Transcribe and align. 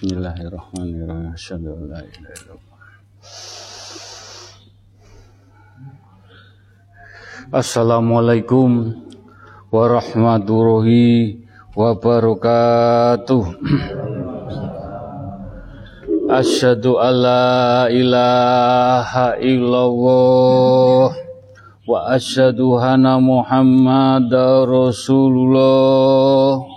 Bismillahirrahmanirrahim. 0.00 1.36
Asyhadu 1.36 1.76
an 1.76 1.92
la 1.92 2.00
ilaha 2.00 2.32
illallah. 2.40 2.80
Assalamualaikum 7.52 8.96
warahmatullahi 9.68 11.44
wabarakatuh. 11.76 13.44
Asyhadu 16.32 16.96
an 16.96 17.14
la 17.20 17.92
ilaha 17.92 19.36
illallah 19.36 21.12
wa 21.84 22.08
asyhadu 22.08 22.80
anna 22.80 23.20
Muhammadar 23.20 24.64
Rasulullah. 24.64 26.69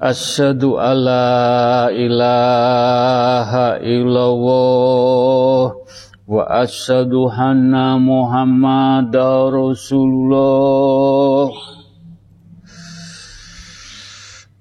Asyhadu 0.00 0.80
alla 0.80 1.92
ilaha 1.92 3.76
illallah 3.84 5.76
wa 6.24 6.40
asyhadu 6.56 7.28
anna 7.28 8.00
Muhammadar 8.00 9.52
Rasulullah 9.52 11.52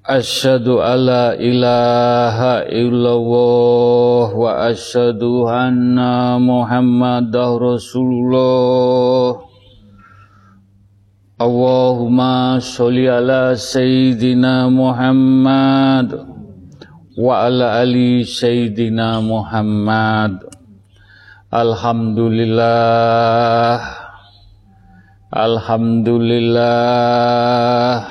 Asyhadu 0.03 0.83
alla 0.83 1.39
ilaha 1.39 2.67
illallah 2.67 4.36
wa 4.36 4.67
asyhadu 4.67 5.47
anna 5.47 6.36
Muhammadar 6.36 7.64
Rasulullah 7.64 9.48
Allahumma 11.40 12.59
sholli 12.59 13.08
ala 13.08 13.56
Sayyidina 13.56 14.68
Muhammad 14.68 16.12
wa 17.16 17.48
ala 17.48 17.80
ali 17.80 18.28
Sayyidina 18.28 19.23
Muhammad. 19.23 20.44
Alhamdulillah. 21.48 23.80
Alhamdulillah. 25.32 28.04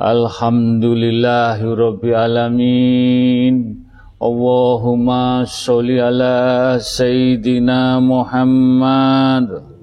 Alhamdulillahi 0.00 1.76
Rabbil 1.76 2.16
Alamin. 2.16 3.84
Allahumma 4.16 5.44
sholli 5.44 6.00
ala 6.00 6.80
Sayyidina 6.80 8.00
Muhammad 8.00 9.73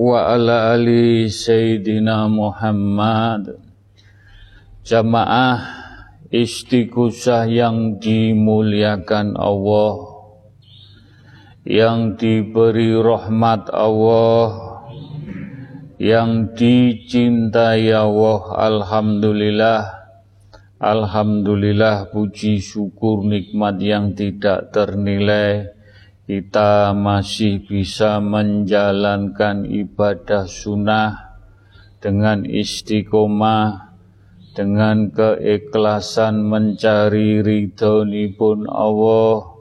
wa 0.00 0.32
ala 0.32 0.72
ali 0.72 1.28
Sayyidina 1.28 2.24
Muhammad. 2.32 3.60
Jamaah 4.80 5.60
istiqosah 6.32 7.44
yang 7.44 8.00
dimuliakan 8.00 9.36
Allah 9.36 10.24
Yang 11.68 12.16
diberi 12.16 12.96
rahmat 12.96 13.68
Allah 13.68 14.48
Yang 16.00 16.56
dicintai 16.56 17.92
Allah 17.92 18.40
Alhamdulillah 18.56 19.80
Alhamdulillah 20.80 22.08
puji 22.08 22.64
syukur 22.64 23.20
nikmat 23.28 23.76
yang 23.84 24.16
tidak 24.16 24.72
ternilai 24.72 25.76
kita 26.30 26.94
masih 26.94 27.66
bisa 27.66 28.22
menjalankan 28.22 29.66
ibadah 29.66 30.46
sunnah 30.46 31.42
dengan 31.98 32.46
istiqomah, 32.46 33.98
dengan 34.54 35.10
keikhlasan 35.10 36.46
mencari 36.46 37.42
ridho 37.42 38.06
pun 38.38 38.70
Allah. 38.70 39.58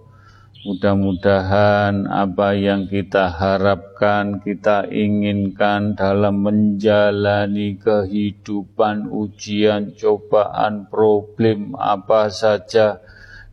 Mudah-mudahan 0.61 2.05
apa 2.05 2.53
yang 2.53 2.85
kita 2.85 3.33
harapkan, 3.33 4.37
kita 4.37 4.85
inginkan 4.93 5.97
dalam 5.97 6.45
menjalani 6.45 7.81
kehidupan, 7.81 9.09
ujian, 9.09 9.97
cobaan, 9.97 10.85
problem 10.85 11.73
apa 11.73 12.29
saja, 12.29 13.01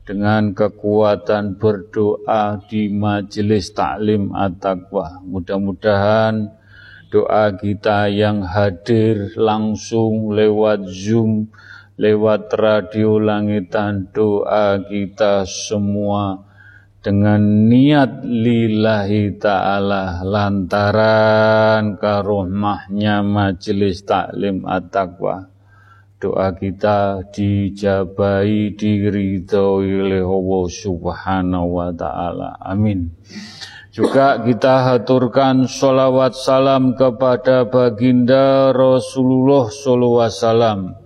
dengan 0.06 0.55
kekuatan 0.55 1.59
berdoa 1.59 2.62
di 2.71 2.87
majelis 2.87 3.75
taklim 3.75 4.31
at-taqwa. 4.31 5.19
Mudah-mudahan 5.27 6.47
doa 7.11 7.50
kita 7.59 8.06
yang 8.06 8.47
hadir 8.47 9.34
langsung 9.34 10.31
lewat 10.31 10.87
Zoom, 10.87 11.50
lewat 11.99 12.55
radio 12.55 13.19
langitan, 13.19 14.06
doa 14.15 14.78
kita 14.78 15.43
semua 15.43 16.38
dengan 17.03 17.67
niat 17.67 18.23
lillahi 18.23 19.38
ta'ala 19.43 20.23
lantaran 20.23 21.99
karomahnya 21.99 23.27
majelis 23.27 24.06
taklim 24.06 24.62
at-taqwa 24.67 25.56
doa 26.26 26.50
kita 26.59 27.22
dijabai 27.31 28.75
diridhoi 28.75 29.91
oleh 30.03 30.26
Allah 30.26 30.64
Subhanahu 30.66 31.78
wa 31.78 31.94
taala. 31.94 32.59
Amin. 32.59 33.14
Juga 33.94 34.42
kita 34.42 34.91
haturkan 34.91 35.70
sholawat 35.70 36.34
salam 36.34 36.98
kepada 36.98 37.64
baginda 37.70 38.75
Rasulullah 38.75 39.70
SAW. 39.70 40.98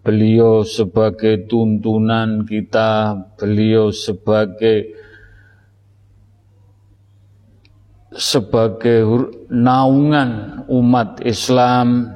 Beliau 0.00 0.64
sebagai 0.64 1.44
tuntunan 1.44 2.48
kita, 2.48 3.14
beliau 3.36 3.92
sebagai 3.92 4.96
sebagai 8.14 9.30
naungan 9.52 10.62
umat 10.70 11.22
Islam 11.24 12.14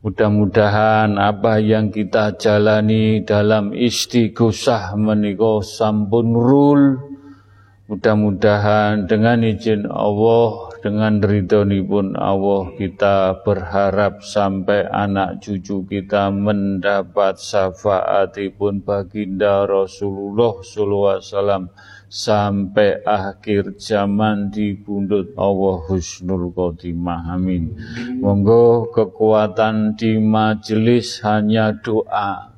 Mudah-mudahan 0.00 1.20
apa 1.20 1.60
yang 1.60 1.92
kita 1.92 2.32
jalani 2.40 3.20
dalam 3.20 3.76
istighosah 3.76 4.96
menika 4.96 5.60
sampun 5.60 6.32
rul. 6.32 6.82
Mudah-mudahan 7.84 9.04
dengan 9.04 9.44
izin 9.44 9.84
Allah, 9.92 10.72
dengan 10.80 11.20
pun 11.84 12.16
Allah 12.16 12.72
kita 12.80 13.44
berharap 13.44 14.24
sampai 14.24 14.88
anak 14.88 15.44
cucu 15.44 15.84
kita 15.84 16.32
mendapat 16.32 17.36
syafaatipun 17.36 18.80
baginda 18.80 19.68
Rasulullah 19.68 20.64
sallallahu 20.64 21.12
alaihi 21.12 21.28
wasallam 21.28 21.64
sampai 22.10 23.06
akhir 23.06 23.78
zaman 23.78 24.50
di 24.50 24.74
bundut 24.74 25.30
Allah 25.38 25.78
Husnul 25.86 26.50
Khotimah 26.50 27.38
amin. 27.38 27.78
Monggo 28.18 28.90
kekuatan 28.90 29.94
di 29.94 30.18
majelis 30.18 31.22
hanya 31.22 31.70
doa. 31.70 32.50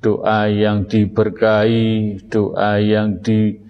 Doa 0.00 0.48
yang 0.48 0.88
diberkahi 0.88 2.24
doa 2.32 2.80
yang 2.80 3.20
dijabai 3.20 3.60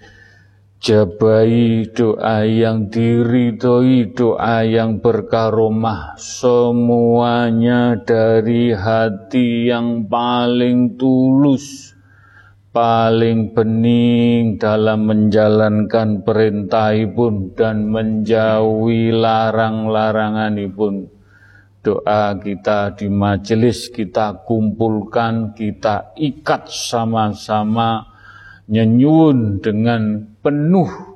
doa 1.91 2.47
yang 2.47 2.87
diridhoi 2.87 4.15
doa 4.15 4.63
yang 4.63 5.03
berkaromah. 5.03 6.15
Semuanya 6.15 7.99
dari 7.99 8.71
hati 8.71 9.67
yang 9.67 10.07
paling 10.07 10.95
tulus 10.95 11.90
paling 12.71 13.51
bening 13.51 14.55
dalam 14.55 15.11
menjalankan 15.11 16.23
perintah 16.23 16.95
pun 17.11 17.51
dan 17.59 17.91
menjauhi 17.91 19.11
larang-larangan 19.11 20.55
pun 20.71 21.11
doa 21.83 22.39
kita 22.39 22.95
di 22.95 23.11
majelis 23.11 23.91
kita 23.91 24.47
kumpulkan 24.47 25.51
kita 25.59 26.15
ikat 26.15 26.71
sama-sama 26.71 28.07
nyenyun 28.71 29.59
dengan 29.59 30.31
penuh 30.39 31.11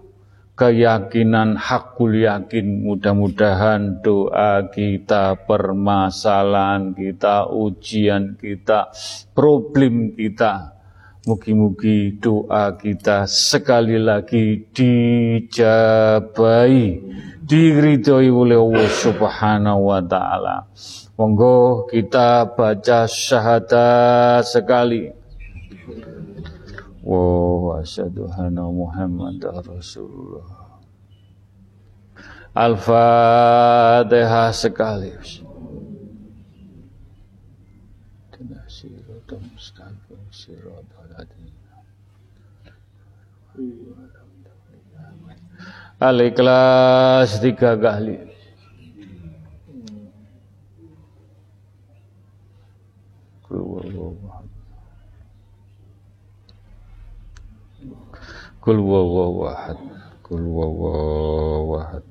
keyakinan 0.59 1.55
hakul 1.55 2.19
yakin 2.19 2.83
mudah-mudahan 2.83 4.03
doa 4.03 4.67
kita 4.75 5.39
permasalahan 5.47 6.99
kita 6.99 7.47
ujian 7.47 8.35
kita 8.43 8.91
problem 9.39 10.19
kita 10.19 10.74
Mugi-mugi 11.25 12.21
doa 12.21 12.77
kita 12.77 13.25
sekali 13.25 13.97
lagi 13.97 14.61
dijabai, 14.77 15.41
diridhoi 17.41 18.29
oleh 18.29 18.61
Allah 18.61 18.93
Subhanahu 18.93 19.89
wa 19.89 20.05
taala. 20.05 20.69
Monggo 21.17 21.89
kita 21.89 22.53
baca 22.53 23.09
syahadat 23.09 24.45
sekali. 24.45 25.09
Wa 27.01 27.81
asyhadu 27.81 28.29
anna 28.29 28.69
Muhammadar 28.69 29.65
Rasulullah. 29.65 30.77
Al-Fatihah 32.53 34.53
sekali. 34.53 35.41
Al-Ikhlas 46.05 47.41
tiga 47.41 47.73
kali. 47.81 48.21
Kul 53.45 53.61
wawawahad 53.61 54.49
Kul 58.65 58.81
wawawahad 58.81 59.77
Kul 60.25 60.45
wawawahad 60.49 62.05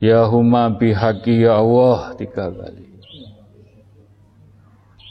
Ya 0.00 0.22
huma 0.26 0.70
bihaqi 0.74 1.44
ya 1.44 1.58
Allah 1.60 2.14
tiga 2.18 2.46
kali. 2.50 2.86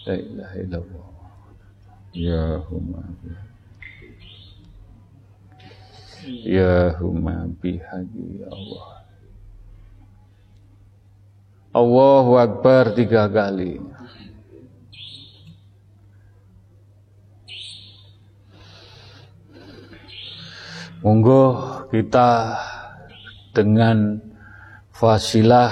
La 0.08 0.14
ilaha 0.18 0.56
illallah 0.56 0.99
Ya 2.14 2.58
huma 2.70 3.04
Ya 6.26 6.94
huma 6.98 7.48
bihaqi 7.62 8.42
ya 8.42 8.48
Allah 8.50 9.00
Allahu 11.70 12.34
Akbar 12.42 12.98
tiga 12.98 13.30
kali. 13.30 13.78
Monggo 21.06 21.46
kita 21.94 22.58
dengan 23.54 24.18
fasilah 24.92 25.72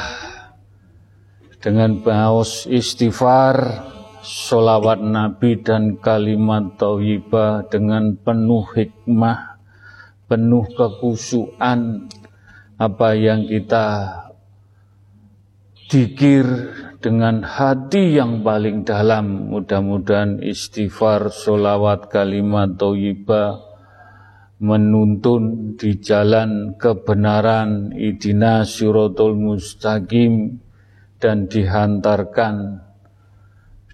dengan 1.60 2.00
baus 2.00 2.70
istighfar 2.70 3.84
solawat 4.28 5.00
Nabi 5.00 5.64
dan 5.64 5.96
kalimat 6.04 6.76
tauhibah 6.76 7.64
dengan 7.72 8.20
penuh 8.20 8.68
hikmah 8.76 9.58
penuh 10.28 10.68
kekusuan 10.76 12.12
apa 12.76 13.16
yang 13.16 13.48
kita 13.48 13.88
dikir 15.88 16.46
dengan 17.00 17.48
hati 17.48 18.20
yang 18.20 18.44
paling 18.44 18.84
dalam. 18.84 19.48
Mudah-mudahan 19.48 20.44
istighfar, 20.44 21.32
solawat, 21.32 22.12
kalimat, 22.12 22.76
toyibah 22.76 23.64
menuntun 24.58 25.78
di 25.78 26.02
jalan 26.02 26.76
kebenaran 26.76 27.94
idina 27.94 28.66
syuratul 28.66 29.38
mustaqim 29.38 30.60
dan 31.22 31.46
dihantarkan 31.46 32.87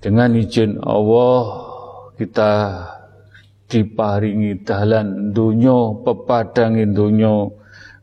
dengan 0.04 0.36
izin 0.36 0.84
Allah 0.84 1.40
kita 2.20 2.52
diparingi 3.72 4.60
dalan 4.68 5.32
dunyo 5.32 6.04
pepadangin 6.04 6.92
dunyo 6.92 7.56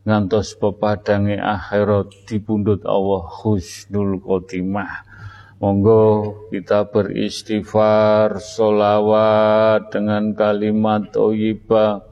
ngantos 0.08 0.56
pepadange 0.56 1.36
akhirat 1.36 2.24
dipundhut 2.24 2.88
Allah 2.88 3.28
husnul 3.44 4.16
khotimah. 4.24 5.04
Monggo 5.60 6.48
kita 6.48 6.88
beristighfar, 6.88 8.40
solawat 8.40 9.92
dengan 9.92 10.32
kalimat 10.32 11.12
thayyibah. 11.12 12.08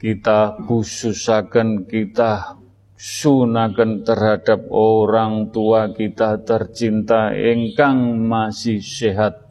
Kita 0.00 0.64
khususakan 0.64 1.84
kita 1.84 2.56
sunakan 2.96 4.02
terhadap 4.02 4.72
orang 4.72 5.52
tua 5.52 5.92
kita 5.92 6.40
tercinta 6.42 7.32
engkang 7.32 8.24
masih 8.24 8.80
sehat. 8.80 9.44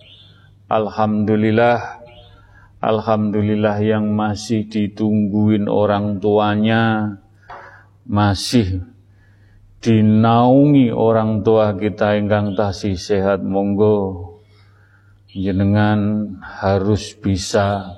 Alhamdulillah, 0.65 2.01
Alhamdulillah 2.81 3.77
yang 3.85 4.09
masih 4.17 4.65
ditungguin 4.65 5.69
orang 5.69 6.17
tuanya, 6.17 7.17
masih 8.09 8.81
dinaungi 9.85 10.89
orang 10.89 11.45
tua 11.45 11.77
kita 11.77 12.17
ingkang 12.17 12.57
tasih 12.57 12.97
sehat 12.97 13.45
monggo 13.45 14.25
jenengan 15.29 16.31
harus 16.41 17.13
bisa 17.13 17.93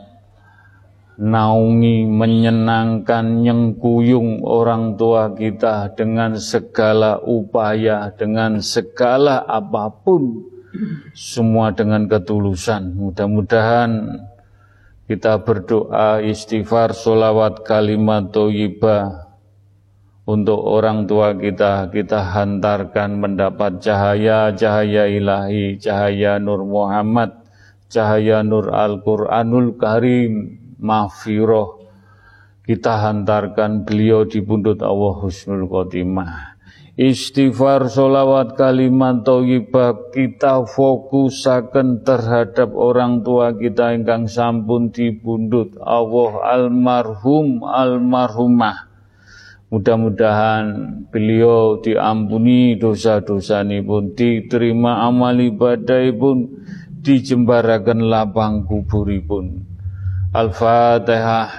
naungi 1.17 2.05
menyenangkan 2.05 3.41
nyengkuyung 3.41 4.45
orang 4.45 4.93
tua 4.95 5.33
kita 5.33 5.97
dengan 5.97 6.37
segala 6.37 7.17
upaya 7.25 8.13
dengan 8.13 8.61
segala 8.61 9.41
apa 9.45 9.89
pun. 9.89 10.53
Semua 11.17 11.73
dengan 11.73 12.05
ketulusan. 12.05 12.93
Mudah-mudahan 12.93 14.21
kita 15.09 15.41
berdoa 15.41 16.21
istighfar 16.21 16.93
solawat 16.93 17.65
kalimat 17.65 18.29
toyibah 18.29 19.27
untuk 20.27 20.59
orang 20.59 21.07
tua 21.07 21.31
kita, 21.39 21.87
kita 21.87 22.19
hantarkan 22.35 23.15
mendapat 23.15 23.79
cahaya-cahaya 23.79 25.07
ilahi, 25.07 25.79
cahaya 25.79 26.35
Nur 26.35 26.67
Muhammad, 26.67 27.31
cahaya 27.87 28.43
Nur 28.43 28.67
Al-Quranul 28.75 29.79
Karim, 29.79 30.66
mafiroh. 30.79 31.83
Kita 32.63 32.99
hantarkan 32.99 33.87
beliau 33.87 34.27
di 34.27 34.43
pundut 34.43 34.83
Allah 34.83 35.13
Husnul 35.23 35.67
Khotimah. 35.71 36.57
Istighfar, 36.97 37.93
solawat, 37.93 38.57
kalimat, 38.57 39.21
thayyibah 39.21 40.09
kita 40.09 40.65
fokusaken 40.65 42.01
terhadap 42.01 42.73
orang 42.73 43.21
tua 43.21 43.53
kita 43.53 43.93
ingkang 43.93 44.25
sampun 44.25 44.89
dibundut 44.89 45.77
Allah 45.77 46.41
almarhum 46.57 47.61
almarhumah 47.61 48.87
Mudah-mudahan 49.67 50.63
beliau 51.11 51.83
diampuni 51.83 52.79
dosa-dosa 52.79 53.67
pun, 53.83 54.15
diterima 54.15 55.03
amal 55.03 55.35
ibadah 55.35 56.07
pun, 56.15 56.63
dijembarakan 57.03 58.07
lapang 58.07 58.63
kuburipun. 58.63 59.66
Al-Fatihah. 60.37 61.49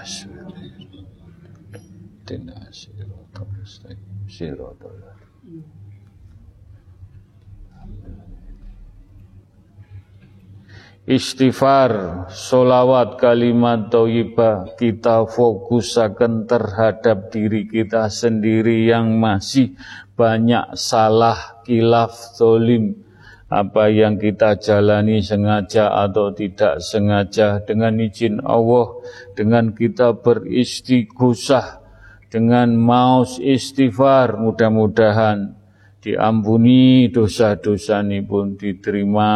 istighfar, 11.09 12.29
solawat, 12.29 13.17
kalimat 13.17 13.89
toyibah, 13.89 14.77
kita 14.77 15.25
fokusakan 15.25 16.45
terhadap 16.45 17.33
diri 17.33 17.65
kita 17.65 18.13
sendiri 18.13 18.93
yang 18.93 19.17
masih 19.17 19.73
banyak 20.13 20.77
salah, 20.77 21.65
kilaf, 21.65 22.37
zolim, 22.37 23.08
apa 23.49 23.89
yang 23.89 24.21
kita 24.21 24.61
jalani 24.61 25.25
sengaja 25.25 25.89
atau 26.05 26.37
tidak 26.37 26.85
sengaja 26.85 27.65
dengan 27.65 27.97
izin 27.97 28.45
Allah, 28.45 28.93
dengan 29.33 29.73
kita 29.73 30.21
beristighosah, 30.21 31.81
dengan 32.29 32.77
maus 32.77 33.41
istighfar, 33.41 34.37
mudah-mudahan 34.37 35.57
diampuni 36.05 37.09
dosa-dosa 37.09 38.05
pun 38.29 38.55
diterima 38.61 39.31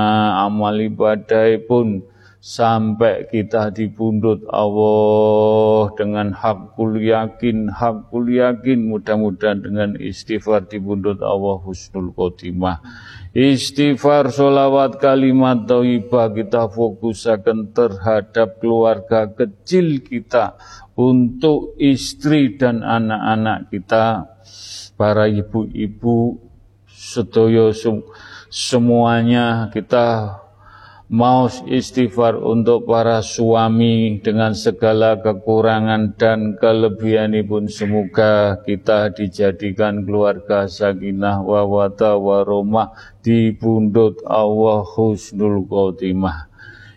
amal 0.45 0.77
ibadah 0.77 1.57
pun 1.65 2.05
sampai 2.43 3.31
kita 3.31 3.71
dipundut 3.71 4.43
Allah 4.51 5.95
dengan 5.95 6.35
hakul 6.35 6.99
yakin 6.99 7.71
hakul 7.71 8.27
yakin. 8.27 8.91
Mudah-mudahan 8.91 9.63
dengan 9.63 9.95
istighfar 9.95 10.67
dipundut 10.67 11.23
Allah 11.23 11.63
husnul 11.63 12.11
khotimah. 12.11 12.83
Istighfar 13.31 14.35
solawat 14.35 14.99
kalimat 14.99 15.71
thayyibah 15.71 16.35
kita 16.35 16.67
fokusakan 16.67 17.71
terhadap 17.71 18.59
keluarga 18.59 19.31
kecil 19.31 20.03
kita 20.03 20.59
untuk 20.99 21.79
istri 21.79 22.59
dan 22.59 22.83
anak-anak 22.83 23.71
kita. 23.71 24.35
Para 24.99 25.31
ibu-ibu 25.31 26.43
sedoyo 26.91 27.73
semuanya 28.53 29.73
kita 29.73 30.42
mau 31.13 31.45
istighfar 31.69 32.41
untuk 32.41 32.89
para 32.89 33.21
suami 33.21 34.17
dengan 34.25 34.57
segala 34.57 35.21
kekurangan 35.21 36.17
dan 36.17 36.57
kelebihan 36.57 37.37
pun 37.45 37.69
semoga 37.69 38.65
kita 38.65 39.13
dijadikan 39.13 40.09
keluarga 40.09 40.65
sakinah 40.65 41.45
wa 41.45 41.69
wata 41.69 42.17
wa 42.17 42.41
romah 42.41 42.97
di 43.21 43.53
pundut 43.53 44.25
Allah 44.25 44.89
husnul 44.89 45.69
khotimah. 45.69 46.49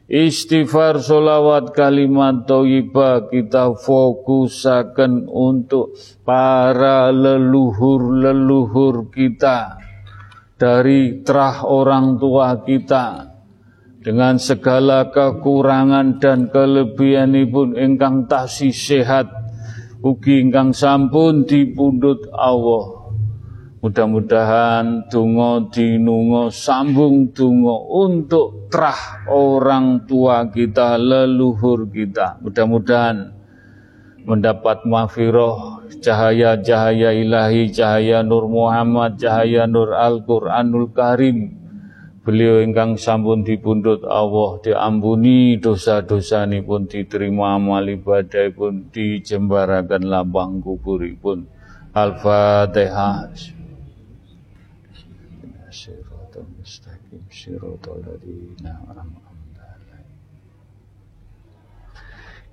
Istighfar 0.08 1.04
solawat 1.04 1.76
kalimat 1.76 2.48
toyibah 2.48 3.28
kita 3.28 3.76
fokusakan 3.76 5.28
untuk 5.28 5.92
para 6.24 7.12
leluhur-leluhur 7.12 9.12
kita 9.12 9.76
dari 10.56 11.20
terah 11.26 11.68
orang 11.68 12.22
tua 12.22 12.64
kita 12.64 13.35
dengan 14.06 14.38
segala 14.38 15.10
kekurangan 15.10 16.22
dan 16.22 16.54
kelebihan 16.54 17.34
pun 17.50 17.74
engkang 17.74 18.30
tasih 18.30 18.70
sehat 18.70 19.26
ugi 20.06 20.46
ingkang 20.46 20.78
sampun 20.78 21.50
dipundhut 21.50 22.30
Allah 22.30 23.06
Mudah-mudahan 23.86 25.14
tungo 25.14 25.70
dinungo 25.70 26.50
sambung 26.50 27.30
tungo 27.38 27.86
untuk 27.94 28.66
terah 28.74 29.30
orang 29.30 30.10
tua 30.10 30.50
kita, 30.50 30.98
leluhur 30.98 31.86
kita. 31.94 32.42
Mudah-mudahan 32.42 33.30
mendapat 34.26 34.90
mafiroh, 34.90 35.86
cahaya-cahaya 36.02 37.14
ilahi, 37.14 37.70
cahaya 37.70 38.26
Nur 38.26 38.50
Muhammad, 38.50 39.22
cahaya 39.22 39.70
Nur 39.70 39.94
Al-Quranul 39.94 40.90
Karim. 40.90 41.65
Beliau 42.26 42.58
ingkang 42.66 42.98
sampun 42.98 43.46
dipundhut 43.46 44.02
Allah 44.02 44.58
diampuni 44.66 45.62
dosa-dosa 45.62 46.50
pun 46.66 46.90
diterima 46.90 47.54
amal 47.54 47.86
ibadah 47.86 48.50
pun 48.50 48.90
dijembarakan 48.90 50.10
lapang 50.10 50.58
kuburipun. 50.58 51.46
Al-Fatihah. 51.94 53.30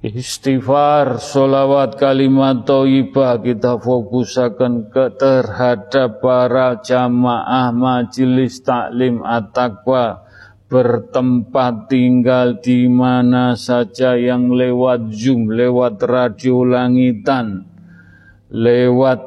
Istighfar, 0.03 1.23
solawat, 1.23 1.95
kalimat 1.95 2.67
toibah 2.67 3.39
kita 3.39 3.79
fokusakan 3.79 4.91
ke 4.91 5.15
terhadap 5.15 6.19
para 6.19 6.83
jamaah 6.83 7.71
majelis 7.71 8.67
taklim 8.67 9.23
at-taqwa. 9.23 10.27
Bertempat 10.67 11.87
tinggal 11.87 12.59
di 12.59 12.91
mana 12.91 13.55
saja 13.55 14.19
yang 14.19 14.51
lewat 14.51 15.15
Zoom, 15.15 15.55
lewat 15.55 16.03
radio 16.03 16.67
langitan, 16.67 17.63
lewat 18.51 19.23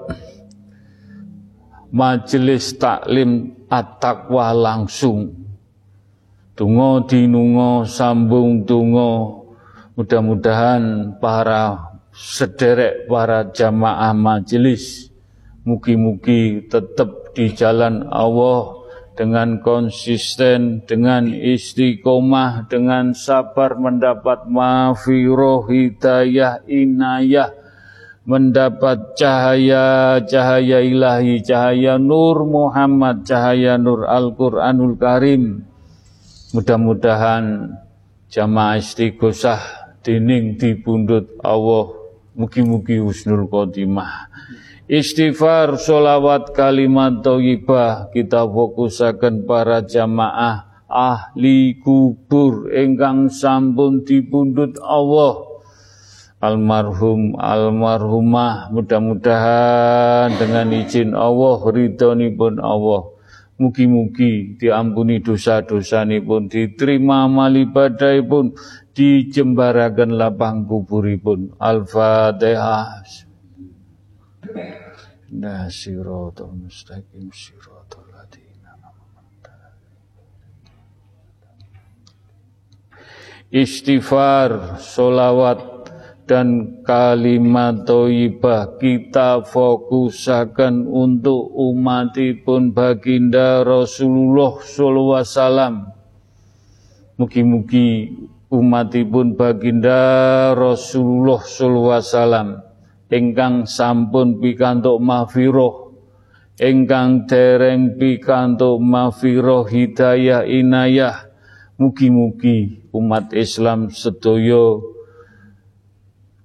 majelis 1.95 2.75
taklim 2.75 3.55
at-taqwa 3.71 4.51
langsung. 4.51 5.39
Tungo 6.51 7.07
dinungo 7.07 7.87
sambung 7.87 8.67
tungo 8.67 9.44
mudah-mudahan 9.95 11.15
para 11.19 11.95
sederek 12.11 13.07
para 13.07 13.47
jamaah 13.51 14.15
majelis 14.15 15.11
mugi-mugi 15.65 16.69
tetap 16.69 17.33
di 17.35 17.51
jalan 17.51 18.07
Allah 18.07 18.85
dengan 19.15 19.63
konsisten, 19.63 20.83
dengan 20.83 21.31
istiqomah, 21.31 22.67
dengan 22.67 23.15
sabar 23.15 23.79
mendapat 23.79 24.45
mafiroh, 24.51 25.63
hidayah, 25.71 26.61
inayah, 26.67 27.55
mendapat 28.27 29.15
cahaya, 29.15 30.19
cahaya 30.19 30.83
ilahi, 30.83 31.39
cahaya 31.39 31.95
nur 31.95 32.43
Muhammad, 32.43 33.23
cahaya 33.23 33.79
nur 33.79 34.03
Al-Quranul 34.03 34.99
Karim, 34.99 35.63
Mudah-mudahan 36.55 37.75
jamaah 38.31 38.79
istighosah 38.79 39.84
dining 40.05 40.53
dipundhut 40.61 41.41
Allah 41.41 41.97
mugi-mugi 42.37 43.01
husnul 43.01 43.49
khotimah. 43.49 44.29
Istighfar, 44.85 45.81
solawat, 45.81 46.53
kalimat 46.53 47.25
thayyibah 47.25 48.13
kita 48.13 48.45
fokusaken 48.45 49.49
para 49.49 49.81
jamaah 49.81 50.85
ahli 50.85 51.81
kubur 51.81 52.69
ingkang 52.69 53.33
sampun 53.33 54.05
dipundhut 54.05 54.77
Allah. 54.85 55.57
Almarhum 56.37 57.33
almarhumah 57.41 58.69
mudah-mudahan 58.69 60.29
dengan 60.37 60.69
izin 60.69 61.17
Allah 61.17 61.57
ridhonipun 61.65 62.61
Allah. 62.61 63.09
Mugi-mugi 63.55 64.59
diampuni 64.59 65.23
dosa-dosa 65.23 66.03
pun, 66.21 66.51
diterima 66.51 67.23
amal 67.23 67.55
ibadah 67.55 68.19
pun, 68.27 68.51
dijembarakan 68.95 70.15
lapang 70.15 70.63
kuburipun. 70.63 71.59
Al-Fatihah. 71.59 73.03
Nasiratul 75.35 76.55
mustaqim 76.55 77.27
siratul 77.27 78.07
ladina 78.15 78.71
Istighfar, 83.51 84.79
solawat, 84.79 85.75
dan 86.25 86.81
kalimat 86.81 87.85
toibah 87.85 88.81
kita 88.81 89.45
fokusakan 89.45 90.89
untuk 90.89 91.53
umatipun 91.53 92.73
baginda 92.73 93.61
Rasulullah 93.61 94.57
sallallahu 94.57 95.21
alaihi 95.21 95.29
wasallam. 95.29 95.75
Mugi-mugi 97.15 97.91
umatipun 98.49 99.33
baginda 99.33 100.53
Rasulullah 100.53 101.41
sallallahu 101.41 101.93
alaihi 101.93 102.07
wasallam 102.09 102.49
ingkang 103.09 103.55
sampun 103.65 104.41
pikantuk 104.41 105.01
mahfirah 105.01 105.93
ingkang 106.61 107.27
dereng 107.27 107.99
pikantuk 107.99 108.79
mahfirah 108.79 109.65
hidayah 109.67 110.45
inayah 110.47 111.27
mugi-mugi 111.75 112.87
umat 112.95 113.35
Islam 113.35 113.91
sedaya 113.91 114.79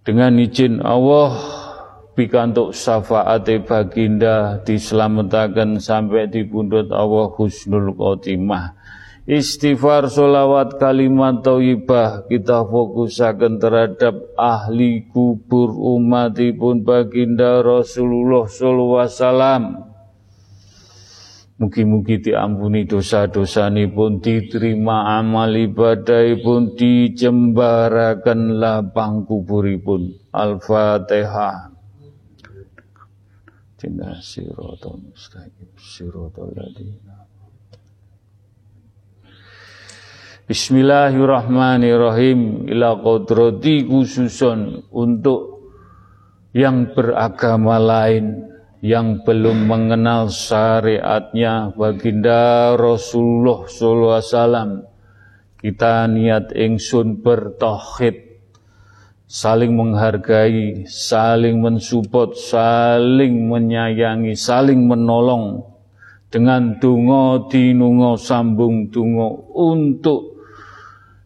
dengan 0.02 0.34
izin 0.40 0.82
Allah 0.82 1.36
pikantuk 2.18 2.74
syafaat 2.74 3.46
baginda 3.64 4.58
diselamatkan 4.66 5.78
sampai 5.78 6.26
di 6.26 6.44
pundut 6.44 6.90
Allah 6.90 7.30
husnul 7.32 7.94
khotimah. 7.94 8.79
Istighfar 9.30 10.10
solawat 10.10 10.82
kalimat 10.82 11.46
tauyibah 11.46 12.26
kita 12.26 12.66
fokusakan 12.66 13.62
terhadap 13.62 14.34
ahli 14.34 15.06
kubur 15.06 15.70
umatipun 15.70 16.82
baginda 16.82 17.62
Rasulullah 17.62 18.50
wasallam 18.50 19.86
Mugi-mugi 21.60 22.24
diampuni 22.24 22.88
dosa-dosa 22.88 23.70
pun 23.92 24.18
diterima 24.18 25.20
amal 25.20 25.52
ibadah 25.52 26.40
pun 26.40 26.72
dijembarakan 26.72 28.56
lapang 28.56 29.28
kuburipun. 29.28 30.08
Al-Fatihah. 30.32 31.68
Tina 33.76 34.16
siratal 34.24 35.04
mustaqim 35.04 35.68
ladina. 36.56 37.09
Bismillahirrahmanirrahim. 40.50 42.66
Ila 42.74 42.98
qadrati 42.98 43.86
khususon 43.86 44.82
untuk 44.90 45.62
yang 46.50 46.90
beragama 46.90 47.78
lain 47.78 48.50
yang 48.82 49.22
belum 49.22 49.70
mengenal 49.70 50.26
syariatnya. 50.26 51.70
Baginda 51.78 52.74
Rasulullah 52.74 53.70
SAW 53.70 54.90
kita 55.62 56.10
niat 56.10 56.50
ingsun 56.50 57.22
bertauhid. 57.22 58.42
Saling 59.30 59.78
menghargai 59.78 60.82
saling 60.90 61.62
mensupport 61.62 62.34
saling 62.34 63.46
menyayangi 63.46 64.34
saling 64.34 64.82
menolong. 64.82 65.62
Dengan 66.26 66.82
tungo 66.82 67.46
dinungo 67.46 68.18
sambung 68.18 68.90
tungo 68.90 69.46
untuk 69.54 70.29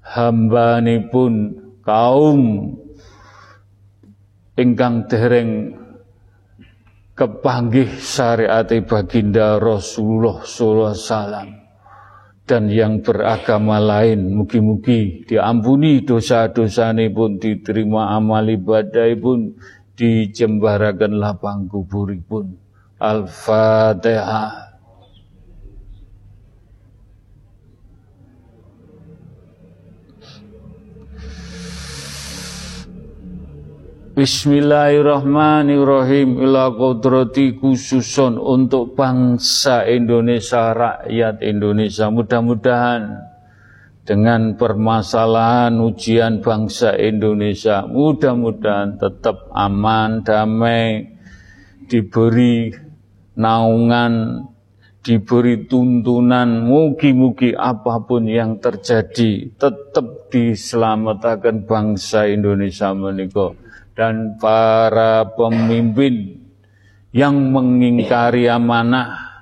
hamba 0.05 0.85
pun 1.09 1.57
kaum 1.81 2.41
ingkang 4.55 5.09
dereng 5.09 5.81
kepanggih 7.17 7.89
syariat 7.99 8.67
baginda 8.85 9.57
Rasulullah 9.57 10.45
SAW 10.45 11.49
dan 12.45 12.69
yang 12.69 13.01
beragama 13.01 13.81
lain 13.81 14.37
mugi-mugi 14.37 15.25
diampuni 15.25 16.05
dosa-dosa 16.05 16.93
pun 17.09 17.41
diterima 17.41 18.13
amal 18.13 18.45
ibadah 18.45 19.09
pun 19.17 19.57
dijembarakan 19.97 21.13
lapang 21.17 21.71
kuburipun 21.71 22.61
Al-Fatihah 23.01 24.74
Bismillahirrahmanirrahim 34.15 36.39
ila 36.39 36.71
kodrati 36.71 37.59
khususon 37.59 38.39
untuk 38.39 38.95
bangsa 38.95 39.91
Indonesia, 39.91 40.71
rakyat 40.71 41.43
Indonesia. 41.43 42.15
Mudah-mudahan 42.15 43.11
dengan 44.07 44.55
permasalahan 44.55 45.75
ujian 45.83 46.47
bangsa 46.47 46.95
Indonesia, 46.95 47.91
mudah-mudahan 47.91 49.03
tetap 49.03 49.51
aman, 49.51 50.23
damai, 50.23 51.11
diberi 51.91 52.71
naungan, 53.35 54.47
diberi 55.05 55.69
tuntunan, 55.69 56.65
mugi-mugi 56.65 57.53
apa 57.53 58.01
pun 58.03 58.25
yang 58.25 58.57
terjadi, 58.57 59.53
tetap 59.61 60.33
diselamatkan 60.33 61.69
bangsa 61.69 62.25
Indonesia 62.27 62.97
menikah 62.97 63.53
dan 63.93 64.41
para 64.41 65.29
pemimpin 65.37 66.41
yang 67.15 67.53
mengingkari 67.55 68.51
amanah 68.51 69.35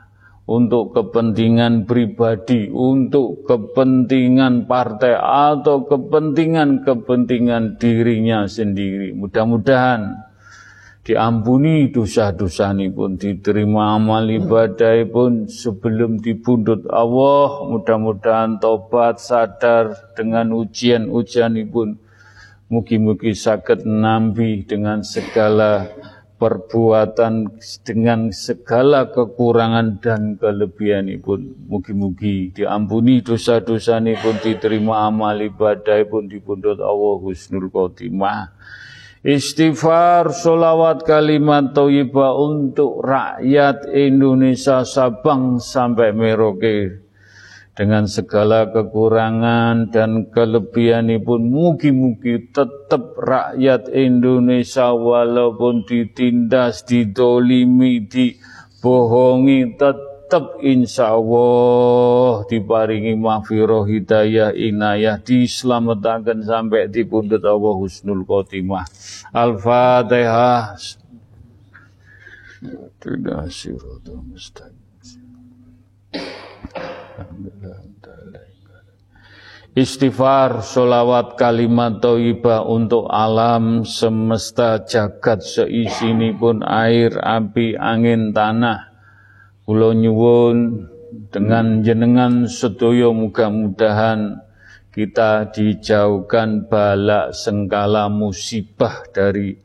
untuk 0.44 0.92
kepentingan 0.92 1.86
pribadi, 1.88 2.68
untuk 2.68 3.46
kepentingan 3.46 4.68
partai 4.68 5.16
atau 5.16 5.86
kepentingan-kepentingan 5.86 7.80
dirinya 7.80 8.44
sendiri. 8.44 9.14
Mudah-mudahan 9.16 10.31
diampuni 11.02 11.90
dosa-dosa 11.90 12.70
ini 12.74 12.90
pun 12.90 13.18
diterima 13.18 13.98
amal 13.98 14.26
ibadah 14.26 15.02
pun 15.10 15.50
sebelum 15.50 16.22
dibundut 16.22 16.86
Allah. 16.90 17.66
Mudah-mudahan 17.66 18.62
tobat 18.62 19.18
sadar 19.18 20.14
dengan 20.14 20.54
ujian-ujian 20.54 21.58
pun 21.70 21.98
Mugi-mugi 22.72 23.36
sakit 23.36 23.84
nambi 23.84 24.64
dengan 24.64 25.04
segala 25.04 25.92
perbuatan 26.40 27.60
dengan 27.84 28.32
segala 28.32 29.12
kekurangan 29.12 30.00
dan 30.00 30.40
kelebihan 30.40 31.04
pun 31.20 31.52
mugi-mugi 31.68 32.56
diampuni 32.56 33.20
dosa-dosa 33.20 34.00
pun 34.00 34.40
diterima 34.40 35.04
amal 35.04 35.36
ibadah 35.36 36.00
pun 36.08 36.32
dipundut 36.32 36.80
Allah 36.80 37.20
husnul 37.20 37.68
khotimah 37.68 38.56
istighfar 39.22 40.34
solawat 40.34 41.06
kalimat 41.06 41.70
thayyibah 41.70 42.34
untuk 42.34 43.06
rakyat 43.06 43.86
Indonesia 43.94 44.82
Sabang 44.82 45.62
sampai 45.62 46.10
Merauke. 46.10 47.06
Dengan 47.72 48.04
segala 48.04 48.68
kekurangan 48.68 49.88
dan 49.88 50.28
kelebihan 50.28 51.08
pun 51.24 51.48
mugi-mugi 51.48 52.52
tetap 52.52 53.16
rakyat 53.16 53.88
Indonesia 53.96 54.92
walaupun 54.92 55.88
ditindas, 55.88 56.84
didolimi, 56.84 58.04
dibohongi 58.04 59.80
tetap 59.80 60.11
insya 60.62 61.12
Allah 61.12 62.46
diparingi 62.48 63.16
mahfirah 63.18 63.84
hidayah 63.84 64.50
inayah 64.56 65.20
diselamatkan 65.20 66.40
sampai 66.44 66.88
di 66.88 67.04
pundut 67.04 67.44
Allah 67.44 67.74
husnul 67.76 68.24
khotimah. 68.24 68.86
Al-Fatihah. 69.32 70.76
Tidak 73.02 73.50
Istighfar, 79.72 80.60
solawat, 80.60 81.40
kalimat 81.40 81.96
toibah 82.04 82.60
untuk 82.60 83.08
alam 83.08 83.88
semesta 83.88 84.84
jagat 84.84 85.40
seisi 85.40 86.12
ini 86.12 86.36
pun 86.36 86.60
air, 86.60 87.16
api, 87.16 87.80
angin, 87.80 88.36
tanah. 88.36 88.91
Kulo 89.62 89.94
nyuwun 89.94 90.90
dengan 91.30 91.86
jenengan 91.86 92.50
sedoyo 92.50 93.14
mudah-mudahan 93.14 94.42
kita 94.92 95.54
dijauhkan 95.54 96.68
balak 96.68 97.32
sengkala 97.32 98.12
musibah 98.12 99.06
dari 99.08 99.56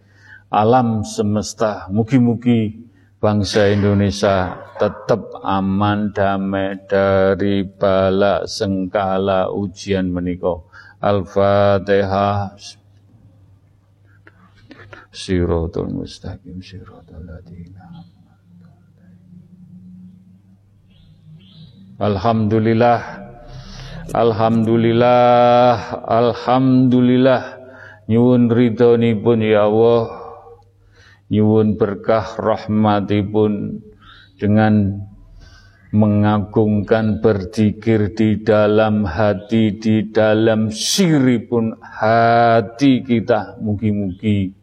alam 0.48 1.04
semesta. 1.04 1.92
Mugi-mugi 1.92 2.78
bangsa 3.20 3.68
Indonesia 3.74 4.56
tetap 4.80 5.44
aman 5.44 6.16
damai 6.16 6.80
dari 6.88 7.68
bala 7.68 8.48
sengkala 8.48 9.52
ujian 9.52 10.08
meniko. 10.08 10.72
Al-Fatihah. 11.04 12.56
Siratul 15.12 15.92
mustaqim 15.92 16.64
siratul 16.64 17.28
ladina. 17.28 18.07
Alhamdulillah. 21.98 23.02
Alhamdulillah. 24.14 26.06
Alhamdulillah. 26.06 27.44
Nyuwun 28.06 28.54
ridhonipun 28.54 29.42
ya 29.42 29.66
Allah. 29.66 30.06
Nyuwun 31.34 31.74
berkah 31.74 32.38
rahmatipun. 32.38 33.82
Dengan 34.38 35.02
mengagungkan 35.90 37.18
berzikir 37.18 38.14
di 38.14 38.46
dalam 38.46 39.02
hati, 39.02 39.82
di 39.82 40.14
dalam 40.14 40.70
siripun 40.70 41.82
hati 41.82 43.02
kita. 43.02 43.58
Mugi-mugi 43.58 44.57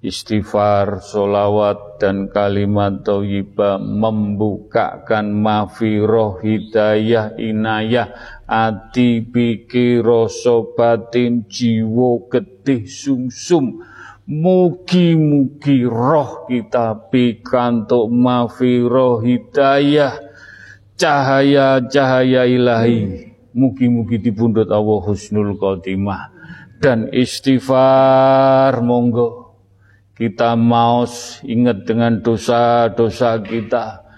istighfar, 0.00 1.04
solawat, 1.04 2.00
dan 2.00 2.32
kalimat 2.32 3.04
thayyibah 3.04 3.80
membukakan 3.80 5.32
mafiroh, 5.32 6.40
hidayah, 6.40 7.36
inayah, 7.36 8.12
hati, 8.48 9.24
pikir, 9.24 10.04
rasa 10.04 10.64
batin, 10.76 11.48
jiwa, 11.48 12.28
getih, 12.28 12.84
sumsum, 12.84 13.30
-sum 13.30 13.88
Mugi-mugi 14.30 15.82
roh 15.90 16.46
kita 16.46 17.10
pikantuk 17.10 18.06
mafiroh 18.14 19.18
hidayah 19.26 20.14
cahaya-cahaya 20.94 22.46
ilahi. 22.46 23.26
Mugi-mugi 23.50 24.22
dibundut 24.22 24.70
Allah 24.70 25.02
husnul 25.02 25.58
khotimah. 25.58 26.30
Dan 26.78 27.10
istighfar 27.10 28.78
monggo 28.86 29.39
kita 30.20 30.52
mau 30.52 31.08
ingat 31.40 31.88
dengan 31.88 32.20
dosa-dosa 32.20 33.40
kita 33.40 34.10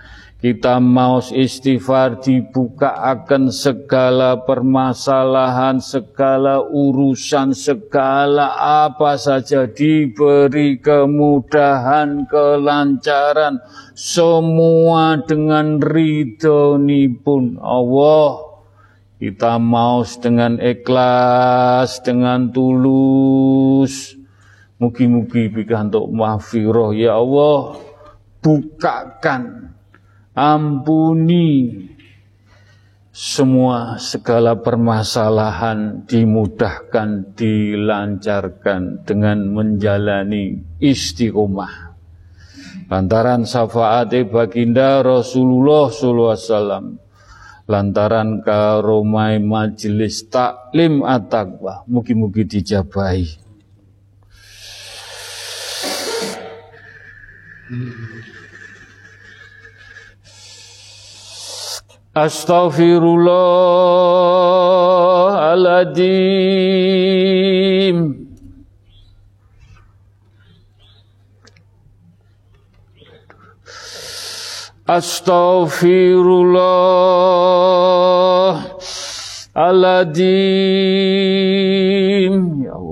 kita 0.43 0.83
mau 0.83 1.23
istighfar 1.23 2.19
dibuka 2.19 2.99
akan 3.15 3.55
segala 3.55 4.43
permasalahan, 4.43 5.79
segala 5.79 6.59
urusan, 6.67 7.55
segala 7.55 8.51
apa 8.59 9.15
saja 9.15 9.71
diberi 9.71 10.83
kemudahan, 10.83 12.27
kelancaran, 12.27 13.63
semua 13.95 15.23
dengan 15.23 15.79
ridho 15.79 16.75
pun 17.23 17.63
Allah. 17.63 18.43
Kita 19.23 19.63
mau 19.63 20.03
dengan 20.03 20.59
ikhlas, 20.59 22.03
dengan 22.03 22.51
tulus. 22.51 24.22
Mugi-mugi 24.83 25.47
untuk 25.55 26.11
mahfirah 26.11 26.91
ya 26.91 27.23
Allah. 27.23 27.79
Bukakan 28.43 29.71
ampuni 30.35 31.71
semua 33.15 34.01
segala 34.03 34.59
permasalahan 34.59 36.03
dimudahkan, 36.09 37.37
dilancarkan 37.39 39.07
dengan 39.07 39.53
menjalani 39.55 40.59
istiqomah. 40.83 41.93
Lantaran 42.91 43.47
syafaat 43.47 44.11
baginda 44.33 45.05
Rasulullah 45.05 45.93
SAW, 45.93 46.99
lantaran 47.71 48.43
karomai 48.43 49.39
majelis 49.39 50.27
taklim 50.27 51.07
at-taqwa, 51.07 51.87
mugi-mugi 51.87 52.49
dijabahi. 52.49 53.52
أستغفر 62.17 63.03
الله 63.15 64.53
العظيم 65.55 66.93
أستغفر 74.89 76.25
الله 76.43 76.93
العظيم 79.57 80.23
يا 82.65 82.73
الله 82.77 82.92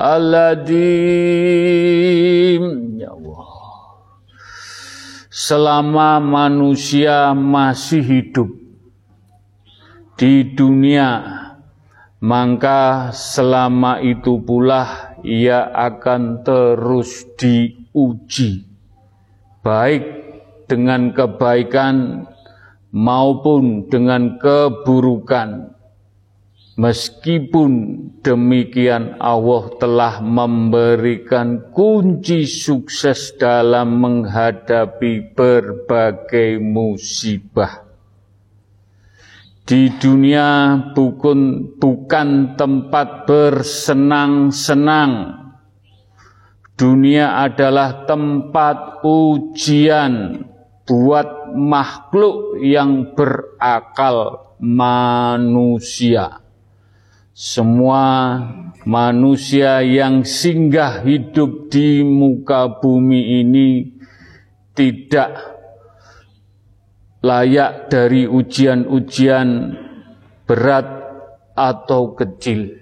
Astaghfirullahaladzim 0.00 2.96
Ya 2.96 3.12
Allah. 3.12 3.52
Selama 5.28 6.24
manusia 6.24 7.36
masih 7.36 8.00
hidup 8.00 8.48
di 10.16 10.56
dunia 10.56 11.40
Maka 12.20 13.16
selama 13.16 13.96
itu 14.04 14.44
pula 14.44 15.16
ia 15.24 15.64
akan 15.64 16.44
terus 16.44 17.24
diuji 17.40 18.68
Baik 19.64 20.04
dengan 20.68 21.16
kebaikan 21.16 22.28
maupun 22.92 23.88
dengan 23.88 24.36
keburukan 24.36 25.79
Meskipun 26.78 27.70
demikian 28.22 29.18
Allah 29.18 29.74
telah 29.82 30.22
memberikan 30.22 31.74
kunci 31.74 32.46
sukses 32.46 33.34
dalam 33.34 33.98
menghadapi 33.98 35.34
berbagai 35.34 36.62
musibah. 36.62 37.90
Di 39.66 39.90
dunia 39.98 40.78
bukan, 40.94 41.74
bukan 41.74 42.54
tempat 42.54 43.26
bersenang-senang. 43.26 45.42
Dunia 46.78 47.50
adalah 47.50 48.06
tempat 48.06 49.02
ujian 49.02 50.46
buat 50.86 51.50
makhluk 51.50 52.62
yang 52.62 53.10
berakal 53.18 54.54
manusia 54.62 56.46
semua 57.40 58.36
manusia 58.84 59.80
yang 59.80 60.28
singgah 60.28 61.00
hidup 61.00 61.72
di 61.72 62.04
muka 62.04 62.68
bumi 62.84 63.40
ini 63.40 63.96
tidak 64.76 65.40
layak 67.24 67.88
dari 67.88 68.28
ujian-ujian 68.28 69.72
berat 70.44 70.84
atau 71.56 72.12
kecil. 72.12 72.76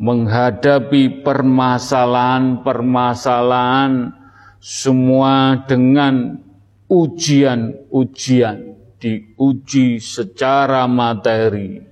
Menghadapi 0.00 1.20
permasalahan-permasalahan 1.20 4.16
semua 4.56 5.68
dengan 5.68 6.48
ujian-ujian, 6.88 8.56
diuji 8.96 10.00
secara 10.00 10.88
materi, 10.88 11.87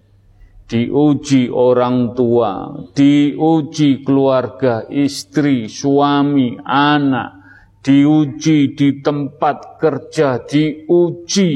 diuji 0.67 1.47
orang 1.47 2.19
tua, 2.19 2.75
diuji 2.91 4.03
keluarga, 4.03 4.83
istri, 4.91 5.71
suami, 5.71 6.59
anak, 6.67 7.39
diuji 7.87 8.75
di 8.75 8.99
tempat 8.99 9.79
kerja, 9.79 10.43
diuji 10.43 11.51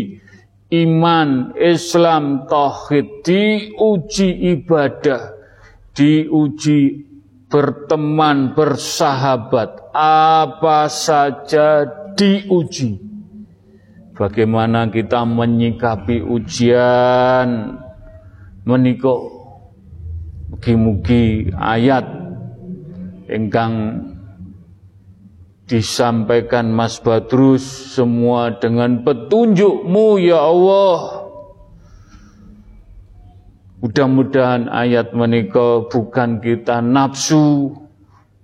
iman, 0.70 1.58
Islam, 1.58 2.46
tauhid, 2.46 3.26
diuji 3.26 4.28
ibadah, 4.54 5.34
diuji 5.90 6.80
berteman, 7.50 8.54
bersahabat, 8.54 9.90
apa 9.90 10.86
saja 10.86 11.82
diuji. 12.14 13.10
Bagaimana 14.14 14.86
kita 14.92 15.24
menyikapi 15.24 16.22
ujian, 16.22 17.80
menika 18.70 19.10
mugi-mugi 20.54 21.50
ayat 21.58 22.06
ingkang 23.26 24.06
disampaikan 25.66 26.70
Mas 26.70 27.02
Badrus 27.02 27.94
semua 27.94 28.54
dengan 28.58 29.02
petunjukmu 29.02 30.22
ya 30.22 30.38
Allah. 30.38 31.26
Mudah-mudahan 33.80 34.68
ayat 34.68 35.16
menika 35.16 35.88
bukan 35.88 36.38
kita 36.42 36.84
nafsu, 36.84 37.74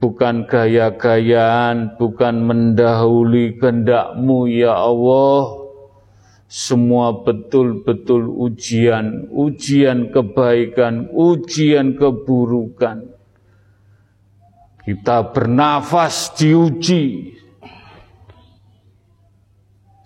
bukan 0.01 0.49
gaya-gayaan, 0.49 1.99
bukan 2.01 2.41
mendahului 2.47 3.61
kehendakmu 3.61 4.49
ya 4.49 4.75
Allah 4.75 5.66
semua 6.47 7.27
betul-betul 7.27 8.31
ujian, 8.31 9.27
ujian 9.35 10.15
kebaikan, 10.15 11.11
ujian 11.11 11.99
keburukan. 11.99 13.11
Kita 14.87 15.35
bernafas 15.35 16.31
diuji 16.39 17.35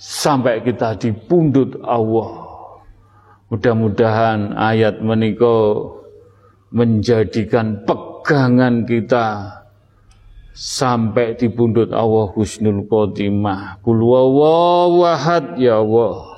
sampai 0.01 0.65
kita 0.65 0.97
dipundut 0.97 1.77
Allah. 1.85 2.49
Mudah-mudahan 3.53 4.57
ayat 4.57 5.05
menikah 5.05 6.01
menjadikan 6.73 7.85
pegangan 7.85 8.89
kita 8.89 9.60
sampai 10.61 11.41
dipundut 11.41 11.89
Allah 11.97 12.29
husnul 12.37 12.85
khotimah. 12.85 13.81
Kul 13.81 14.05
wahad 14.05 15.57
ya 15.57 15.81
Allah. 15.81 16.37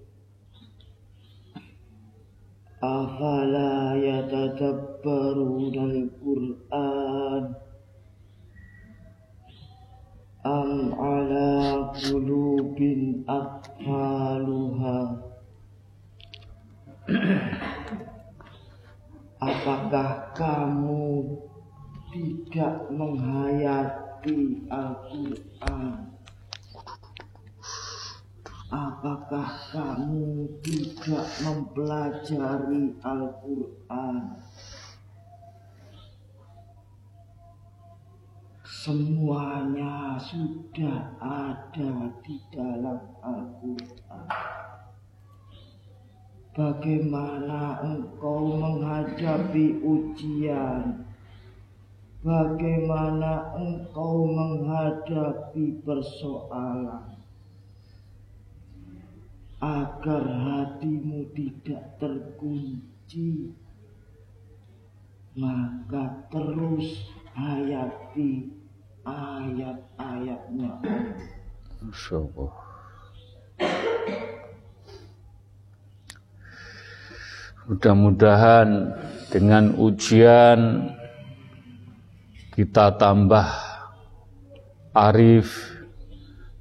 Afala 2.78 3.98
yatadabbaruna 3.98 5.90
al-Qur'an 5.90 7.44
Am 10.46 10.94
ala 10.94 11.90
qulubin 11.98 13.26
Apakah 19.42 20.30
kamu 20.38 21.42
tidak 22.12 22.92
menghayati 22.92 24.68
Al-Quran 24.68 26.12
Apakah 28.72 29.52
kamu 29.68 30.48
tidak 30.64 31.28
mempelajari 31.44 32.96
Al-Quran? 33.04 34.40
Semuanya 38.64 40.16
sudah 40.16 41.04
ada 41.20 42.16
di 42.24 42.40
dalam 42.48 42.96
Al-Quran. 43.20 44.26
Bagaimana 46.56 47.76
engkau 47.84 48.56
menghadapi 48.56 49.84
ujian? 49.84 51.11
bagaimana 52.22 53.52
engkau 53.58 54.26
menghadapi 54.30 55.82
persoalan? 55.82 57.18
Agar 59.62 60.26
hatimu 60.26 61.30
tidak 61.38 62.02
terkunci 62.02 63.54
maka 65.38 66.26
terus 66.34 67.06
hayati 67.38 68.50
ayat-ayatnya. 69.06 70.82
Insyaallah 71.78 72.72
mudah-mudahan 77.70 78.90
dengan 79.30 79.78
ujian 79.78 80.90
kita 82.52 83.00
tambah 83.00 83.48
arif, 84.92 85.72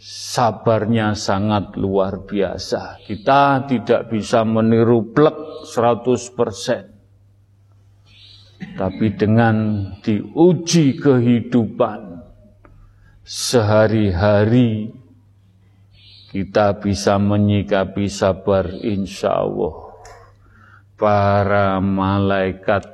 sabarnya 0.06 1.18
sangat 1.18 1.74
luar 1.74 2.22
biasa. 2.22 3.02
Kita 3.02 3.66
tidak 3.66 4.10
bisa 4.10 4.46
meniru 4.46 5.10
plek 5.10 5.66
100%. 5.66 6.94
Tapi 8.56 9.06
dengan 9.18 9.56
diuji 10.00 10.96
kehidupan 10.96 12.00
sehari-hari 13.26 14.94
kita 16.30 16.78
bisa 16.82 17.18
menyikapi 17.20 18.08
sabar 18.10 18.66
insya 18.82 19.46
Allah. 19.46 19.86
Para 20.96 21.76
malaikat 21.78 22.88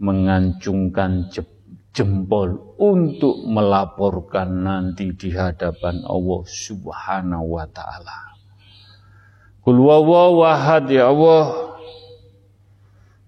mengancungkan 0.00 1.28
jempol 1.92 2.72
untuk 2.80 3.44
melaporkan 3.44 4.64
nanti 4.64 5.12
di 5.12 5.28
hadapan 5.36 6.00
Allah 6.08 6.40
Subhanahu 6.48 7.60
wa 7.60 7.68
taala. 7.68 8.32
Wahad 9.70 10.88
ya 10.88 11.12
Allah. 11.12 11.68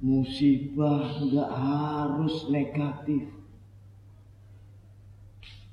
Musibah 0.00 1.12
nggak 1.28 1.52
harus 1.60 2.48
negatif. 2.48 3.28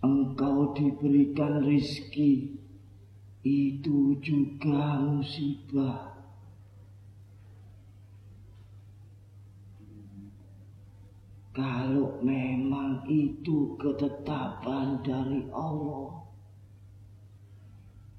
Engkau 0.03 0.75
diberikan 0.75 1.63
rizki, 1.63 2.59
itu 3.47 4.19
juga 4.19 4.99
musibah. 4.99 6.16
Kalau 11.57 12.21
memang 12.21 13.01
itu 13.09 13.73
ketetapan 13.81 15.01
dari 15.01 15.41
Allah, 15.49 16.21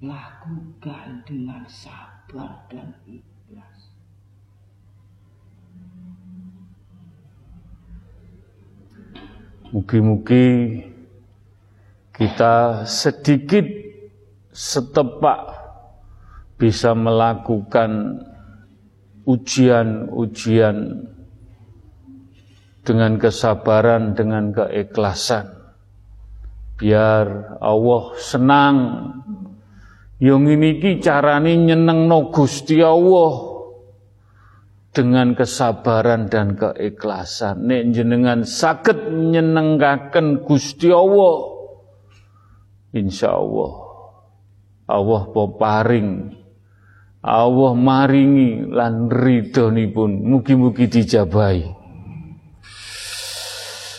lakukan 0.03 1.22
dengan 1.22 1.62
sabar 1.70 2.66
dan 2.66 2.98
ikhlas. 3.07 3.94
Mugi-mugi 9.70 10.83
kita 12.11 12.83
sedikit 12.90 13.62
setepak 14.51 15.46
bisa 16.59 16.90
melakukan 16.90 18.18
ujian-ujian 19.22 21.07
dengan 22.88 23.20
kesabaran, 23.20 24.16
dengan 24.16 24.48
keikhlasan. 24.57 25.53
Biar 26.81 27.61
Allah 27.61 28.05
senang. 28.16 28.77
Yang 30.18 30.42
ini 30.57 30.70
ki 30.83 30.92
carane 31.05 31.53
nyenengno 31.55 32.33
Gusti 32.33 32.81
Allah 32.83 33.61
dengan 34.90 35.37
kesabaran 35.37 36.27
dan 36.27 36.59
keikhlasan. 36.59 37.70
Nek 37.70 37.83
jenengan 37.94 38.42
sakit 38.42 39.14
nyenengkaken 39.14 40.42
Gusti 40.42 40.90
Allah. 40.90 41.37
Insya 42.96 43.37
Allah. 43.37 43.72
Allah 44.88 45.22
peparing. 45.31 46.35
Allah 47.22 47.72
maringi 47.79 48.66
lan 48.66 49.07
pun 49.92 50.11
mugi-mugi 50.24 50.87
dijabahi. 50.88 51.78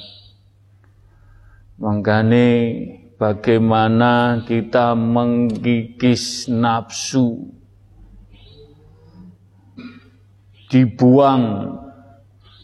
Makanya 1.77 2.49
bagaimana 3.21 4.41
kita 4.49 4.97
mengkikis 4.97 6.49
nafsu 6.49 7.53
dibuang 10.73 11.77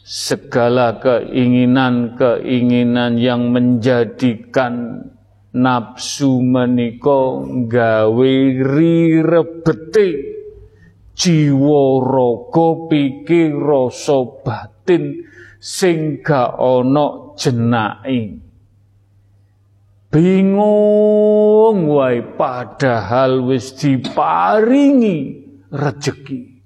segala 0.02 0.98
keinginan-keinginan 0.98 3.22
yang 3.22 3.54
menjadikan 3.54 5.06
nafsu 5.54 6.42
meniko 6.42 7.46
gawe 7.66 8.34
rebete 9.24 10.08
jiwa 11.18 11.84
raga 12.06 12.70
pikir 12.90 13.58
rasa 13.58 14.20
batin 14.46 15.26
sing 15.58 16.22
ga 16.22 16.54
ana 16.54 17.34
jenake 17.38 18.50
bingung 20.10 21.86
wae 21.86 22.26
padahal 22.34 23.46
wis 23.46 23.78
diparingi 23.78 25.18
rejeki. 25.70 26.58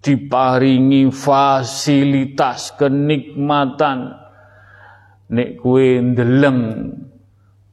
Diparingi 0.00 1.12
fasilitas 1.12 2.72
kenikmatan. 2.80 4.16
Nek 5.30 5.60
kue 5.60 6.00
ndeleng 6.00 6.60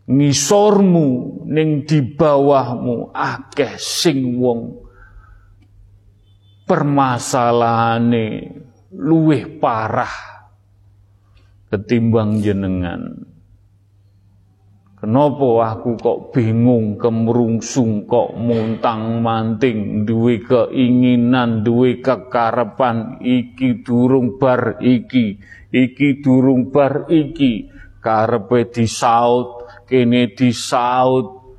ngisormu 0.07 1.43
ning 1.51 1.83
di 1.83 1.99
bawahmu 2.01 3.11
akeh 3.11 3.75
sing 3.75 4.39
wong. 4.39 4.87
Permasalahane 6.67 8.27
luwih 8.91 9.59
parah 9.59 10.11
ketimbang 11.71 12.43
jenengan. 12.43 13.27
Kenapa 14.97 15.77
aku 15.77 15.93
kok 15.93 16.19
bingung, 16.33 16.97
kemerungsung, 16.97 18.09
kok 18.09 18.33
muntang 18.33 19.21
manting, 19.21 20.09
duwe 20.09 20.41
keinginan, 20.41 21.61
duwe 21.61 22.01
kekarepan, 22.01 23.21
iki 23.21 23.85
durung 23.85 24.41
bar 24.41 24.81
iki, 24.81 25.37
iki 25.69 26.17
durung 26.17 26.73
bar 26.73 27.05
iki, 27.13 27.69
karepe 28.01 28.73
disaut, 28.73 29.56
kene 29.87 30.35
disaut, 30.35 31.57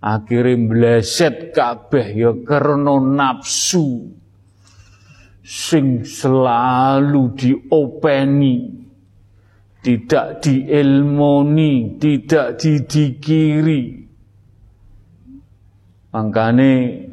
akhirnya 0.00 0.66
bleset 0.66 1.52
kabeh 1.52 2.06
ya 2.16 2.32
karena 2.42 2.98
nafsu 2.98 4.16
sing 5.46 6.02
selalu 6.02 7.22
diopeni 7.38 8.86
tidak 9.86 10.42
diilmoni, 10.42 11.94
tidak 12.02 12.58
didikiri. 12.58 14.02
Makanya 16.10 17.06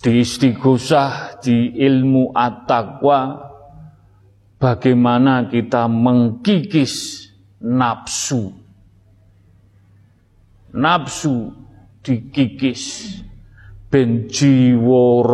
di 0.00 0.12
istighosah, 0.16 1.44
di 1.44 1.76
ilmu 1.76 2.32
at-taqwa, 2.32 3.20
bagaimana 4.56 5.44
kita 5.52 5.84
mengkikis 5.92 7.28
nafsu. 7.60 8.48
Nafsu 10.74 11.50
dikikis. 12.04 13.16
Ben 13.90 14.30
jiwa 14.30 15.26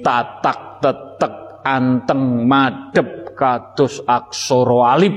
tatak 0.00 0.80
tetek 0.80 1.34
anteng 1.60 2.48
madep 2.48 3.36
kados 3.36 4.00
aksara 4.08 4.96
alif 4.96 5.12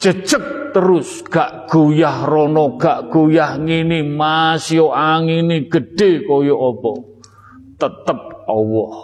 jejeg 0.00 0.72
terus 0.72 1.20
gak 1.28 1.68
goyah 1.68 2.24
rono 2.24 2.80
gak 2.80 3.12
goyah 3.12 3.60
ngene 3.60 4.08
mas 4.08 4.72
yo 4.72 4.88
angine 4.88 5.68
gede 5.68 6.24
kaya 6.24 6.56
apa? 6.56 6.92
Tetep 7.76 8.20
Allah. 8.48 8.94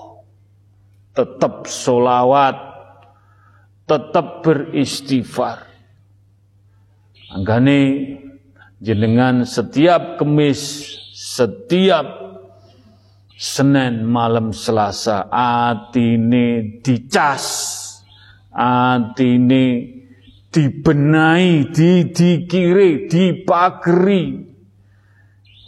Tetep 1.12 1.68
solawat 1.68 2.70
tetep 3.90 4.46
beristighfar. 4.46 5.66
Anggane 7.34 7.78
jenengan 8.80 9.44
setiap 9.44 10.16
kemis, 10.16 10.88
setiap 11.12 12.32
Senin 13.40 14.04
malam 14.04 14.52
Selasa 14.52 15.28
atine 15.32 16.80
dicas, 16.84 17.46
atine 18.52 19.64
dibenahi, 20.52 21.72
didikire, 21.72 23.08
dipageri. 23.08 24.24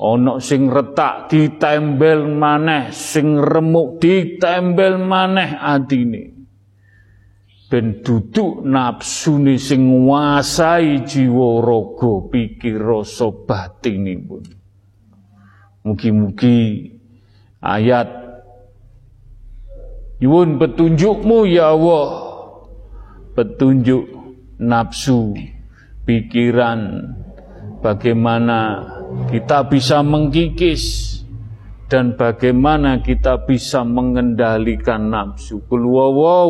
Ono 0.02 0.42
sing 0.42 0.66
retak 0.66 1.30
ditembel 1.30 2.26
maneh, 2.26 2.90
sing 2.90 3.38
remuk 3.38 4.02
ditembel 4.02 4.98
maneh 4.98 5.56
atine. 5.56 6.41
Ben 7.72 8.04
duduk 8.04 8.68
nafsune 8.68 9.56
sing 9.56 10.04
nguasai 10.04 11.08
jiwa 11.08 11.64
raga 11.64 12.28
pikir 12.28 12.76
rasa 12.76 13.32
batinipun. 13.32 14.44
Mugi-mugi 15.80 16.92
ayat 17.64 18.12
Yun 20.20 20.60
petunjukmu 20.60 21.48
ya 21.48 21.72
Allah. 21.72 22.08
Petunjuk 23.32 24.04
nafsu 24.60 25.32
Pikiran 26.04 27.00
Bagaimana 27.80 28.84
kita 29.32 29.64
bisa 29.72 30.04
mengkikis 30.04 31.16
Dan 31.88 32.20
bagaimana 32.20 33.00
kita 33.00 33.48
bisa 33.48 33.80
mengendalikan 33.88 35.08
nafsu 35.08 35.64
Kulwawa 35.64 36.44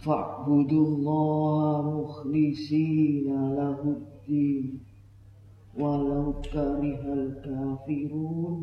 فاعبدوا 0.05 0.87
الله 0.89 1.83
مخلصين 2.01 3.29
له 3.57 3.81
الدين 3.97 4.81
ولو 5.77 6.33
كره 6.53 7.03
الكافرون 7.21 8.57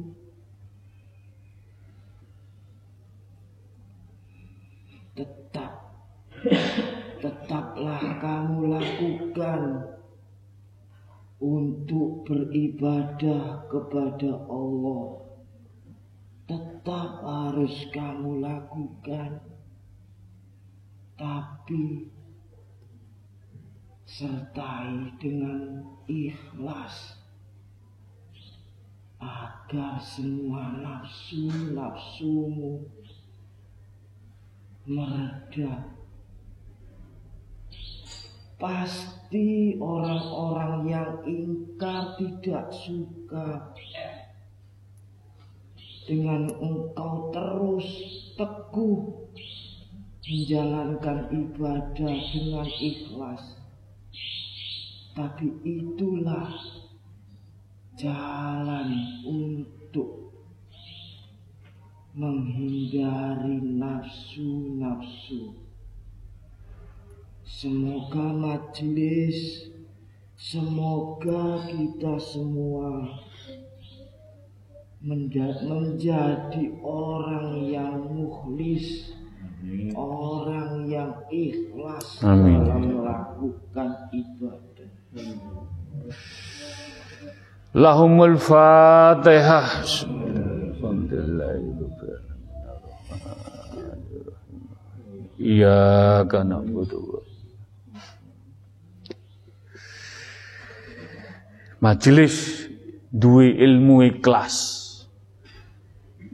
tetap 5.11 5.73
tetaplah 7.21 8.01
kamu 8.23 8.73
lakukan 8.73 9.61
untuk 11.40 12.24
beribadah 12.24 13.68
kepada 13.68 14.32
Allah. 14.48 15.20
Tetap 16.46 17.10
harus 17.26 17.74
kamu 17.92 18.40
lakukan. 18.40 19.40
Tapi 21.16 22.12
sertai 24.06 25.16
dengan 25.18 25.82
ikhlas 26.06 27.18
agar 29.18 29.98
semua 29.98 30.78
nafsu-nafsumu 30.78 32.86
meredah. 34.86 35.90
Pasti 38.56 39.15
orang-orang 39.82 40.86
yang 40.86 41.10
ingkar 41.26 42.14
tidak 42.14 42.70
suka 42.70 43.74
dengan 46.06 46.46
engkau 46.62 47.34
terus 47.34 47.88
teguh 48.38 49.26
menjalankan 50.26 51.30
ibadah 51.34 52.16
dengan 52.30 52.68
ikhlas. 52.78 53.42
Tapi 55.16 55.48
itulah 55.64 56.50
jalan 57.96 58.90
untuk 59.24 60.30
menghindari 62.12 63.60
nafsu-nafsu. 63.80 65.65
Semoga 67.46 68.34
majelis, 68.34 69.70
semoga 70.34 71.62
kita 71.70 72.18
semua 72.18 73.22
menjadi 74.98 76.74
orang 76.82 77.70
yang 77.70 78.02
mukhlis, 78.02 79.14
orang 79.94 80.90
yang 80.90 81.14
ikhlas 81.30 82.18
Amin. 82.26 82.66
dalam 82.66 82.82
melakukan 82.82 83.90
ibadah. 84.10 84.90
Lahumul 87.78 88.42
Fatihah. 88.42 89.86
Alhamdulillah. 90.82 91.52
Iya 95.36 96.24
karena 96.26 96.58
butuh. 96.64 97.25
Majelis 101.80 102.66
duwe 103.12 103.52
ilmu 103.52 104.04
ikhlas. 104.12 104.84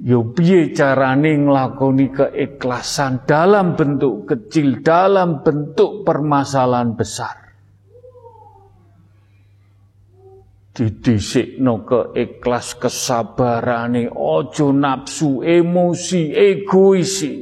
Yo 0.02 0.34
piye 0.34 0.74
carane 0.74 1.38
nglakoni 1.38 2.10
keikhlasan 2.10 3.22
dalam 3.22 3.78
bentuk 3.78 4.26
kecil, 4.26 4.82
dalam 4.82 5.46
bentuk 5.46 6.02
permasalahan 6.02 6.98
besar. 6.98 7.38
Didisikno 10.74 11.86
keikhlas 11.86 12.74
kesabarane, 12.82 14.10
ojo 14.10 14.74
nafsu, 14.74 15.44
emosi, 15.46 16.34
egoisi. 16.34 17.34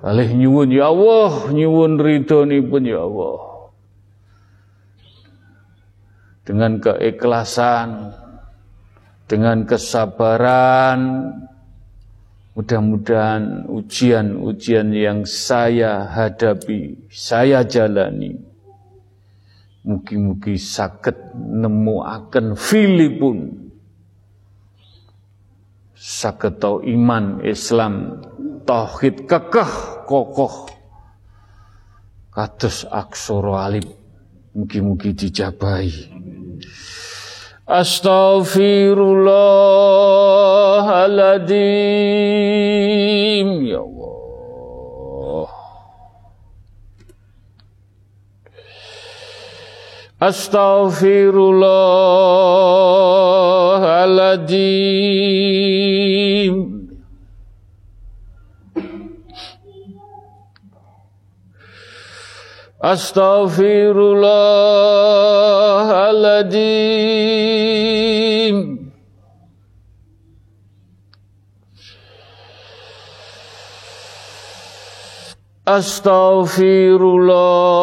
Kalih 0.00 0.30
nyuwun 0.34 0.72
ya 0.74 0.90
Allah, 0.90 1.52
nyuwun 1.52 2.00
ridhonipun 2.00 2.88
ya 2.88 3.04
Allah 3.06 3.49
dengan 6.50 6.82
keikhlasan, 6.82 8.10
dengan 9.30 9.62
kesabaran, 9.62 11.30
mudah-mudahan 12.58 13.70
ujian-ujian 13.70 14.90
yang 14.90 15.22
saya 15.22 16.10
hadapi, 16.10 17.06
saya 17.06 17.62
jalani, 17.62 18.34
mugi-mugi 19.86 20.58
sakit 20.58 21.38
nemu 21.38 22.02
akan 22.02 22.58
filipun 22.58 23.70
sakit 25.94 26.58
tau 26.58 26.80
iman 26.84 27.44
Islam 27.46 28.24
tauhid 28.66 29.24
kekeh 29.24 30.04
kokoh 30.04 30.68
kados 32.32 32.84
aksara 32.88 33.68
alif 33.68 33.88
mugi-mugi 34.52 35.16
dijabahi 35.16 35.92
أستغفر 37.70 38.98
الله 38.98 40.86
العظيم. 41.06 41.50
يا 43.66 43.78
الله. 43.78 45.48
أستغفر 50.22 51.34
الله 51.50 51.80
العظيم. 54.04 55.20
أستغفر 62.82 63.96
الله 64.12 65.39
الأديم 66.10 67.80
أستغفر 75.68 77.00
الله 77.16 77.74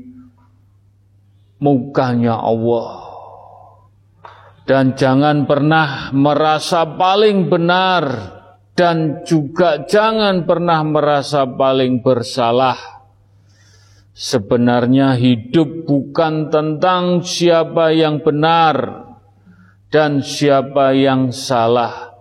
mukanya 1.59 2.39
Allah. 2.39 3.06
Dan 4.67 4.99
jangan 4.99 5.47
pernah 5.47 6.11
merasa 6.11 6.83
paling 6.83 7.47
benar 7.47 8.03
dan 8.75 9.23
juga 9.23 9.87
jangan 9.87 10.43
pernah 10.43 10.83
merasa 10.83 11.47
paling 11.47 12.03
bersalah 12.03 12.97
Sebenarnya 14.17 15.13
hidup 15.13 15.85
bukan 15.85 16.49
tentang 16.49 17.21
siapa 17.21 17.93
yang 17.93 18.25
benar 18.25 19.05
dan 19.93 20.25
siapa 20.25 20.97
yang 20.97 21.29
salah, 21.29 22.17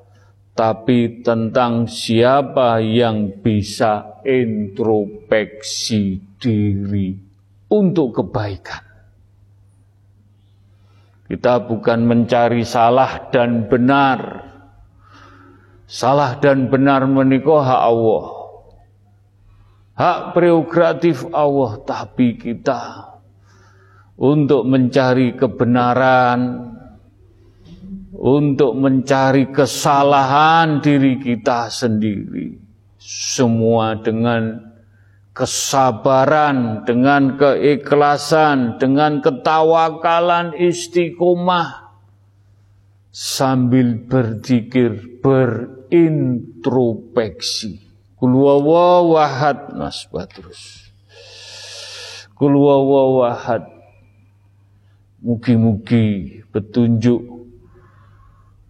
tapi 0.52 1.24
tentang 1.24 1.88
siapa 1.88 2.84
yang 2.84 3.40
bisa 3.40 4.20
introspeksi 4.28 6.20
diri 6.36 7.16
untuk 7.72 8.20
kebaikan. 8.20 8.85
Kita 11.26 11.66
bukan 11.66 12.06
mencari 12.06 12.62
salah 12.62 13.30
dan 13.34 13.66
benar. 13.66 14.46
Salah 15.86 16.38
dan 16.38 16.70
benar 16.70 17.06
menikah 17.06 17.82
Allah 17.82 18.36
hak 19.96 20.36
prerogatif 20.36 21.24
Allah, 21.32 21.80
tapi 21.82 22.36
kita 22.36 23.16
untuk 24.20 24.68
mencari 24.68 25.32
kebenaran, 25.34 26.40
untuk 28.12 28.76
mencari 28.76 29.48
kesalahan 29.50 30.80
diri 30.84 31.20
kita 31.20 31.72
sendiri, 31.72 32.60
semua 33.00 33.96
dengan 34.00 34.75
kesabaran, 35.36 36.88
dengan 36.88 37.36
keikhlasan, 37.36 38.80
dengan 38.80 39.20
ketawakalan 39.20 40.56
istiqomah, 40.56 41.92
sambil 43.12 44.00
berzikir, 44.00 45.20
berintrospeksi. 45.20 47.84
Kulwawawahad 48.16 49.76
Mas 49.76 50.08
Batrus. 50.08 50.88
Kulwawawahad. 52.32 53.76
Mugi-mugi 55.20 56.40
petunjuk 56.48 57.35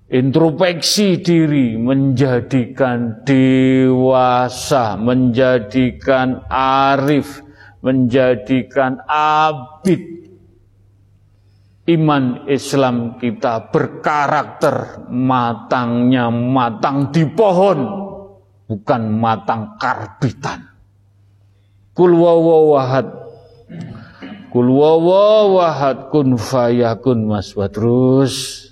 introspeksi 0.07 1.19
diri 1.19 1.75
menjadikan 1.75 3.27
dewasa, 3.27 4.95
menjadikan 4.95 6.47
arif, 6.51 7.43
menjadikan 7.83 9.03
abid. 9.11 10.15
Iman 11.87 12.51
Islam 12.51 13.15
kita 13.23 13.71
berkarakter 13.71 15.07
matangnya 15.07 16.35
matang 16.35 17.15
di 17.15 17.23
pohon 17.31 17.79
bukan 18.67 19.03
matang 19.15 19.79
karbitan. 19.79 20.67
Kul 21.95 22.11
wawahad. 22.19 23.07
Kul 24.51 24.67
wawahad 24.67 26.11
kun 26.11 26.35
fayakun 26.35 27.31
Mas 27.31 27.55
Badrus. 27.55 28.66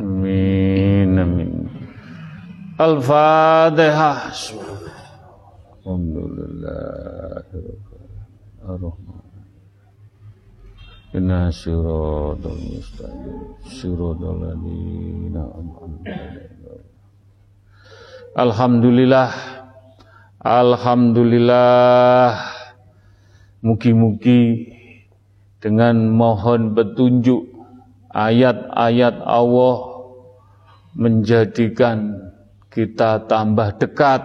Amin, 0.00 1.18
amin. 1.18 1.68
Al-Fatihah. 2.80 4.32
Alhamdulillah. 5.82 7.44
Ar-Rahman. 8.62 9.22
Inna 11.12 11.52
siratal 11.52 12.56
mustaqim. 12.72 13.36
Siratal 13.68 14.56
an'amta 14.56 16.16
Alhamdulillah 18.32 19.28
Alhamdulillah 20.40 22.32
Mugi-mugi 23.60 24.72
dengan 25.60 26.08
mohon 26.08 26.72
petunjuk 26.72 27.51
ayat-ayat 28.12 29.20
Allah 29.24 29.76
menjadikan 30.96 32.32
kita 32.72 33.24
tambah 33.28 33.76
dekat, 33.80 34.22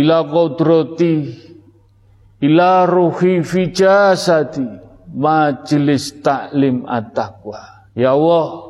Ila 0.00 0.18
qudrati 0.32 1.28
ila 2.40 2.88
ruhi 2.88 3.44
fi 3.44 3.68
jasadi 3.68 4.64
taklim 6.24 6.88
at-taqwa. 6.88 7.84
Ya 7.92 8.16
Allah, 8.16 8.67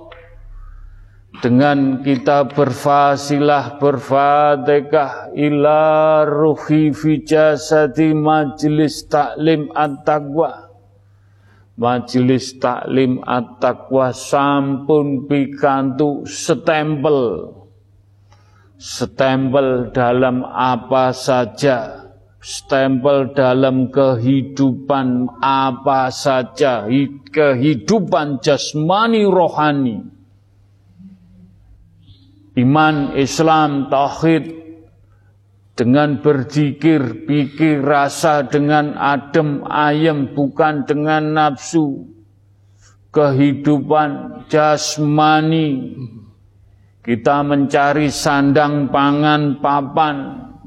dengan 1.39 2.03
kita 2.03 2.51
berfasilah 2.51 3.79
berfatihah 3.79 5.31
ila 5.39 5.81
ruhi 6.27 6.91
fi 6.91 7.23
jasadi 7.23 8.11
majelis 8.11 9.07
taklim 9.07 9.71
at-taqwa. 9.71 10.69
Majelis 11.79 12.59
Taklim 12.59 13.23
At-Taqwa 13.23 14.11
sampun 14.11 15.31
pikantu 15.31 16.27
setempel. 16.27 17.55
Stempel 18.75 19.95
dalam 19.95 20.43
apa 20.43 21.15
saja. 21.15 22.11
Stempel 22.43 23.31
dalam 23.31 23.95
kehidupan 23.95 25.39
apa 25.39 26.11
saja. 26.11 26.91
Kehidupan 27.31 28.43
jasmani 28.43 29.23
rohani 29.23 30.18
iman 32.59 33.15
Islam 33.15 33.87
tauhid 33.87 34.59
dengan 35.79 36.19
berzikir, 36.19 37.23
pikir, 37.23 37.87
rasa 37.87 38.43
dengan 38.51 38.99
adem, 38.99 39.63
ayem, 39.71 40.35
bukan 40.35 40.83
dengan 40.83 41.39
nafsu. 41.39 42.11
Kehidupan 43.15 44.43
jasmani. 44.51 45.95
Kita 47.01 47.41
mencari 47.47 48.11
sandang 48.11 48.91
pangan 48.93 49.63
papan 49.65 50.17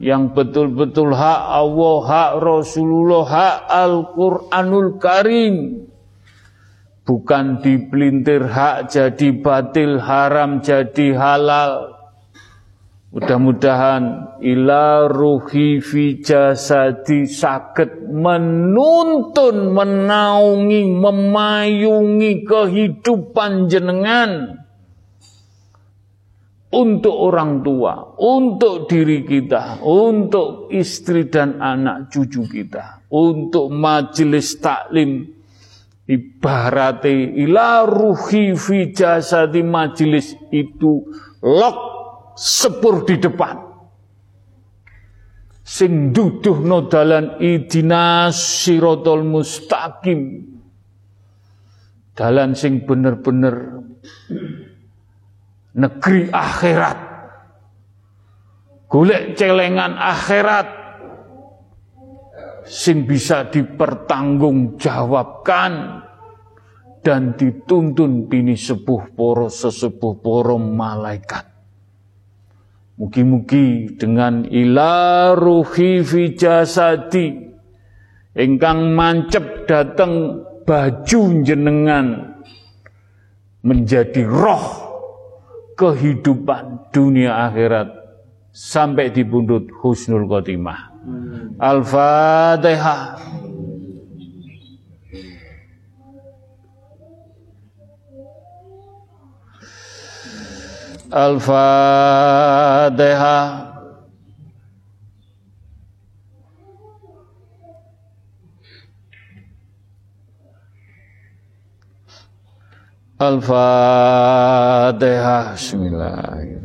yang 0.02 0.34
betul-betul 0.34 1.14
hak 1.14 1.42
Allah, 1.54 1.98
hak 2.08 2.32
Rasulullah, 2.42 3.24
hak 3.28 3.58
Al-Quranul 3.70 4.98
Karim. 4.98 5.86
Bukan 7.12 7.60
dipelintir 7.60 8.48
hak 8.48 8.88
jadi 8.88 9.36
batil, 9.36 10.00
haram 10.00 10.64
jadi 10.64 11.12
halal. 11.12 11.92
Mudah-mudahan 13.12 14.40
ila 14.40 15.12
ruhi 15.12 15.84
fi 15.84 16.24
jasadi 16.24 17.28
sakit 17.28 18.08
menuntun, 18.08 19.76
menaungi, 19.76 20.88
memayungi 20.88 22.48
kehidupan 22.48 23.68
jenengan. 23.68 24.64
Untuk 26.72 27.12
orang 27.12 27.60
tua, 27.60 28.16
untuk 28.24 28.88
diri 28.88 29.28
kita, 29.28 29.84
untuk 29.84 30.72
istri 30.72 31.28
dan 31.28 31.60
anak 31.60 32.08
cucu 32.08 32.48
kita, 32.48 33.04
untuk 33.12 33.68
majelis 33.68 34.56
taklim 34.64 35.41
ibarati 36.10 37.38
ila 37.46 37.86
ruhi 37.86 38.58
fi 38.58 38.90
jasadi 38.90 39.62
majelis 39.62 40.34
itu 40.50 41.06
lok 41.42 41.78
sepur 42.36 43.06
di 43.06 43.22
depan. 43.22 43.70
Sing 45.62 46.12
duduh 46.12 46.60
no 46.60 46.90
dalan 46.90 47.40
idina 47.40 48.28
sirotol 48.34 49.24
mustaqim. 49.24 50.52
Dalan 52.12 52.58
sing 52.58 52.84
bener-bener 52.84 53.80
negeri 55.78 56.28
akhirat. 56.28 57.00
Golek 58.92 59.40
celengan 59.40 59.96
akhirat 59.96 60.81
sing 62.66 63.06
bisa 63.10 63.50
dipertanggungjawabkan 63.50 65.74
dan 67.02 67.34
dituntun 67.34 68.30
bini 68.30 68.54
sepuh 68.54 69.10
poro 69.18 69.50
sesepuh 69.50 70.22
poro 70.22 70.62
malaikat. 70.62 71.50
Mugi-mugi 73.02 73.98
dengan 73.98 74.46
ila 74.46 75.34
ruhi 75.34 76.06
fi 76.06 76.38
ingkang 78.38 78.80
mancep 78.94 79.66
dateng 79.66 80.46
baju 80.62 81.22
jenengan 81.42 82.38
menjadi 83.66 84.22
roh 84.22 84.94
kehidupan 85.74 86.94
dunia 86.94 87.50
akhirat 87.50 87.90
sampai 88.54 89.10
di 89.10 89.26
pundut 89.26 89.74
husnul 89.82 90.30
khotimah. 90.30 90.91
Al-Fatihah. 91.60 93.18
Al-Fatihah. 101.12 102.22
Al-Fatihah. 113.22 114.34
Bismillahirrahmanirrahim. 115.58 116.61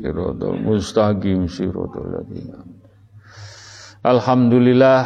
Siratul 0.00 0.64
mustaqim 0.64 1.44
siratul 1.44 2.08
ladina. 2.08 2.56
Alhamdulillah. 4.00 5.04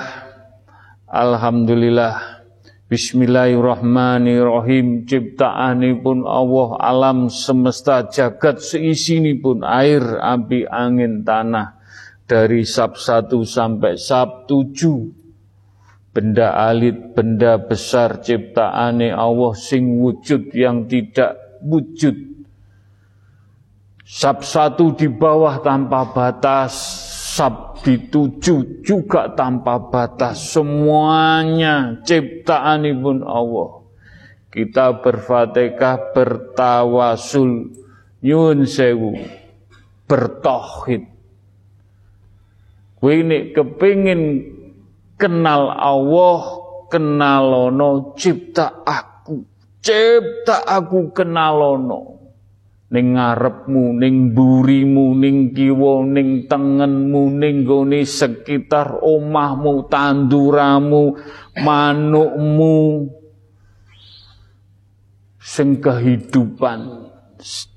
Alhamdulillah. 1.11 2.39
Bismillahirrahmanirrahim 2.87 5.03
ciptaanipun 5.03 6.23
Allah 6.23 6.79
alam 6.79 7.27
semesta 7.27 8.07
jagat 8.07 8.63
pun 9.43 9.67
air, 9.67 10.23
api, 10.23 10.63
angin, 10.71 11.27
tanah 11.27 11.75
dari 12.31 12.63
sab 12.63 12.95
1 12.95 13.35
sampai 13.43 13.99
sab 13.99 14.47
7 14.47 16.15
benda 16.15 16.55
alit, 16.55 17.19
benda 17.19 17.59
besar 17.59 18.23
ciptaane 18.23 19.11
Allah 19.11 19.59
sing 19.59 19.99
wujud 19.99 20.55
yang 20.55 20.87
tidak 20.87 21.35
wujud 21.67 22.34
sab 24.15 24.47
1 24.47 24.79
di 24.95 25.11
bawah 25.11 25.59
tanpa 25.59 26.15
batas 26.15 26.71
sab 27.35 27.83
dituju 27.83 28.87
juga 28.87 29.35
tanpa 29.35 29.83
batas. 29.83 30.55
Semuanya 30.55 31.99
ciptaan 32.07 32.87
ibun 32.87 33.27
Allah. 33.27 33.83
Kita 34.55 35.03
berfatihah 35.03 36.15
bertawasul 36.15 37.75
nyun 38.23 38.65
sewu 38.65 39.19
bertohid 40.09 41.05
ini 43.05 43.53
kepingin 43.53 44.23
kenal 45.21 45.69
Allah 45.69 46.41
kenalono 46.89 48.17
cipta 48.17 48.81
aku 48.81 49.45
cipta 49.85 50.65
aku 50.65 51.13
kenalono 51.13 52.14
ning 52.93 53.17
ngarepmu, 53.17 53.97
ning 53.97 54.37
burimu, 54.37 55.17
ning 55.17 55.57
kiwa, 55.57 56.05
ning 56.05 56.45
tengenmu, 56.45 57.23
ning 57.33 57.65
gone 57.65 58.05
sekitar 58.05 59.01
omahmu, 59.01 59.89
tanduramu, 59.89 61.17
manukmu. 61.65 63.09
Sing 65.41 65.81
kehidupan 65.81 67.13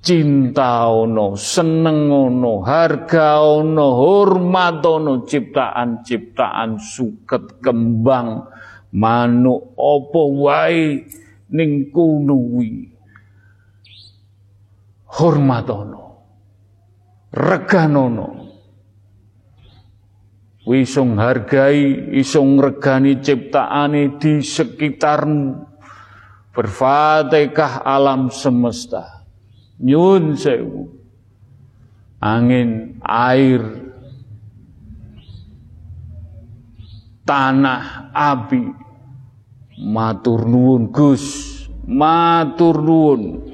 cinta 0.04 0.88
ono, 0.88 1.36
seneng 1.36 2.08
ono, 2.08 2.64
harga 2.64 3.44
ono, 3.44 3.88
hormat 3.96 4.80
ono, 4.84 5.28
ciptaan-ciptaan 5.28 6.80
suket 6.80 7.60
kembang 7.60 8.48
manuk 8.96 9.76
apa 9.76 10.22
wae 10.32 11.04
ning 11.52 11.92
kunuwi 11.92 12.97
hormatono 15.18 16.04
reganono 17.34 18.48
wisung 20.68 21.16
hargai 21.16 22.12
isung 22.20 22.60
regani 22.60 23.24
ciptaane 23.24 24.20
di 24.20 24.44
sekitarmu. 24.44 25.64
Berfatihah 26.52 27.86
alam 27.88 28.28
semesta. 28.34 29.24
Nyun 29.80 30.36
sewu. 30.36 30.90
Angin 32.20 33.00
air 33.06 33.62
tanah 37.24 38.12
api. 38.12 38.74
Matur 39.78 40.50
nuwun 40.50 40.90
Gus. 40.90 41.24
Matur 41.86 42.82
nuwun 42.82 43.54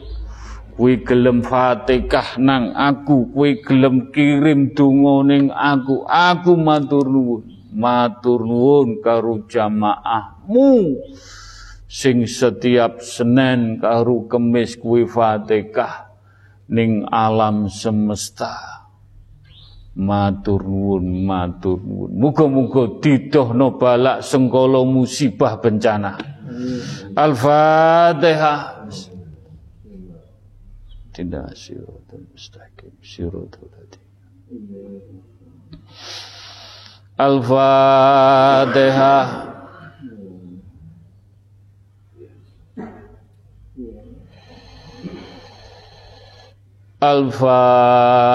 Kuwi 0.84 1.00
gelem 1.00 1.40
Fatihah 1.40 2.36
nang 2.44 2.76
aku, 2.76 3.32
kuwi 3.32 3.64
gelem 3.64 4.12
kirim 4.12 4.76
donga 4.76 5.24
ning 5.32 5.48
aku. 5.48 6.04
Aku 6.04 6.60
matur 6.60 7.08
nuwun. 7.08 7.72
Matur 7.72 8.44
nuwun 8.44 9.00
karo 9.00 9.48
jamaahmu 9.48 11.00
sing 11.88 12.28
setiap 12.28 13.00
Senin 13.00 13.80
karo 13.80 14.28
Kemis 14.28 14.76
kuwi 14.76 15.08
Fatihah 15.08 16.12
ning 16.68 17.08
alam 17.08 17.72
semesta. 17.72 18.84
Matur 19.96 20.68
nuwun, 20.68 21.24
matur 21.24 21.80
nuwun. 21.80 22.12
Muga-muga 22.12 23.00
didohno 23.00 23.80
balak 23.80 24.20
sengkala 24.20 24.84
musibah 24.84 25.64
bencana. 25.64 26.20
Al-Fatihah 27.16 28.73
tidak 31.14 31.54
siratal 31.54 32.26
mustaqim 32.34 32.94
siratal 33.06 33.70
ladzina 33.70 34.02
Al-Fatihah 37.14 38.74
Al-Fatihah 46.98 48.34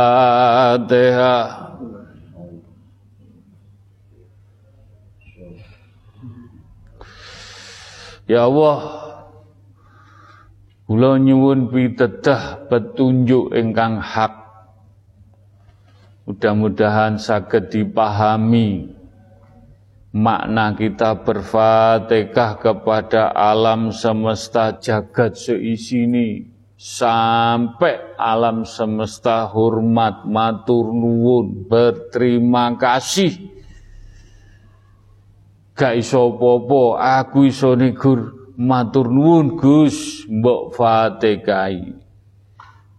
Ya 8.29 8.45
Allah. 8.45 9.08
Kula 10.89 11.21
nyuwun 11.21 11.69
pitedah 11.69 12.65
petunjuk 12.73 13.53
ingkang 13.53 14.01
hak. 14.01 14.33
Mudah-mudahan 16.25 17.21
saged 17.21 17.69
dipahami. 17.69 18.97
Makna 20.17 20.73
kita 20.73 21.21
berfatihah 21.29 22.57
kepada 22.57 23.37
alam 23.37 23.93
semesta 23.93 24.81
jagat 24.81 25.37
seisi 25.37 26.09
ini 26.09 26.49
sampai 26.81 28.17
alam 28.17 28.65
semesta 28.65 29.45
hormat 29.45 30.25
matur 30.25 30.89
nuwun 30.97 31.69
berterima 31.69 32.73
kasih. 32.81 33.37
Gak 35.77 36.01
iso 36.01 36.33
popo 36.41 36.97
aku 36.97 37.45
iso 37.53 37.77
matur 38.59 39.07
nuwun 39.07 39.55
Gus 39.55 40.27
mbok 40.27 40.75
Fatihai. 40.75 41.95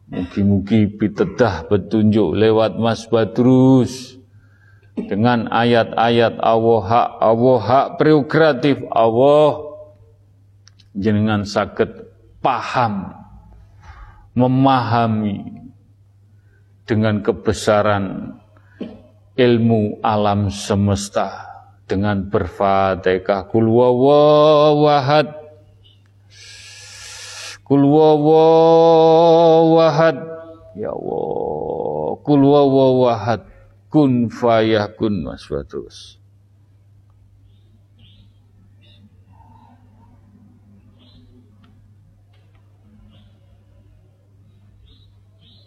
Mugi-mugi 0.10 0.90
pitedah 0.90 1.70
petunjuk 1.70 2.34
lewat 2.34 2.82
Mas 2.82 3.06
Badrus 3.06 4.18
dengan 4.98 5.46
ayat-ayat 5.54 6.42
Allah 6.42 6.82
hak 6.82 7.10
Allah 7.22 7.60
hak 7.62 7.88
prerogatif 8.02 8.82
Allah. 8.90 9.70
Jenengan 10.98 11.46
sakit 11.46 12.10
paham 12.42 13.14
memahami 14.34 15.70
dengan 16.90 17.22
kebesaran 17.22 18.34
ilmu 19.38 20.02
alam 20.02 20.50
semesta 20.50 21.46
dengan 21.86 22.26
berfatihah. 22.26 23.46
Kul 23.46 23.70
wawahad 23.70 25.39
Kul 27.70 27.86
wawahad 27.86 29.38
Ya 30.74 30.90
Allah 30.90 32.18
Kul 32.26 32.42
wawahad 32.42 33.46
Kun 33.94 34.26
fayakun 34.34 35.22
Mas 35.22 35.46
Batus 35.46 36.18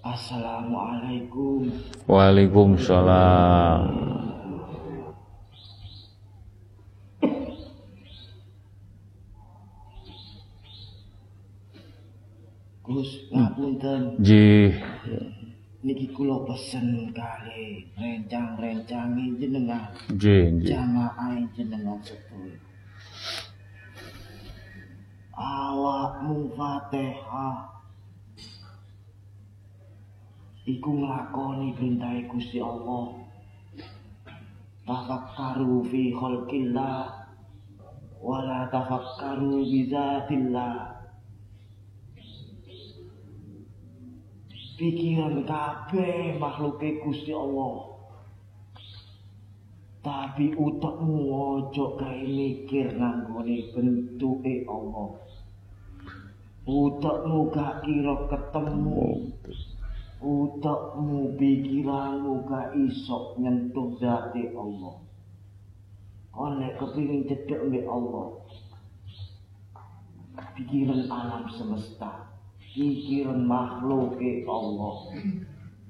Assalamualaikum. 0.02 1.70
Waalaikumsalam 2.10 3.86
Gus 12.92 13.10
ngapunten. 13.32 14.20
Nggih. 14.20 14.76
Niki 15.82 16.12
kula 16.14 16.44
pesen 16.46 17.10
kali 17.10 17.88
rencang-rencangi 17.96 19.40
jenengan. 19.40 19.90
Nggih, 20.12 20.60
nggih. 20.60 20.68
Jamaah 20.68 21.40
jenengan 21.56 21.98
sedaya. 22.04 22.54
Awakmu 25.32 26.52
Fatihah 26.54 27.72
iku 30.68 30.90
nglakoni 30.92 31.74
perintah 31.74 32.14
Gusti 32.30 32.62
Allah. 32.62 33.18
Tafakkaru 34.86 35.82
fi 35.88 36.12
khalqillah 36.12 37.26
wala 38.22 38.70
tafakkaru 38.70 39.66
bi 39.66 39.90
zatillah. 39.90 41.01
Pikiran 44.76 45.44
kabeh 45.44 46.36
makhluke 46.40 47.02
Gusti 47.04 47.32
Allah. 47.32 47.92
Tapi 50.02 50.50
utekmu 50.58 51.30
ojo 51.30 51.94
gawe 51.94 52.26
mikir 52.26 52.98
nanggone 52.98 53.70
bentuke 53.70 54.66
Allah. 54.66 55.14
Utekmu 56.66 57.54
gak 57.54 57.86
kira 57.86 58.26
ketemu. 58.26 59.30
Utekmu 60.22 61.38
pikiranmu 61.38 62.34
gak 62.50 62.74
iso 62.82 63.38
nyentuh 63.38 63.94
zati 64.02 64.50
Allah. 64.54 64.98
Oleh 66.34 66.70
kepingin 66.80 67.28
cedek 67.30 67.62
mbek 67.70 67.86
Allah. 67.86 68.42
Pikiran 70.58 71.06
alam 71.06 71.46
semesta. 71.54 72.31
Pikiran 72.72 73.44
makhluk 73.44 74.16
Allah. 74.48 74.96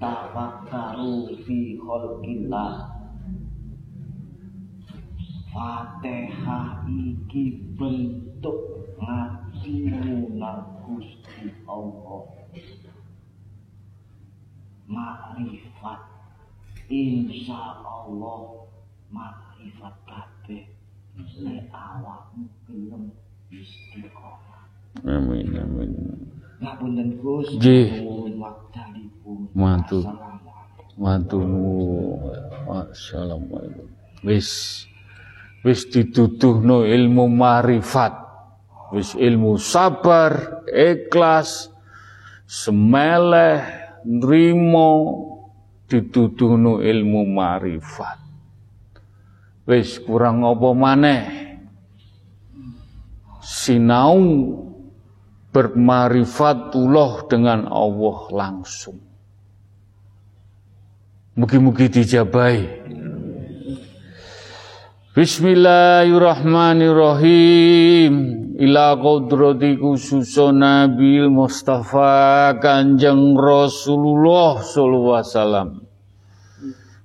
Tafakkaru 0.03 1.31
fi 1.47 1.79
khalqillah. 1.79 2.91
Fatihah 5.55 6.83
iki 6.91 7.63
bentuk 7.79 8.91
ngatimu 8.99 10.35
nang 10.43 10.83
Gusti 10.83 11.55
Allah. 11.71 12.27
Makrifat. 14.91 16.01
Insya 16.91 17.79
Allah 17.87 18.67
makrifat 19.07 19.95
kabeh. 20.11 20.67
Nek 21.15 21.71
awakmu 21.71 22.51
gelem 22.67 23.15
istiqomah. 23.53 24.67
Amin 25.07 25.57
amin 25.57 26.22
Ngapunten 26.63 27.19
Gus. 27.19 27.59
Nggih. 27.59 28.07
Assalamualaikum. 28.07 29.51
Matur 30.95 31.45
Assalamualaikum. 32.71 33.87
Wis 34.23 34.49
wis 35.67 35.91
dituduhno 35.91 36.87
ilmu 36.87 37.27
marifat. 37.27 38.15
Wis 38.95 39.19
ilmu 39.19 39.59
sabar, 39.59 40.63
ikhlas, 40.71 41.73
semeleh, 42.47 43.67
nrimo 44.07 44.91
dituduhno 45.91 46.79
ilmu 46.79 47.27
marifat. 47.27 48.23
Wis 49.67 49.99
kurang 49.99 50.47
apa 50.47 50.69
maneh? 50.71 51.23
Sinau 53.43 54.23
bermarifatullah 55.53 57.29
dengan 57.29 57.69
Allah 57.69 58.19
langsung. 58.33 58.97
Mugi-mugi 61.37 61.93
dijabai. 61.93 62.81
Bismillahirrahmanirrahim 65.13 68.13
Ila 68.57 68.97
kodrati 68.97 69.77
khususun 69.77 70.65
Nabi 70.65 71.29
Mustafa 71.29 72.57
Kanjeng 72.57 73.37
Rasulullah 73.37 74.65
Sallallahu 74.65 75.13
Alaihi 75.13 75.37
Wasallam 75.37 75.85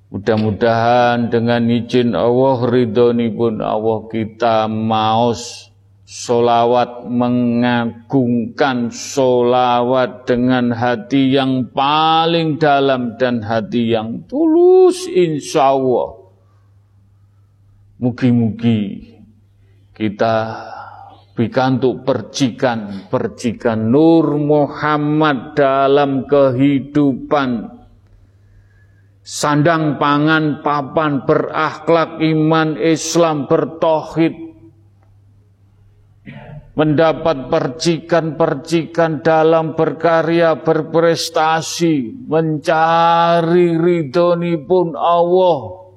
Mudah-mudahan 0.07 1.27
dengan 1.27 1.67
izin 1.67 2.15
Allah 2.15 2.63
ridhoni 2.71 3.27
pun 3.27 3.59
Allah 3.59 4.07
kita 4.07 4.71
maus 4.71 5.66
solawat 6.07 7.03
mengagungkan 7.11 8.87
solawat 8.95 10.23
dengan 10.23 10.71
hati 10.71 11.35
yang 11.35 11.67
paling 11.75 12.55
dalam 12.55 13.19
dan 13.19 13.43
hati 13.43 13.91
yang 13.91 14.23
tulus 14.23 15.03
insya 15.11 15.75
Allah. 15.75 16.31
Mugi-mugi 17.99 19.03
kita 19.91 20.63
bikantuk 21.35 22.07
percikan, 22.07 23.11
percikan 23.11 23.91
Nur 23.91 24.39
Muhammad 24.39 25.59
dalam 25.59 26.23
kehidupan. 26.23 27.75
Sandang 29.27 29.99
pangan 29.99 30.63
papan 30.63 31.27
berakhlak 31.27 32.23
iman 32.23 32.79
Islam 32.79 33.43
bertohid 33.51 34.46
mendapat 36.77 37.49
percikan-percikan 37.49 39.25
dalam 39.25 39.73
berkarya 39.73 40.61
berprestasi 40.61 42.29
mencari 42.29 43.73
ridhoni 43.73 44.61
pun 44.61 44.93
Allah 44.93 45.87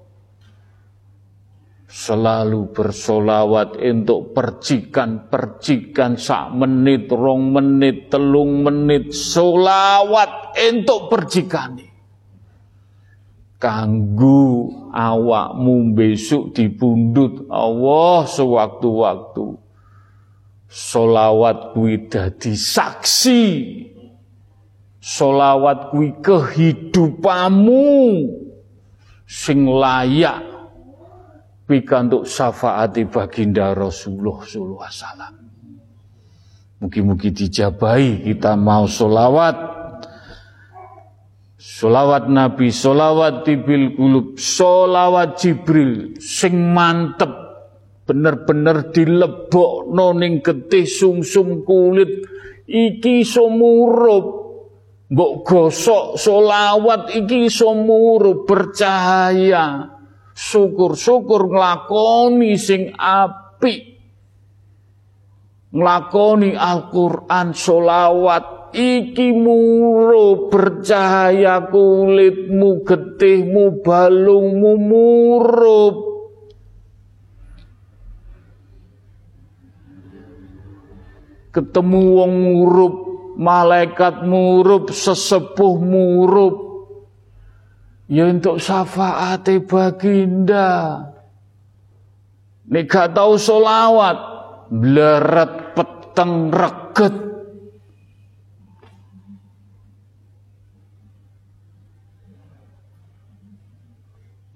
selalu 1.90 2.70
bersolawat 2.70 3.74
untuk 3.76 4.30
percikan-percikan 4.30 6.14
sak 6.14 6.54
menit, 6.54 7.10
rong 7.10 7.50
menit, 7.50 8.08
telung 8.08 8.62
menit, 8.62 9.10
solawat 9.10 10.54
untuk 10.54 11.10
percikani. 11.10 11.90
Kanggu 13.60 14.72
awakmu 14.94 15.92
besok 15.92 16.56
dibundut 16.56 17.44
Allah 17.52 18.24
sewaktu-waktu. 18.24 19.46
Solawat 20.70 21.74
kui 21.74 22.06
dadi 22.06 22.54
saksi. 22.54 23.44
Solawat 25.02 25.90
kui 25.90 26.14
kehidupamu 26.22 27.90
sing 29.26 29.66
layak 29.66 30.46
pikantuk 31.66 32.22
syafaati 32.22 33.10
baginda 33.10 33.74
Rasulullah 33.74 34.46
sallallahu 34.46 34.82
alaihi 34.82 34.94
wasallam. 34.94 35.34
Mugi-mugi 36.80 37.34
dijabahi 37.34 38.24
kita 38.30 38.54
mau 38.54 38.86
solawat 38.86 39.70
Solawat 41.60 42.32
Nabi, 42.32 42.72
solawat 42.72 43.44
Tibil 43.44 43.92
Kulub, 43.92 44.40
solawat 44.40 45.36
Jibril, 45.36 46.16
sing 46.16 46.56
mantep, 46.72 47.28
bener-bener 48.04 48.90
dilebok 48.90 49.90
noning 49.92 50.42
getih 50.42 50.88
sumsum 50.88 51.62
kulit, 51.62 52.10
iki 52.66 53.22
somurup, 53.22 54.26
mbok 55.10 55.32
gosok 55.46 56.18
solawat 56.18 57.14
iki 57.14 57.46
somurup 57.46 58.46
bercahaya. 58.46 59.96
Syukur-syukur 60.34 61.52
nglakoni 61.52 62.56
sing 62.56 62.96
apik. 62.96 64.00
Nglakoni 65.70 66.56
Al-Qur'an 66.56 67.52
solawat 67.52 68.74
iki 68.74 69.34
muro 69.34 70.48
bercahaya 70.48 71.70
kulitmu 71.70 72.86
getihmu 72.86 73.82
balungmu 73.82 74.72
murup 74.78 76.09
ketemu 81.50 82.00
wong 82.18 82.32
murup 82.34 82.94
malaikat 83.38 84.26
murup 84.26 84.90
sesepuh 84.90 85.76
murup 85.78 86.70
Ya 88.10 88.26
untuk 88.26 88.58
syafaat 88.58 89.46
baginda. 89.70 90.98
Nek 92.66 92.90
gak 92.90 93.14
tahu 93.14 93.38
solawat, 93.38 94.18
bleret 94.66 95.78
peteng 95.78 96.50
reget. 96.50 97.14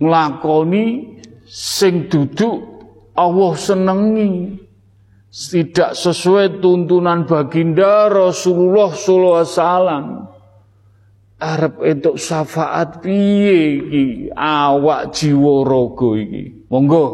Nglakoni 0.02 1.14
sing 1.46 2.10
duduk 2.10 2.58
Allah 3.14 3.54
senengi 3.54 4.58
tidak 5.34 5.98
sesuai 5.98 6.62
tuntunan 6.62 7.26
baginda 7.26 8.06
Rasulullah 8.06 8.94
sallallahu 8.94 9.34
alaihi 9.34 9.50
wasallam 9.50 10.04
arep 11.42 11.74
entuk 11.82 12.16
syafaat 12.22 13.02
piye 13.02 13.82
iki 13.82 14.04
awak 14.38 15.10
jiwa 15.10 15.66
raga 15.66 16.10
iki 16.22 16.44
monggo 16.70 17.06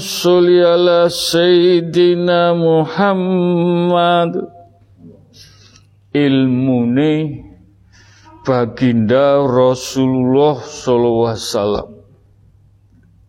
Sholli 0.00 0.60
ala 0.60 1.08
Sayyidina 1.08 2.52
Muhammad. 2.52 4.48
Ilmune 6.12 7.40
baginda 8.44 9.40
Rasulullah 9.44 10.60
sallallahu 10.60 11.32
alaihi 11.32 11.48
wasallam. 11.48 11.88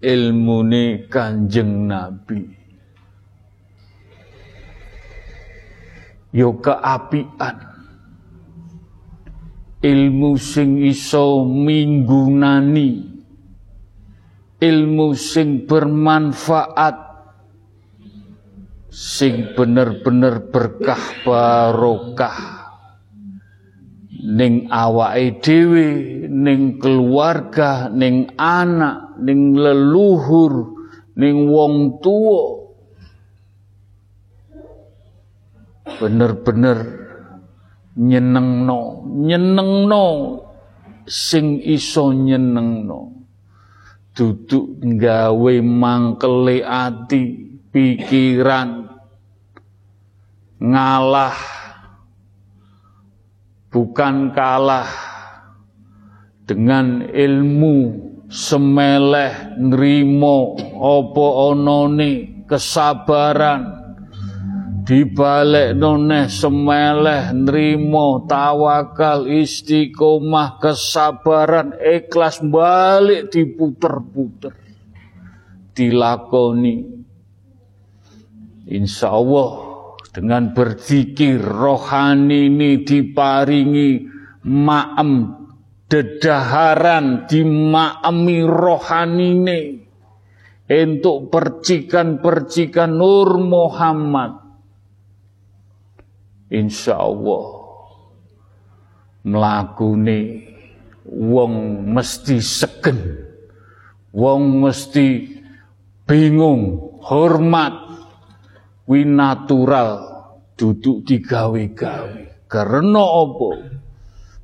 Ilmune 0.04 1.08
Kanjeng 1.08 1.88
Nabi. 1.88 2.44
Yo 6.36 6.60
keapian. 6.60 7.58
Ilmu 9.84 10.40
sing 10.40 10.80
iso 10.84 11.44
minggunani 11.48 13.13
ilmu 14.64 15.12
sing 15.12 15.68
bermanfaat 15.68 16.96
sing 18.88 19.52
bener-bener 19.52 20.48
berkah 20.48 21.04
barokah 21.28 22.64
ning 24.24 24.72
awake 24.72 25.44
dhewe, 25.44 25.88
ning 26.32 26.80
keluarga, 26.80 27.92
ning 27.92 28.32
anak, 28.40 29.20
ning 29.20 29.52
leluhur, 29.52 30.80
ning 31.20 31.52
wong 31.52 32.00
tuwa. 32.00 32.64
Bener-bener 36.00 36.80
nyenengno, 38.00 39.12
nyenengno 39.12 40.08
sing 41.04 41.60
iso 41.60 42.16
nyenengno. 42.16 43.23
Duduk 44.14 44.78
gawe 45.02 45.54
mangkele 45.62 46.62
ati, 46.62 47.24
pikiran 47.74 48.86
ngalah 50.62 51.36
bukan 53.74 54.30
kalah 54.32 54.88
dengan 56.46 57.10
ilmu 57.10 57.78
semeleh 58.30 59.58
nrimo 59.60 60.56
apa 60.78 61.26
onone 61.52 62.46
kesabaran 62.46 63.83
dibalik 64.84 65.80
noneh 65.80 66.28
semeleh 66.28 67.32
nrimo 67.32 68.28
tawakal 68.28 69.26
istiqomah 69.32 70.60
kesabaran 70.60 71.80
ikhlas 71.80 72.44
balik 72.44 73.32
diputer-puter. 73.32 74.54
Dilakoni. 75.74 76.76
Insya 78.70 79.10
Allah 79.12 79.52
dengan 80.14 80.54
berzikir 80.54 81.42
rohani 81.42 82.52
ini 82.52 82.86
diparingi 82.86 83.90
ma'am 84.46 85.12
dedaharan 85.88 87.26
dimaami 87.26 88.40
rohani 88.46 89.28
ini. 89.32 89.62
Untuk 90.64 91.28
percikan-percikan 91.28 92.96
Nur 92.96 93.36
Muhammad 93.36 94.43
insya 96.54 97.02
Allah 97.02 97.66
melakuni 99.26 100.46
wong 101.10 101.84
mesti 101.90 102.38
segen 102.38 103.00
wong 104.14 104.62
mesti 104.62 105.26
bingung 106.06 106.94
hormat 107.02 107.74
wi 108.86 109.08
natural 109.08 110.14
duduk 110.54 111.02
digawe-gawe. 111.08 112.46
Karena 112.46 113.02
apa? 113.02 113.52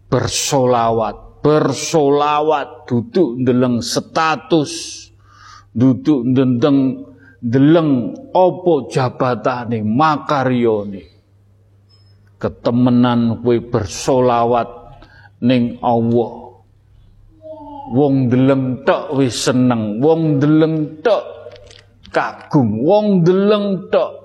Bersolawat 0.10 1.30
bersolawat 1.40 2.90
duduk 2.90 3.40
ndeleng 3.40 3.80
status 3.80 5.06
duduk 5.72 6.28
ndendeng 6.28 7.08
deleng 7.40 8.12
opo 8.36 8.92
jabatane 8.92 9.80
makaryone 9.88 11.19
ketemenan 12.40 13.44
kowe 13.44 13.60
bersolawat 13.60 14.70
ning 15.44 15.78
Allah 15.84 16.32
wong 17.94 18.32
deleng 18.32 18.88
tok 18.88 19.20
wis 19.20 19.46
seneng 19.46 20.00
wong 20.00 20.40
deleng 20.40 21.04
tok 21.04 21.24
kagum 22.10 22.82
wong 22.82 23.28
deleng 23.28 23.92
tok 23.92 24.20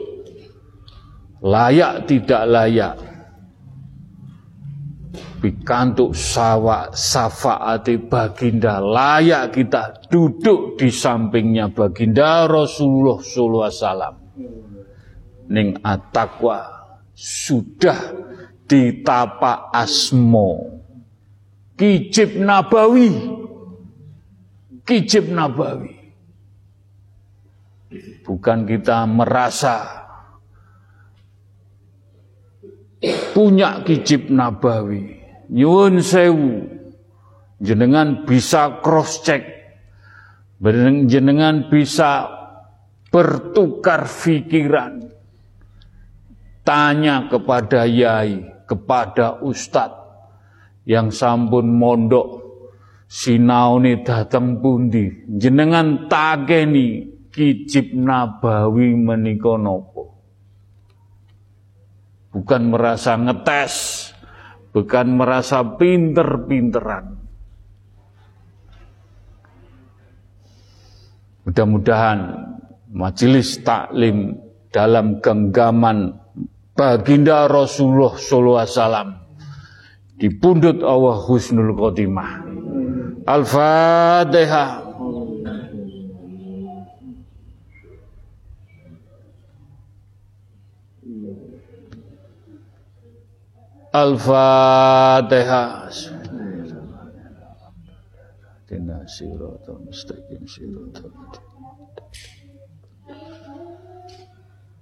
layak 1.44 2.08
tidak 2.08 2.42
layak 2.48 2.94
pikantuk 5.38 6.12
sawa 6.12 6.90
safaati 6.90 7.96
baginda 8.10 8.82
layak 8.82 9.54
kita 9.54 10.02
duduk 10.10 10.74
di 10.74 10.90
sampingnya 10.90 11.70
baginda 11.70 12.50
Rasulullah 12.50 13.22
sallallahu 13.22 13.64
alaihi 13.64 13.78
wasallam. 13.82 14.14
Ning 15.48 15.68
atakwa 15.80 16.58
sudah 17.14 17.98
ditapa 18.68 19.72
asmo. 19.72 20.82
Kijib 21.78 22.36
nabawi. 22.42 23.10
Kijib 24.82 25.30
nabawi. 25.30 25.94
Bukan 28.26 28.68
kita 28.68 29.08
merasa 29.08 30.04
punya 33.32 33.80
kijib 33.86 34.28
nabawi 34.28 35.17
nyuwun 35.52 36.00
sewu. 36.04 36.78
Jenengan 37.58 38.22
bisa 38.22 38.78
cross 38.84 39.20
check. 39.26 39.42
Jenengan 41.10 41.66
bisa 41.70 42.30
bertukar 43.08 44.06
pikiran 44.06 45.10
tanya 46.62 47.26
kepada 47.32 47.88
yai, 47.88 48.44
kepada 48.68 49.40
ustad 49.40 49.90
yang 50.84 51.08
sampun 51.08 51.66
mondok. 51.66 52.46
Sinaune 53.08 54.04
dateng 54.04 54.60
pundi? 54.60 55.24
Jenengan 55.24 56.12
tageni 56.12 57.08
kijib 57.32 57.96
nabawi 57.96 58.92
menika 58.92 59.56
napa? 59.56 60.12
Bukan 62.36 62.62
merasa 62.68 63.16
ngetes 63.16 64.07
bukan 64.72 65.06
merasa 65.16 65.64
pinter-pinteran 65.64 67.16
mudah-mudahan 71.48 72.18
majelis 72.92 73.60
taklim 73.64 74.36
dalam 74.68 75.20
genggaman 75.24 76.12
baginda 76.76 77.48
Rasulullah 77.48 78.14
alaihi 78.14 78.74
wasallam 78.76 79.08
dipundut 80.18 80.82
Allah 80.82 81.16
husnul 81.22 81.72
khotimah. 81.78 82.42
Al-Fatihah. 83.24 84.87
Al-Fatihah. 93.92 95.88
Tina 98.68 99.00
siratal 99.08 99.80
mustaqim 99.80 100.44
siratal 100.44 101.12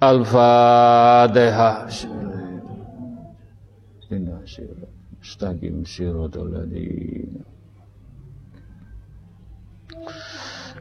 Al-Fatihah. 0.02 1.88
Inna 4.10 4.38
sirat 4.46 4.92
mustaqim 5.18 5.82
siratal 5.82 6.46
ladina. 6.46 7.42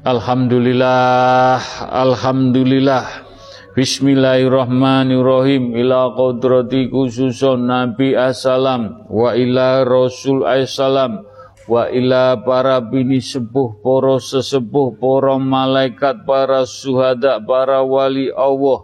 Alhamdulillah, 0.05 1.57
Alhamdulillah. 1.89 3.24
Bismillahirrahmanirrahim. 3.75 5.75
Ila 5.75 6.15
qadrati 6.15 6.87
khususun 6.87 7.67
Nabi 7.67 8.15
Assalam 8.15 9.03
wa 9.11 9.35
ila 9.35 9.83
Rasul 9.83 10.47
Assalam 10.47 11.19
wa 11.67 11.83
ila 11.91 12.39
para 12.39 12.79
bini 12.79 13.19
sepuh 13.19 13.83
para 13.83 14.15
sesepuh 14.15 14.95
para 14.95 15.35
malaikat 15.35 16.23
para 16.23 16.63
suhada 16.63 17.43
para 17.43 17.83
wali 17.83 18.31
Allah 18.31 18.79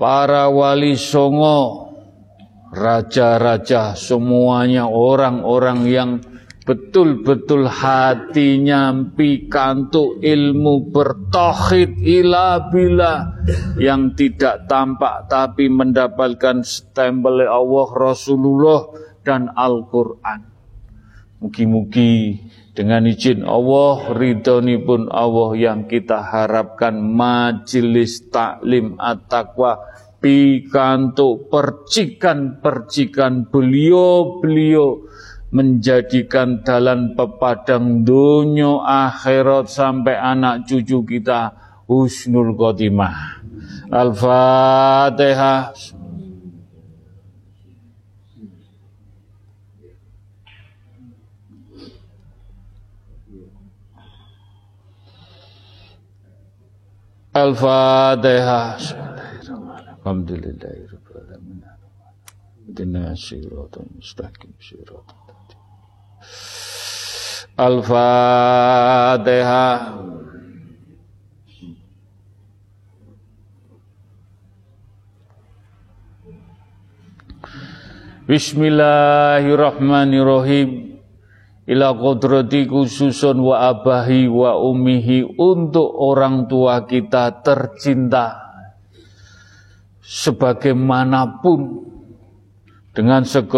para 0.00 0.48
wali 0.48 0.96
songo 0.96 1.92
raja-raja 2.72 3.92
semuanya 4.00 4.88
orang-orang 4.88 5.78
yang 5.84 6.10
betul-betul 6.68 7.64
hatinya 7.64 8.92
pikantu 9.16 10.20
ilmu 10.20 10.92
bertohid 10.92 11.96
ila 12.04 12.68
bila. 12.68 13.40
Yang 13.80 14.02
tidak 14.20 14.68
tampak 14.68 15.32
tapi 15.32 15.72
mendapatkan 15.72 16.60
stempel 16.60 17.40
Allah 17.48 17.88
Rasulullah 17.96 18.92
dan 19.24 19.48
Al-Quran. 19.56 20.40
Mugi-mugi 21.40 22.36
dengan 22.76 23.08
izin 23.08 23.48
Allah, 23.48 24.12
ridhoni 24.12 24.76
pun 24.84 25.08
Allah 25.08 25.56
yang 25.56 25.88
kita 25.88 26.20
harapkan. 26.20 27.00
Majelis 27.00 28.28
taklim 28.28 29.00
at-taqwa 29.00 29.80
pikantuk 30.18 31.46
percikan-percikan 31.50 33.48
beliau-beliau 33.48 35.07
menjadikan 35.48 36.60
dalan 36.60 37.16
pepadang 37.16 38.04
dunia 38.04 38.84
akhirat 38.84 39.72
sampai 39.72 40.16
anak 40.16 40.68
cucu 40.68 41.04
kita 41.08 41.56
husnul 41.88 42.52
khotimah. 42.52 43.40
Al-Fatihah. 43.88 45.72
Al-Fatihah. 57.32 58.76
Alhamdulillahirrahmanirrahim. 60.04 61.64
Dina 62.68 63.16
siratul 63.16 63.88
mustaqim 63.96 64.52
siratul 64.60 65.17
Al-Fatihah. 67.58 69.18
Bismillahirrahmanirrahim 78.30 81.02
ila 81.66 81.98
kodrati 81.98 82.70
khususun 82.70 83.42
wa 83.42 83.74
abahi 83.74 84.30
wa 84.30 84.54
umihi 84.62 85.26
untuk 85.34 85.90
orang 85.98 86.46
tua 86.46 86.86
kita 86.86 87.42
tercinta 87.42 88.54
sebagaimanapun 89.98 91.90
dengan 92.94 93.26
seg 93.26 93.50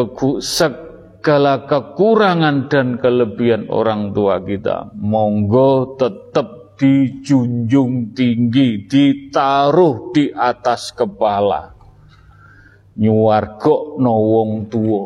segala 1.21 1.69
kekurangan 1.69 2.73
dan 2.73 2.97
kelebihan 2.97 3.69
orang 3.69 4.17
tua 4.17 4.41
kita, 4.41 4.89
monggo 4.97 6.01
tetap 6.01 6.81
dijunjung 6.81 8.17
tinggi, 8.17 8.89
ditaruh 8.89 10.17
di 10.17 10.33
atas 10.33 10.97
kepala. 10.97 11.77
Nyuwarga 12.97 14.01
no 14.01 14.15
wong 14.17 14.73
tuwa. 14.73 15.05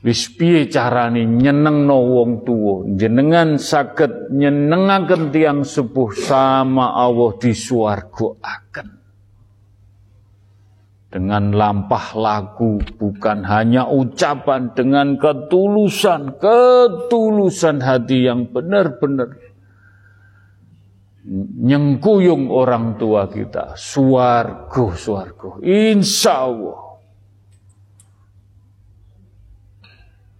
Wis 0.00 0.32
piye 0.32 0.64
carane 0.72 1.28
nyenengno 1.28 1.98
wong 2.00 2.40
tuwa? 2.40 2.88
Jenengan 2.88 3.60
saged 3.60 4.32
nyenengaken 4.32 5.28
tiang 5.28 5.60
sepuh 5.60 6.08
sama 6.16 6.96
Allah 6.96 7.36
di 7.36 7.52
swarga 7.52 8.32
akan 8.40 9.01
dengan 11.12 11.52
lampah 11.52 12.16
lagu, 12.16 12.80
bukan 12.96 13.44
hanya 13.44 13.84
ucapan 13.84 14.72
dengan 14.72 15.20
ketulusan, 15.20 16.40
ketulusan 16.40 17.84
hati 17.84 18.24
yang 18.24 18.48
benar-benar 18.48 19.36
nyengkuyung 21.62 22.48
orang 22.48 22.96
tua 22.96 23.28
kita. 23.28 23.76
Suargo, 23.76 24.96
suargo. 24.96 25.60
Insya 25.60 26.48
Allah. 26.48 26.80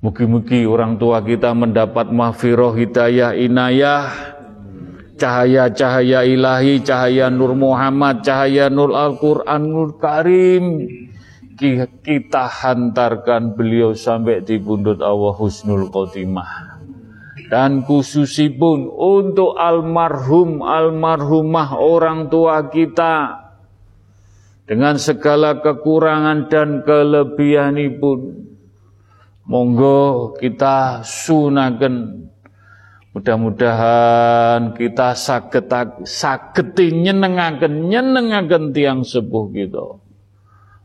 Mugi-mugi 0.03 0.67
orang 0.67 0.99
tua 0.99 1.23
kita 1.23 1.55
mendapat 1.55 2.11
mahfirah 2.11 2.75
hidayah 2.75 3.39
inayah 3.39 4.32
cahaya-cahaya 5.23 6.27
ilahi, 6.27 6.83
cahaya 6.83 7.31
Nur 7.31 7.55
Muhammad, 7.55 8.27
cahaya 8.27 8.67
Nur 8.67 8.91
Al-Quran, 8.91 9.63
Nur 9.71 9.95
Karim. 10.03 10.91
Kita 12.03 12.51
hantarkan 12.51 13.55
beliau 13.55 13.95
sampai 13.95 14.43
di 14.43 14.59
bundut 14.59 14.99
Allah 14.99 15.31
Husnul 15.39 15.95
Khotimah. 15.95 16.83
Dan 17.47 17.87
khususipun 17.87 18.91
untuk 18.91 19.55
almarhum, 19.55 20.67
almarhumah 20.67 21.79
orang 21.79 22.27
tua 22.27 22.67
kita. 22.67 23.39
Dengan 24.67 24.99
segala 24.99 25.63
kekurangan 25.63 26.51
dan 26.51 26.83
kelebihan 26.83 27.79
pun. 28.03 28.51
Monggo 29.43 30.33
kita 30.39 31.03
sunakan 31.03 32.31
Mudah-mudahan 33.13 34.73
kita 34.73 35.13
saged 35.13 35.69
sageti 36.09 36.97
nyenengaken 36.97 37.93
nyenengaken 37.93 38.73
tiang 38.73 39.05
sepuh 39.05 39.53
kita. 39.53 40.01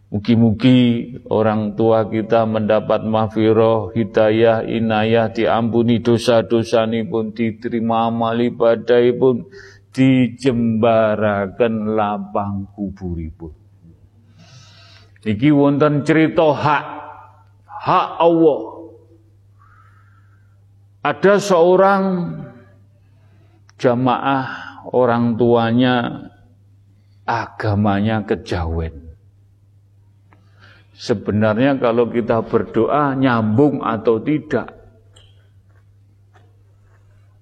Mugi-mugi 0.08 1.20
orang 1.28 1.76
tua 1.76 2.08
kita 2.08 2.48
mendapat 2.48 3.04
mahfirah, 3.04 3.92
hidayah, 3.92 4.64
inayah, 4.64 5.28
diampuni 5.32 6.00
dosa-dosa 6.00 6.88
pun 7.08 7.36
diterima 7.36 8.08
amal 8.08 8.40
ibadah 8.40 9.04
pun 9.20 9.52
dijembarakan 9.92 11.74
lapang 11.96 12.72
kuburipun. 12.72 13.52
Iki 15.28 15.52
wonten 15.52 16.08
cerita 16.08 16.56
hak 16.56 16.86
hak 17.68 18.08
Allah 18.20 18.77
ada 21.02 21.34
seorang 21.38 22.04
jamaah 23.78 24.46
orang 24.90 25.38
tuanya 25.38 25.96
agamanya 27.28 28.24
kejawen. 28.24 29.08
Sebenarnya 30.98 31.78
kalau 31.78 32.10
kita 32.10 32.42
berdoa 32.42 33.14
nyambung 33.14 33.86
atau 33.86 34.18
tidak. 34.18 34.74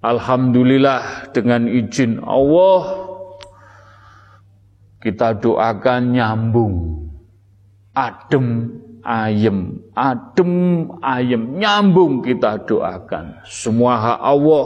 Alhamdulillah 0.04 1.32
dengan 1.32 1.66
izin 1.66 2.20
Allah 2.22 3.06
kita 5.06 5.38
doakan 5.38 6.18
nyambung, 6.18 6.74
adem, 7.94 8.74
ayem, 9.06 9.86
adem 9.94 10.54
ayem, 11.00 11.62
nyambung 11.62 12.26
kita 12.26 12.66
doakan. 12.66 13.46
Semua 13.46 14.02
hak 14.02 14.20
Allah 14.20 14.66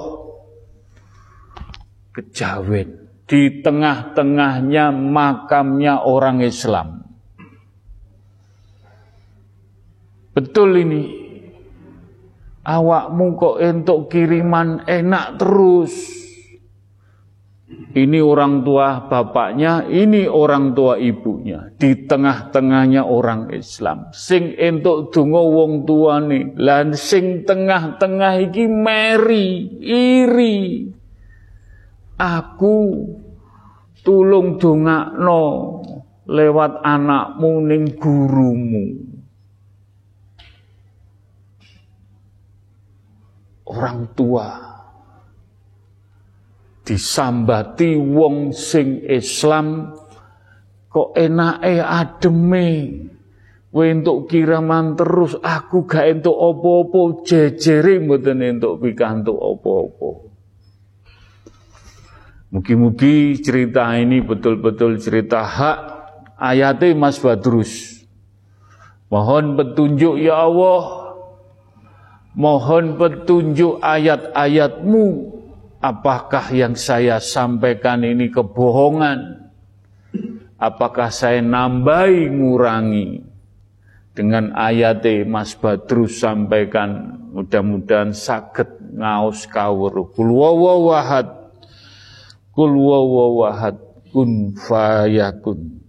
kejawen 2.15 2.89
di 3.29 3.61
tengah-tengahnya 3.61 4.89
makamnya 4.95 6.01
orang 6.01 6.41
Islam. 6.41 7.05
Betul 10.33 10.81
ini. 10.81 11.03
Awakmu 12.63 13.25
kok 13.35 13.57
untuk 13.59 13.99
kiriman 14.07 14.87
enak 14.87 15.41
terus. 15.41 15.93
Ini 17.69 18.17
orang 18.21 18.65
tua 18.65 19.05
bapaknya, 19.05 19.85
ini 19.85 20.25
orang 20.25 20.73
tua 20.73 20.97
ibunya. 20.97 21.69
Di 21.73 22.05
tengah-tengahnya 22.05 23.05
orang 23.05 23.49
Islam. 23.53 24.09
Sing 24.09 24.57
entuk 24.57 25.13
donga 25.13 25.41
wong 25.41 25.85
tuane, 25.85 26.53
lan 26.57 26.97
sing 26.97 27.45
tengah-tengah 27.45 28.41
iki 28.45 28.65
meri, 28.65 29.69
iri. 29.81 30.89
Aku 32.17 32.77
tulung 34.05 34.57
dongakno 34.57 35.43
lewat 36.29 36.81
anakmu 36.85 37.51
ning 37.69 37.83
gurumu. 37.97 38.85
Orang 43.65 44.13
tua 44.17 44.68
disambati 46.89 47.93
wong 47.93 48.49
sing 48.49 49.05
Islam 49.05 49.93
kok 50.89 51.13
enake 51.13 51.77
ademe 51.77 52.69
kowe 53.69 53.85
entuk 53.85 54.25
kiraman 54.25 54.97
terus 54.97 55.37
aku 55.37 55.85
gak 55.85 56.17
entuk 56.17 56.33
apa-apa 56.33 57.21
jejere 57.21 58.01
mboten 58.01 58.41
entuk 58.41 58.81
pikantuk 58.81 59.37
apa-apa 59.37 60.29
Mugi-mugi 62.49 63.37
cerita 63.45 63.93
ini 63.93 64.25
betul-betul 64.25 64.97
cerita 64.97 65.45
hak 65.45 65.79
ayatnya 66.33 66.97
Mas 66.97 67.21
Badrus. 67.21 68.01
Mohon 69.13 69.53
petunjuk 69.53 70.17
ya 70.17 70.49
Allah. 70.49 71.13
Mohon 72.33 72.97
petunjuk 72.97 73.77
ayat-ayatmu. 73.85 75.05
Apakah 75.79 76.51
yang 76.51 76.75
saya 76.75 77.23
sampaikan 77.23 78.03
ini 78.03 78.27
kebohongan? 78.27 79.47
Apakah 80.59 81.07
saya 81.07 81.39
nambahi 81.39 82.27
ngurangi? 82.27 83.23
Dengan 84.11 84.51
ayatnya 84.51 85.23
Mas 85.23 85.55
Badrus 85.55 86.19
sampaikan 86.19 87.15
mudah-mudahan 87.31 88.11
sakit 88.11 88.99
ngaus 88.99 89.47
kawur. 89.47 90.11
Kulwawawahad 90.11 91.39
Kul 92.59 92.75
wawawahad 92.75 93.79
kun 94.11 94.51
fayakun. 94.51 95.79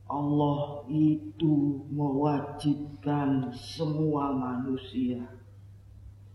Allah 0.10 0.90
itu 0.90 1.86
mewajibkan 1.94 3.54
semua 3.54 4.34
manusia 4.34 5.22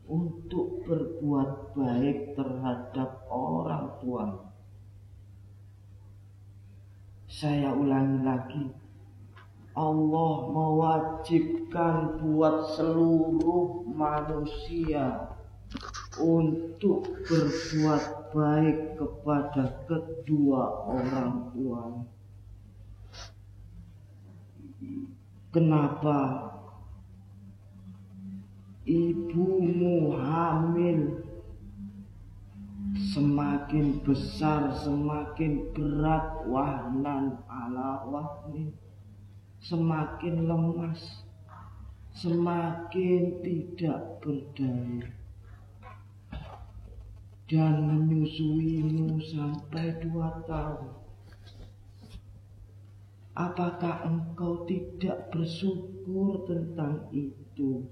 untuk 0.07 0.87
berbuat 0.87 1.75
baik 1.75 2.39
terhadap 2.39 3.27
orang 3.27 3.91
tua. 3.99 4.47
Saya 7.27 7.75
ulangi 7.75 8.23
lagi. 8.23 8.65
Allah 9.75 10.35
mewajibkan 10.55 12.23
buat 12.23 12.79
seluruh 12.79 13.91
manusia 13.91 15.35
untuk 16.15 17.11
berbuat 17.27 18.31
baik 18.31 19.03
kepada 19.03 19.83
kedua 19.91 20.63
orang 20.87 21.51
tua. 21.51 22.07
Kenapa? 25.53 26.19
Ibumu 28.85 30.17
hamil. 30.19 31.25
Semakin 32.95 34.03
besar 34.07 34.75
semakin 34.83 35.71
berat 35.75 36.47
wahnan 36.47 37.43
ala 37.47 38.07
wahnin 38.07 38.75
semakin 39.65 40.45
lemas 40.45 41.25
semakin 42.13 43.41
tidak 43.41 44.21
berdaya. 44.21 45.09
Dan 47.45 47.75
menyusuimu 47.89 49.21
sampai 49.21 50.01
dua 50.01 50.45
tahun 50.49 51.04
apakah 53.35 54.07
engkau 54.07 54.63
tidak 54.67 55.31
bersyukur 55.35 56.47
tentang 56.47 57.11
itu 57.11 57.83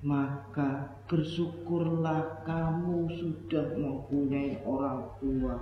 maka 0.00 0.96
bersyukurlah 1.04 2.40
kamu 2.48 3.04
sudah 3.20 3.76
mempunyai 3.76 4.64
orang 4.64 5.12
tua. 5.20 5.56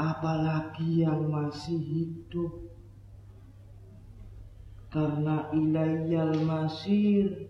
Apalagi 0.00 1.04
yang 1.04 1.28
masih 1.28 1.76
hidup. 1.76 2.72
Karena 4.90 5.46
ilayal 5.54 6.34
masir 6.42 7.49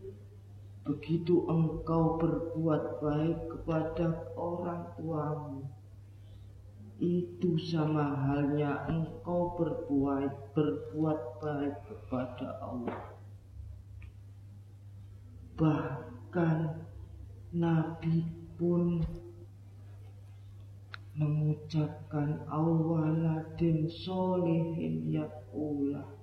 begitu 0.84 1.44
engkau 1.46 2.16
berbuat 2.16 3.04
baik 3.04 3.38
kepada 3.52 4.24
orang 4.36 4.88
tuamu 4.96 5.68
itu 7.00 7.56
sama 7.56 8.12
halnya 8.12 8.84
engkau 8.92 9.56
berbuat 9.56 10.52
berbuat 10.52 11.20
baik 11.40 11.76
kepada 11.88 12.60
Allah. 12.60 13.16
Bahkan 15.56 16.58
Nabi 17.56 18.28
pun 18.60 19.00
mengucapkan 21.16 22.44
awaladin 22.48 23.88
solihin 23.88 25.08
ya'ulah 25.08 26.19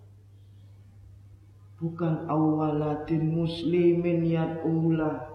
bukan 1.77 2.25
awaladin 2.25 3.33
muslimin 3.37 4.25
ya'ulah 4.25 5.29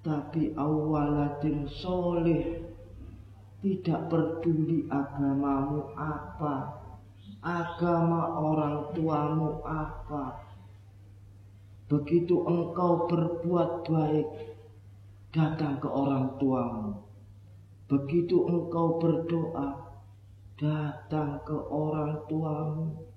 tapi 0.00 0.52
awaladin 0.56 1.68
solih 1.68 2.64
tidak 3.60 4.08
peduli 4.08 4.88
agamamu 4.88 5.92
apa 5.96 6.84
agama 7.44 8.40
orang 8.40 8.92
tuamu 8.96 9.60
apa 9.64 10.50
Begitu 11.90 12.46
engkau 12.46 13.10
berbuat 13.10 13.82
baik, 13.90 14.30
datang 15.34 15.82
ke 15.82 15.90
orang 15.90 16.38
tuamu. 16.38 17.02
Begitu 17.90 18.46
engkau 18.46 19.02
berdoa, 19.02 19.98
datang 20.54 21.42
ke 21.42 21.56
orang 21.66 22.22
tuamu. 22.30 23.09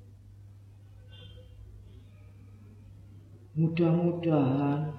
Mudah-mudahan 3.53 4.97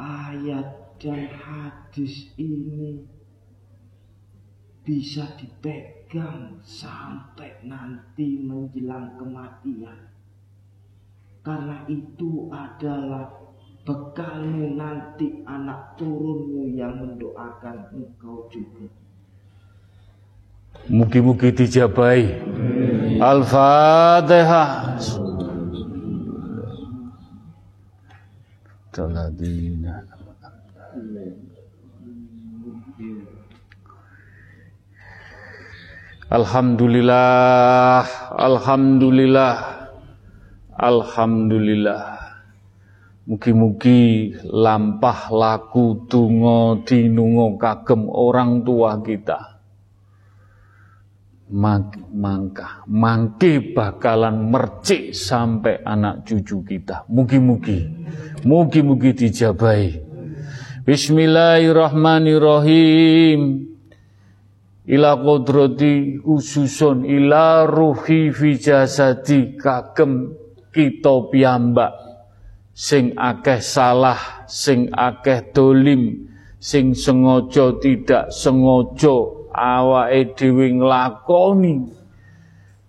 ayat 0.00 0.96
dan 0.96 1.28
hadis 1.28 2.32
ini 2.40 3.04
bisa 4.80 5.28
dipegang 5.36 6.56
sampai 6.64 7.60
nanti 7.68 8.40
menjelang 8.40 9.12
kematian. 9.20 10.08
Karena 11.44 11.84
itu 11.84 12.48
adalah 12.48 13.28
bekalmu 13.84 14.80
nanti 14.80 15.44
anak 15.44 16.00
turunmu 16.00 16.72
yang 16.72 16.96
mendoakan 16.96 17.92
engkau 17.92 18.48
juga. 18.48 18.88
Mugi-mugi 20.88 21.52
dijabai. 21.52 22.40
Al-Fatihah. 23.20 24.96
Alhamdulillah, 36.30 38.06
Alhamdulillah. 38.38 39.54
Alhamdulillah. 40.74 42.04
Mugi-mugi 43.24 44.36
lampah 44.46 45.32
laku 45.32 46.06
tungo 46.10 46.82
dinungo 46.84 47.56
kagem 47.58 48.06
orang 48.10 48.62
tua 48.62 48.98
kita. 49.02 49.53
Mangkah. 51.50 52.86
Mangke 52.88 53.74
bakalan 53.76 54.48
mercik 54.48 55.12
sampai 55.12 55.84
anak 55.84 56.24
cucu 56.24 56.64
kita. 56.64 57.04
Mugi-mugi. 57.10 57.84
Mugi-mugi 58.44 59.16
dijabai 59.16 60.04
Bismillahirrahmanirrahim. 60.84 63.40
Ila 64.84 65.16
kodrati 65.16 66.20
khususun 66.20 67.08
ila 67.08 67.64
ruhi 67.64 68.28
fi 68.28 68.60
kagem 69.56 70.36
kita 70.68 71.32
piyambak. 71.32 71.96
Sing 72.76 73.16
akeh 73.16 73.64
salah 73.64 74.44
sing 74.44 74.92
akeh 74.92 75.56
dolim 75.56 76.28
sing 76.60 76.92
sengaja 76.92 77.80
tidak 77.80 78.28
sengaja 78.28 79.33
awake 79.54 80.34
dhewe 80.34 80.74
nglakoni 80.74 81.86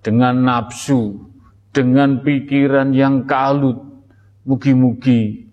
dengan 0.01 0.35
nafsu, 0.41 1.29
dengan 1.69 2.25
pikiran 2.25 2.91
yang 2.91 3.29
kalut. 3.29 3.85
Mugi-mugi 4.45 5.45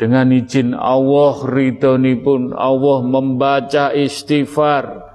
dengan 0.00 0.32
izin 0.32 0.72
Allah 0.74 1.38
pun 2.24 2.50
Allah 2.56 2.98
membaca 3.04 3.92
istighfar 3.92 5.06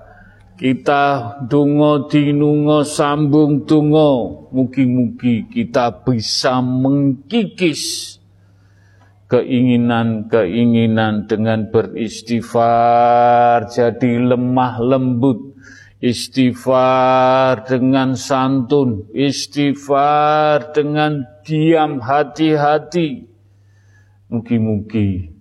kita 0.55 1.35
dungo 1.51 2.07
dinungo 2.07 2.85
sambung 2.87 3.67
dungo 3.67 4.45
mugi-mugi 4.53 5.51
kita 5.51 6.05
bisa 6.05 6.63
mengkikis 6.63 8.15
keinginan-keinginan 9.25 11.25
dengan 11.25 11.73
beristighfar 11.73 13.65
jadi 13.69 14.21
lemah 14.21 14.77
lembut. 14.81 15.55
Istighfar 16.05 17.65
dengan 17.65 18.13
santun. 18.13 19.09
Istighfar 19.09 20.75
dengan 20.75 21.25
diam 21.41 21.97
hati-hati. 21.97 23.25
Mugi-mugi. 24.29 25.33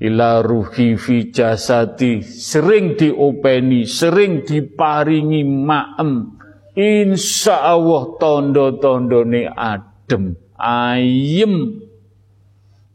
Ila 0.00 0.44
ruhi 0.44 0.96
fi 1.00 1.32
jasadi. 1.32 2.20
Sering 2.20 3.00
diopeni 3.00 3.88
sering 3.88 4.44
diparingi 4.44 5.40
maem. 5.44 6.36
Insya 6.76 7.76
Allah 7.76 8.16
tondo-tondone 8.20 9.48
adem 9.52 10.36
ayem 10.56 11.80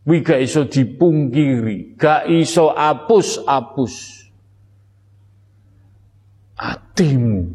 Wi 0.05 0.21
gak 0.21 0.37
iso 0.37 0.69
dipungkiri, 0.69 1.97
gak 1.97 2.29
iso 2.29 2.69
apus-apus. 2.69 4.21
Atimu 6.61 7.49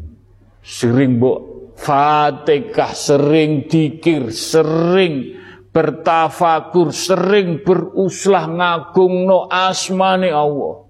sering 0.59 1.17
mbok 1.17 1.39
Fatihah, 1.79 2.93
sering 2.93 3.65
dikir, 3.65 4.29
sering 4.29 5.41
bertafakur, 5.73 6.93
sering 6.93 7.65
beruslah 7.65 8.45
ngagung 8.45 9.25
no 9.25 9.49
asmane 9.49 10.29
Allah. 10.29 10.85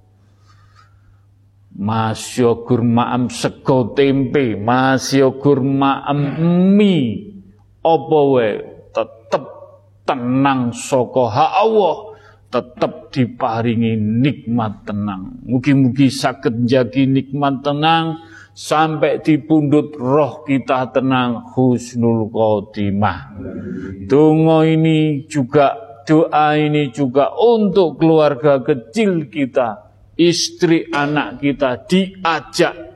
Masyogur 1.72 2.84
ma'am 2.84 3.32
sego 3.32 3.96
tempe, 3.96 4.60
masyogur 4.60 5.64
ma'am 5.64 6.20
mie, 6.76 7.40
apa 7.80 8.20
tetep 8.36 8.71
tenang 10.12 10.76
soko 10.76 11.32
ha 11.32 11.64
Allah 11.64 12.12
tetap 12.52 13.16
diparingi 13.16 13.96
nikmat 13.96 14.84
tenang. 14.84 15.40
Mugi-mugi 15.48 16.12
sakit 16.12 16.68
jagi 16.68 17.08
nikmat 17.08 17.64
tenang 17.64 18.20
sampai 18.52 19.24
di 19.24 19.40
pundut 19.40 19.96
roh 19.96 20.44
kita 20.44 20.92
tenang 20.92 21.56
husnul 21.56 22.28
khotimah. 22.28 23.40
Dongo 24.04 24.68
ini 24.68 25.24
juga 25.32 26.04
doa 26.04 26.60
ini 26.60 26.92
juga 26.92 27.32
untuk 27.40 28.04
keluarga 28.04 28.60
kecil 28.60 29.32
kita, 29.32 29.96
istri 30.20 30.92
anak 30.92 31.40
kita 31.40 31.88
diajak 31.88 32.92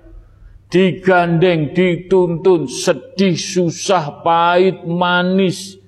digandeng, 0.76 1.72
dituntun, 1.72 2.68
sedih, 2.68 3.40
susah, 3.40 4.20
pahit, 4.26 4.84
manis, 4.84 5.80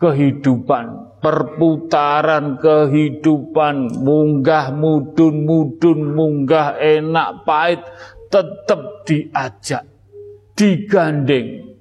kehidupan, 0.00 1.20
perputaran 1.20 2.56
kehidupan, 2.56 4.00
munggah 4.00 4.72
mudun 4.72 5.44
mudun, 5.44 5.98
munggah 6.16 6.80
enak 6.80 7.44
pahit, 7.44 7.84
tetap 8.32 9.04
diajak, 9.04 9.84
digandeng. 10.56 11.76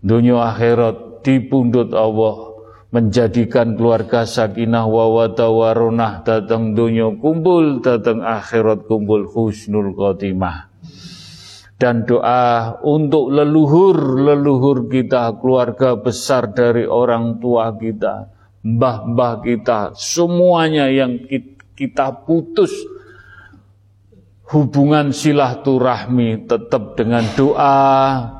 Dunia 0.00 0.52
akhirat 0.52 1.24
dipundut 1.24 1.92
Allah 1.92 2.50
menjadikan 2.90 3.76
keluarga 3.78 4.26
sakinah 4.26 4.88
wa 4.88 5.06
watawarunah 5.12 6.24
datang 6.24 6.74
dunia 6.74 7.12
kumpul 7.20 7.84
datang 7.84 8.24
akhirat 8.24 8.88
kumpul 8.88 9.28
husnul 9.30 9.94
khotimah 9.94 10.69
dan 11.80 12.04
doa 12.04 12.76
untuk 12.84 13.32
leluhur-leluhur 13.32 14.92
kita, 14.92 15.32
keluarga 15.40 15.96
besar 15.96 16.52
dari 16.52 16.84
orang 16.84 17.40
tua 17.40 17.72
kita, 17.72 18.28
mbah-mbah 18.60 19.40
kita, 19.40 19.96
semuanya 19.96 20.92
yang 20.92 21.16
kita 21.72 22.20
putus 22.28 22.68
hubungan 24.52 25.16
silaturahmi 25.16 26.44
tetap 26.44 27.00
dengan 27.00 27.24
doa, 27.32 27.88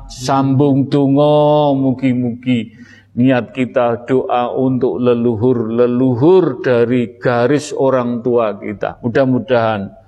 sambung 0.05 0.85
tungo, 0.85 1.73
mugi-mugi 1.73 2.77
niat 3.17 3.57
kita 3.57 4.05
doa 4.05 4.53
untuk 4.53 5.01
leluhur-leluhur 5.01 6.61
dari 6.61 7.17
garis 7.17 7.73
orang 7.73 8.21
tua 8.21 8.55
kita. 8.55 9.01
Mudah-mudahan 9.01 10.00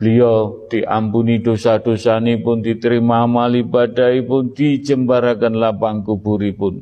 Beliau 0.00 0.64
diampuni 0.72 1.44
dosa-dosa 1.44 2.16
ini 2.24 2.40
pun 2.40 2.64
diterima 2.64 3.28
amal 3.28 3.52
ibadah 3.52 4.16
pun 4.24 4.48
dijembarakan 4.48 5.60
lapang 5.60 6.00
kuburi 6.00 6.56
pun. 6.56 6.80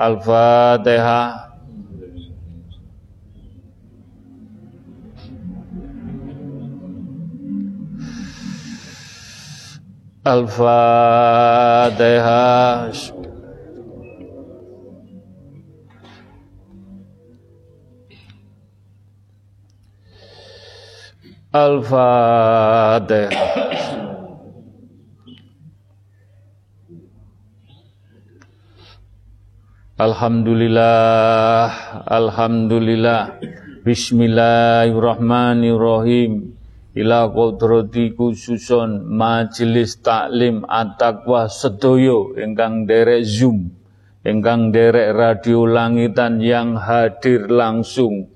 Al-Fatihah. 0.00 1.52
Al-Fatihah. 10.24 11.68
Al-Fatihah. 21.54 23.30
Alhamdulillah, 29.94 31.70
Alhamdulillah, 32.10 33.38
Bismillahirrahmanirrahim. 33.86 36.58
Ila 36.98 37.30
kodrati 37.30 38.18
khususon 38.18 39.06
majelis 39.06 40.02
taklim 40.02 40.66
at-taqwa 40.66 41.46
sedoyo 41.46 42.34
ingkang 42.34 42.90
derek 42.90 43.22
Zoom, 43.22 43.70
ingkang 44.26 44.74
derek 44.74 45.14
radio 45.14 45.70
langitan 45.70 46.42
yang 46.42 46.74
hadir 46.74 47.46
langsung 47.46 48.34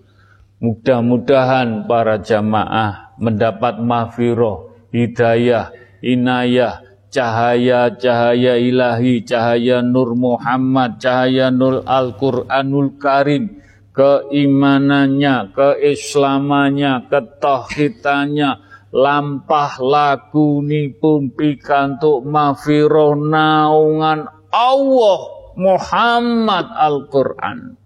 Mudah-mudahan 0.58 1.86
para 1.86 2.18
jamaah 2.18 3.07
mendapat 3.18 3.82
mahfiroh, 3.82 4.72
hidayah, 4.94 5.74
inayah, 6.00 6.82
cahaya-cahaya 7.10 8.56
ilahi, 8.56 9.22
cahaya 9.26 9.82
Nur 9.82 10.14
Muhammad, 10.14 11.02
cahaya 11.02 11.50
Nur 11.50 11.82
Al-Quranul 11.84 12.96
Karim, 12.96 13.60
keimanannya, 13.92 15.52
keislamannya, 15.52 17.10
ketauhidannya, 17.10 18.50
lampah 18.94 19.72
lagu 19.82 20.64
pun 20.96 21.28
pikantuk 21.34 22.24
mahfiroh 22.24 23.12
naungan 23.18 24.24
Allah 24.48 25.20
Muhammad 25.58 26.66
Al-Quran. 26.72 27.76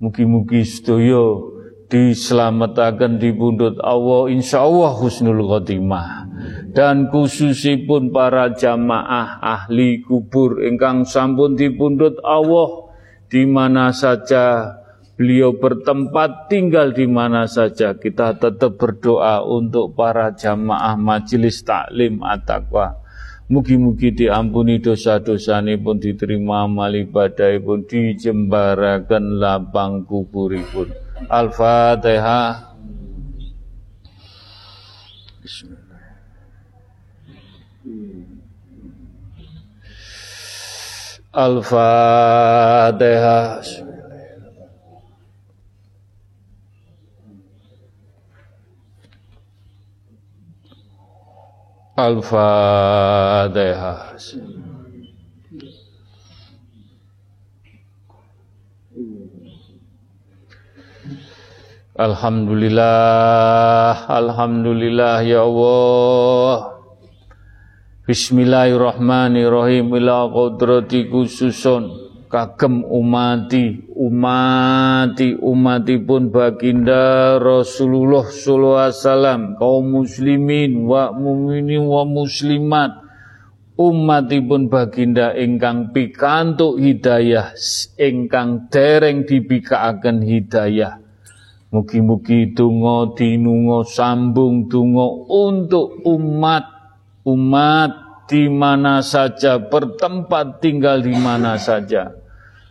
Mugi-mugi 0.00 0.64
sedaya 0.64 1.59
diselamatkan 1.90 3.18
di 3.18 3.34
pundut 3.34 3.82
Allah 3.82 4.30
insya 4.30 4.62
Allah 4.62 4.94
husnul 4.94 5.42
khotimah 5.42 6.30
dan 6.70 7.10
khususipun 7.10 8.14
para 8.14 8.54
jamaah 8.54 9.42
ahli 9.42 9.98
kubur 10.06 10.62
ingkang 10.62 11.02
sampun 11.02 11.58
di 11.58 11.66
pundut 11.74 12.22
Allah 12.22 12.94
di 13.26 13.42
mana 13.42 13.90
saja 13.90 14.78
beliau 15.18 15.58
bertempat 15.58 16.46
tinggal 16.46 16.94
di 16.94 17.10
mana 17.10 17.50
saja 17.50 17.98
kita 17.98 18.38
tetap 18.38 18.78
berdoa 18.78 19.42
untuk 19.42 19.98
para 19.98 20.30
jamaah 20.30 20.94
majelis 20.94 21.60
taklim 21.66 22.22
at-taqwa 22.22 23.00
Mugi-mugi 23.50 24.14
diampuni 24.14 24.78
dosa-dosane 24.78 25.74
pun 25.74 25.98
diterima 25.98 26.70
amal 26.70 26.94
ibadah 26.94 27.58
pun 27.58 27.82
dijembarakan 27.82 29.42
lapang 29.42 30.06
kuburipun. 30.06 31.09
Al-Fatihah. 31.28 32.72
Bismillah. 35.42 35.80
Al-Fatihah. 41.34 42.80
Al-Fatihah. 52.00 53.00
Alhamdulillah, 62.00 63.92
Alhamdulillah 64.08 65.20
ya 65.20 65.44
Allah. 65.44 66.80
Bismillahirrahmanirrahim. 68.08 69.92
Ila 70.00 70.32
qudrati 70.32 71.12
khususun. 71.12 72.08
Kagem 72.32 72.88
umati 72.88 73.84
umati 73.92 75.36
umati 75.44 76.00
pun 76.00 76.32
baginda 76.32 77.36
Rasulullah 77.36 78.24
sallallahu 78.32 78.80
alaihi 78.80 78.96
wasallam. 78.96 79.40
Kaum 79.60 80.00
muslimin 80.00 80.88
wa 80.88 81.12
mukminin 81.12 81.84
wa 81.84 82.08
muslimat. 82.08 82.96
Umatipun 83.76 84.72
baginda 84.72 85.36
ingkang 85.36 85.92
pikantuk 85.92 86.80
hidayah 86.80 87.52
ingkang 88.00 88.72
dereng 88.72 89.28
dibikaaken 89.28 90.24
hidayah 90.24 91.09
Mugi-mugi 91.70 92.50
donga 92.50 93.14
dinunga 93.14 93.86
sambung 93.86 94.66
donga 94.66 95.06
untuk 95.30 96.02
umat 96.02 96.66
umat 97.22 97.90
di 98.26 98.50
mana 98.50 98.98
saja 99.06 99.62
bertempat 99.62 100.58
tinggal 100.58 100.98
di 100.98 101.14
mana 101.14 101.54
saja 101.54 102.10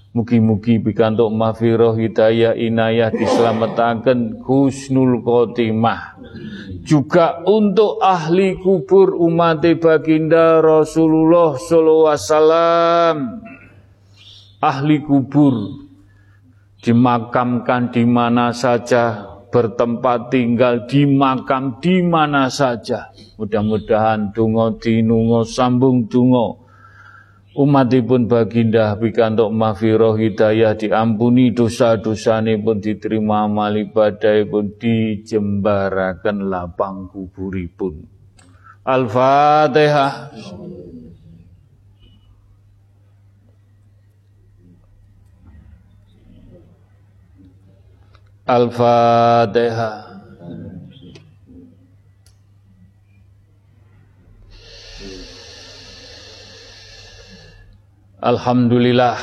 Mugi-mugi 0.10 0.82
pikantuk 0.82 1.30
mafiroh 1.30 1.94
hidayah 1.94 2.58
inayah 2.58 3.14
diselamatkan 3.14 4.42
husnul 4.42 5.22
khotimah. 5.22 6.18
Juga 6.82 7.46
untuk 7.46 8.02
ahli 8.02 8.58
kubur 8.58 9.14
umat 9.14 9.62
baginda 9.78 10.66
Rasulullah 10.66 11.54
wasallam. 11.56 13.46
Ahli 14.58 14.98
kubur 15.06 15.88
dimakamkan 16.80 17.92
di 17.92 18.04
mana 18.08 18.56
saja, 18.56 19.28
bertempat 19.50 20.32
tinggal 20.32 20.86
di 20.86 21.04
makam 21.06 21.80
di 21.84 22.04
mana 22.06 22.48
saja. 22.48 23.12
Mudah-mudahan 23.40 24.36
dungo 24.36 24.76
dinungo 24.78 25.48
sambung 25.48 26.12
dungo 26.12 26.70
umatipun 27.60 28.30
baginda 28.30 28.96
pikantuk 28.96 29.50
mafiroh 29.50 30.16
hidayah 30.16 30.80
diampuni 30.80 31.52
dosa-dosa 31.52 32.40
pun 32.62 32.80
diterima 32.80 33.50
amal 33.50 33.76
ibadah 33.76 34.48
pun 34.48 34.78
dijembarakan 34.78 36.38
lapang 36.48 37.12
kuburipun. 37.12 38.06
Al-Fatihah. 38.86 40.32
Al-Fatihah. 48.50 50.10
Alhamdulillah, 58.20 59.18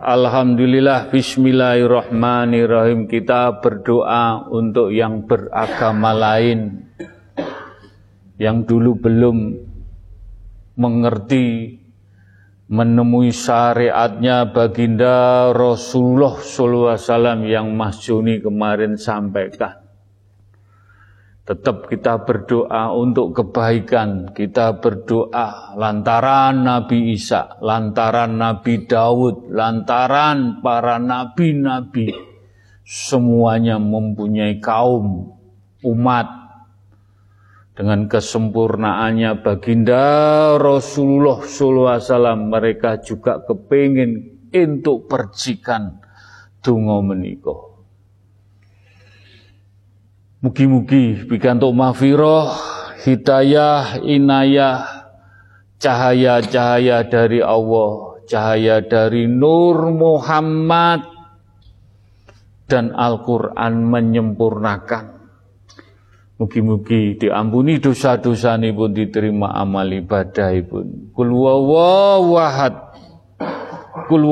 Alhamdulillah, 0.00 1.12
Bismillahirrahmanirrahim. 1.12 3.12
Kita 3.12 3.60
berdoa 3.60 4.48
untuk 4.48 4.88
yang 4.88 5.28
beragama 5.28 6.16
lain, 6.16 6.88
yang 8.40 8.64
dulu 8.64 8.96
belum 8.96 9.52
mengerti, 10.80 11.76
menemui 12.72 13.36
syariatnya 13.36 14.48
baginda 14.48 15.52
Rasulullah 15.52 16.40
SAW 16.40 17.44
yang 17.44 17.76
Mas 17.76 18.00
Juni 18.00 18.40
kemarin 18.40 18.96
sampaikan. 18.96 19.84
Tetap 21.44 21.90
kita 21.92 22.24
berdoa 22.24 22.96
untuk 22.96 23.36
kebaikan, 23.36 24.32
kita 24.32 24.80
berdoa 24.80 25.76
lantaran 25.76 26.64
Nabi 26.64 27.12
Isa, 27.12 27.60
lantaran 27.60 28.40
Nabi 28.40 28.88
Daud, 28.88 29.52
lantaran 29.52 30.62
para 30.64 31.02
nabi-nabi, 31.02 32.14
semuanya 32.86 33.76
mempunyai 33.82 34.62
kaum, 34.62 35.34
umat, 35.82 36.41
dengan 37.82 38.06
kesempurnaannya 38.06 39.42
baginda 39.42 40.06
Rasulullah 40.54 41.42
SAW 41.42 42.46
mereka 42.46 43.02
juga 43.02 43.42
kepingin 43.42 44.38
untuk 44.54 45.10
percikan 45.10 45.98
dungo 46.62 47.02
menikah. 47.02 47.74
Mugi-mugi 50.46 51.26
bikantuk 51.26 51.74
mafiroh, 51.74 52.54
hidayah, 53.02 53.98
inayah, 53.98 54.86
cahaya-cahaya 55.82 57.02
dari 57.10 57.42
Allah, 57.42 58.22
cahaya 58.30 58.78
dari 58.78 59.26
Nur 59.26 59.90
Muhammad, 59.90 61.02
dan 62.70 62.94
Al-Quran 62.94 63.90
menyempurnakan. 63.90 65.11
Mugi-mugi 66.42 67.22
diampuni 67.22 67.78
dosa-dosa 67.78 68.58
pun 68.58 68.90
diterima 68.90 69.54
amal 69.54 69.86
ibadah 69.86 70.50
pun. 70.66 71.14
Kul 71.14 71.30
wawawahad. 71.30 72.74
Kul. 74.10 74.26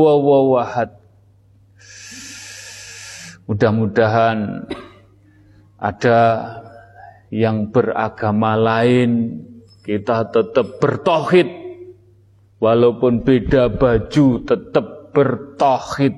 Mudah-mudahan 3.47 4.67
ada 5.79 6.21
yang 7.31 7.71
beragama 7.71 8.59
lain, 8.59 9.43
kita 9.87 10.35
tetap 10.35 10.83
bertohid. 10.83 11.47
Walaupun 12.59 13.23
beda 13.23 13.71
baju, 13.71 14.27
tetap 14.43 15.15
bertohid. 15.15 16.15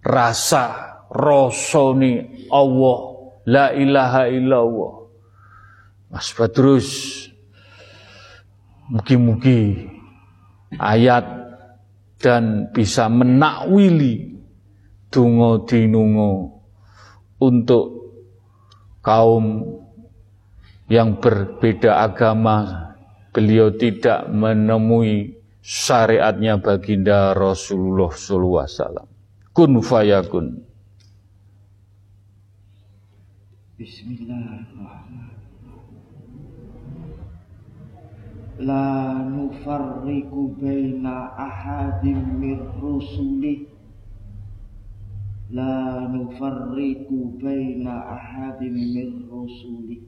Rasa, 0.00 0.64
rosoni 1.12 2.48
Allah, 2.48 3.13
la 3.48 3.72
ilaha 3.72 4.28
illallah. 4.28 4.94
Mas 6.12 6.30
Badrus, 6.36 6.88
mugi-mugi 8.92 9.90
ayat 10.78 11.24
dan 12.20 12.70
bisa 12.70 13.10
menakwili 13.10 14.38
dungo 15.10 15.66
dinungo 15.66 16.62
untuk 17.42 17.86
kaum 19.04 19.74
yang 20.88 21.20
berbeda 21.20 22.04
agama, 22.04 22.90
beliau 23.32 23.72
tidak 23.74 24.28
menemui 24.28 25.36
syariatnya 25.64 26.60
baginda 26.60 27.32
Rasulullah 27.32 28.12
SAW. 28.12 29.08
Kun 29.54 29.80
fayakun. 29.80 30.73
Bismillahirrahmanirrahim. 33.74 35.34
La 38.62 39.18
nufarriku 39.26 40.54
baina 40.62 41.34
ahadim 41.34 42.38
mir 42.38 42.62
rusulih 42.78 43.66
la 45.50 46.06
nufarriqu 46.06 47.42
baina 47.42 48.14
ahadin 48.14 48.74
min 48.74 49.26
rusuli 49.26 50.06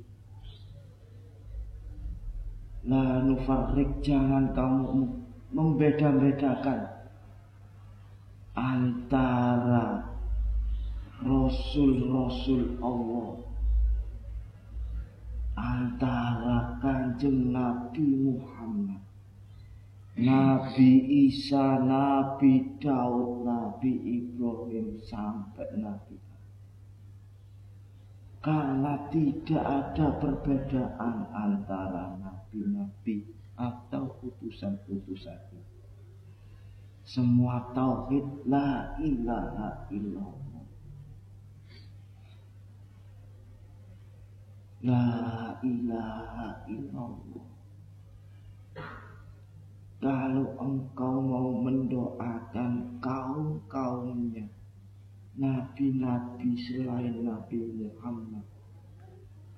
la 2.86 3.18
nufarriq 3.26 3.98
jangan 4.02 4.55
kamu 4.55 5.10
membeda-bedakan 5.51 6.86
antara 8.55 10.06
rasul-rasul 11.18 12.78
Allah 12.78 13.45
antara 15.57 16.77
kanjeng 16.78 17.51
Nabi 17.51 18.07
Muhammad. 18.20 19.03
Nabi 20.16 20.93
Isa, 21.28 21.81
Nabi 21.83 22.77
Daud, 22.81 23.45
Nabi 23.45 23.93
Ibrahim 24.23 24.97
sampai 25.01 25.77
Nabi 25.77 26.16
karena 28.47 28.95
tidak 29.11 29.65
ada 29.66 30.23
perbedaan 30.23 31.27
antara 31.35 32.15
nabi-nabi 32.15 33.27
atau 33.59 34.15
utusan-utusan 34.23 35.35
semua 37.03 37.74
tauhid 37.74 38.47
la 38.47 38.95
ilaha 39.03 39.91
illallah 39.91 40.45
la 44.87 45.59
ilaha 45.67 46.63
illallah. 46.71 47.47
Kalau 49.99 50.55
engkau 50.63 51.15
mau 51.19 51.51
mendoakan 51.59 53.03
kaum-kaumnya 53.03 54.47
nabi-nabi 55.35 56.55
selain 56.55 57.27
Nabi 57.27 57.59
Muhammad 57.67 58.47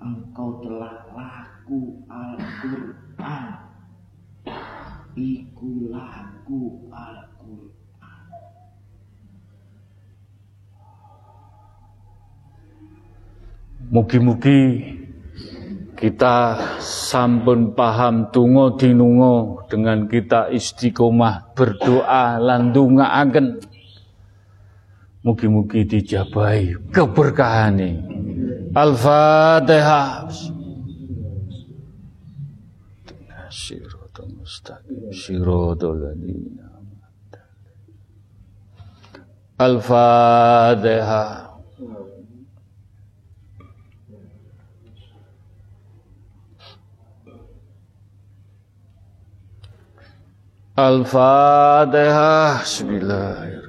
engkau 0.01 0.63
telah 0.65 1.05
laku 1.13 2.01
Al-Quran. 2.09 3.49
Iku 5.19 5.71
laku 5.91 6.89
Al-Quran. 6.95 8.25
Mugi-mugi 13.89 14.61
kita 15.99 16.55
sampun 16.79 17.75
paham 17.75 18.31
tungo 18.31 18.79
dinungo 18.79 19.67
dengan 19.67 20.07
kita 20.07 20.47
istiqomah 20.55 21.51
berdoa 21.59 22.39
landunga 22.39 23.19
agen 23.19 23.59
Mugi-mugi 25.19 25.83
dijabai 25.83 26.79
keberkahane. 26.95 28.01
Al-Fatihah. 28.71 30.31
Al-Fatihah. 39.59 41.48
Al-Fatihah. 50.79 52.63
Bismillahirrahmanirrahim. 52.63 53.67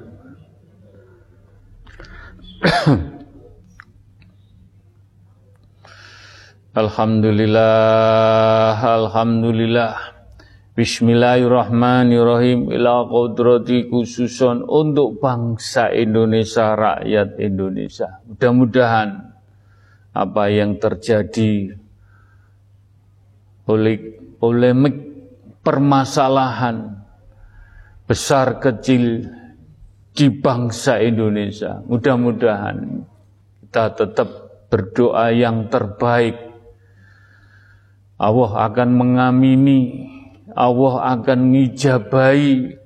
Alhamdulillah, 6.77 8.77
Alhamdulillah. 8.77 9.97
Bismillahirrahmanirrahim. 10.77 12.69
Ila 12.77 13.09
kodrati 13.09 13.89
khususon 13.89 14.61
untuk 14.69 15.17
bangsa 15.17 15.89
Indonesia, 15.89 16.77
rakyat 16.77 17.41
Indonesia. 17.41 18.21
Mudah-mudahan 18.29 19.33
apa 20.13 20.43
yang 20.53 20.77
terjadi 20.77 21.73
oleh 23.65 23.97
polemik 24.37 25.09
permasalahan 25.65 26.98
besar 28.09 28.57
kecil 28.57 29.21
di 30.09 30.27
bangsa 30.33 30.97
Indonesia. 30.97 31.77
Mudah-mudahan 31.85 33.05
kita 33.69 33.93
tetap 33.93 34.29
berdoa 34.73 35.29
yang 35.29 35.69
terbaik. 35.69 36.49
Allah 38.17 38.51
akan 38.65 38.89
mengamini, 38.97 40.09
Allah 40.57 41.21
akan 41.21 41.53
ngijabai 41.53 42.81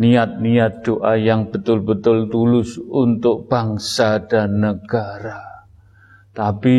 niat-niat 0.00 0.80
doa 0.80 1.12
yang 1.20 1.52
betul-betul 1.52 2.32
tulus 2.32 2.80
untuk 2.80 3.52
bangsa 3.52 4.24
dan 4.24 4.64
negara. 4.64 5.68
Tapi 6.32 6.78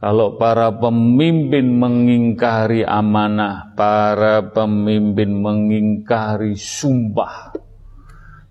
kalau 0.00 0.40
para 0.40 0.72
pemimpin 0.72 1.76
mengingkari 1.76 2.88
amanah, 2.88 3.76
para 3.76 4.48
pemimpin 4.48 5.44
mengingkari 5.44 6.56
sumpah, 6.56 7.52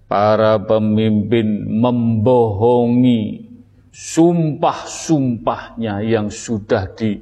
para 0.05 0.61
pemimpin 0.61 1.65
membohongi 1.65 3.49
sumpah-sumpahnya 3.89 6.05
yang 6.05 6.30
sudah 6.30 6.85
di 6.93 7.17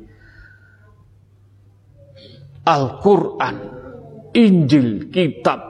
Al-Quran, 2.67 3.55
Injil, 4.35 5.07
Kitab, 5.07 5.63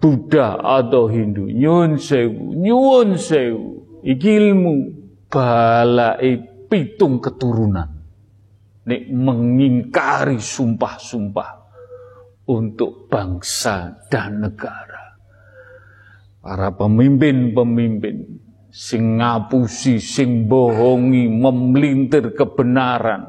Buddha 0.00 0.56
atau 0.64 1.12
Hindu. 1.12 1.52
Nyun 1.52 2.00
sewu, 2.00 2.56
nyun 2.56 3.20
sewu, 3.20 3.84
ilmu 4.00 4.96
balai 5.28 6.55
pitung 6.70 7.18
keturunan. 7.22 7.90
Nek 8.86 9.02
mengingkari 9.10 10.38
sumpah-sumpah 10.38 11.50
untuk 12.46 13.10
bangsa 13.10 14.06
dan 14.06 14.46
negara 14.46 15.06
para 16.46 16.70
pemimpin-pemimpin 16.70 18.38
sing 18.70 19.18
ngapusi, 19.18 19.98
sing 19.98 20.46
bohongi, 20.46 21.26
memelintir 21.26 22.38
kebenaran, 22.38 23.26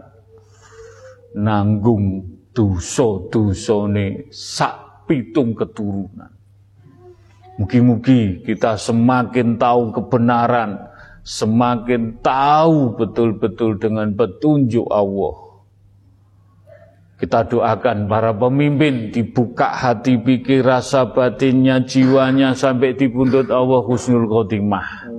nanggung 1.34 2.38
dosa-dosane 2.54 4.30
sak 4.30 5.08
pitung 5.10 5.58
keturunan. 5.58 6.30
Mugi-mugi 7.58 8.46
kita 8.46 8.78
semakin 8.78 9.58
tahu 9.58 9.90
kebenaran, 9.98 10.87
semakin 11.28 12.24
tahu 12.24 12.96
betul-betul 12.96 13.76
dengan 13.76 14.16
petunjuk 14.16 14.88
Allah 14.88 15.48
kita 17.18 17.50
doakan 17.50 18.06
para 18.06 18.30
pemimpin 18.30 19.10
dibuka 19.10 19.74
hati 19.74 20.22
pikir 20.22 20.62
rasa 20.62 21.10
batinnya 21.10 21.82
jiwanya 21.82 22.54
sampai 22.54 22.94
di 22.94 23.10
pundut 23.10 23.50
Allah 23.50 23.82
husnul 23.82 24.30
khotimah. 24.30 25.10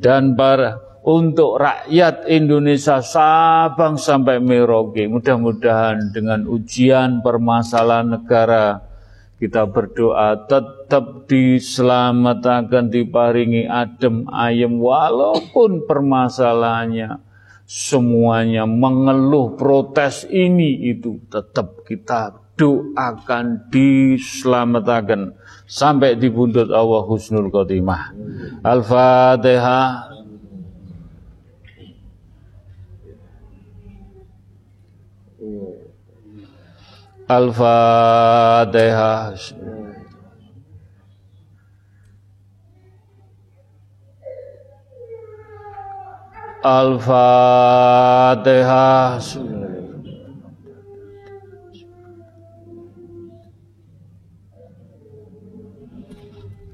Dan 0.00 0.32
para 0.32 0.80
untuk 1.04 1.60
rakyat 1.60 2.24
Indonesia 2.32 3.04
Sabang 3.04 4.00
sampai 4.00 4.40
Merauke 4.40 5.04
mudah-mudahan 5.04 6.16
dengan 6.16 6.48
ujian 6.48 7.20
permasalahan 7.20 8.16
negara 8.16 8.87
kita 9.38 9.70
berdoa 9.70 10.46
tetap 10.50 11.30
diselamatkan 11.30 12.90
diparingi 12.90 13.70
adem 13.70 14.26
ayem 14.26 14.82
walaupun 14.82 15.86
permasalahannya 15.86 17.22
semuanya 17.62 18.66
mengeluh 18.66 19.54
protes 19.54 20.26
ini 20.26 20.90
itu 20.90 21.22
tetap 21.30 21.86
kita 21.86 22.34
doakan 22.58 23.70
diselamatkan 23.70 25.38
sampai 25.70 26.18
di 26.18 26.26
buntut 26.26 26.74
Allah 26.74 27.06
husnul 27.06 27.54
khotimah. 27.54 28.10
Al-Fatihah. 28.66 30.17
Al-Fatihah. 37.28 39.36
Al-Fatihah. 46.64 47.60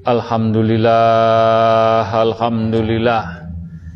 Alhamdulillah, 0.06 2.14
Alhamdulillah. 2.14 3.44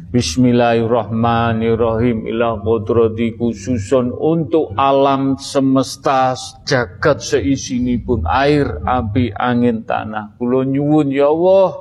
Bismillahirrahmanirrahim 0.09 2.33
ila 2.33 2.57
kodrati 2.65 3.37
khususon 3.37 4.09
untuk 4.09 4.73
alam 4.73 5.37
semesta 5.37 6.33
jagat 6.65 7.21
seisini 7.21 8.01
pun 8.01 8.25
air, 8.25 8.81
api, 8.89 9.37
angin, 9.37 9.85
tanah. 9.85 10.33
Kulo 10.41 10.65
nyuwun 10.65 11.13
ya 11.13 11.29
Allah 11.29 11.77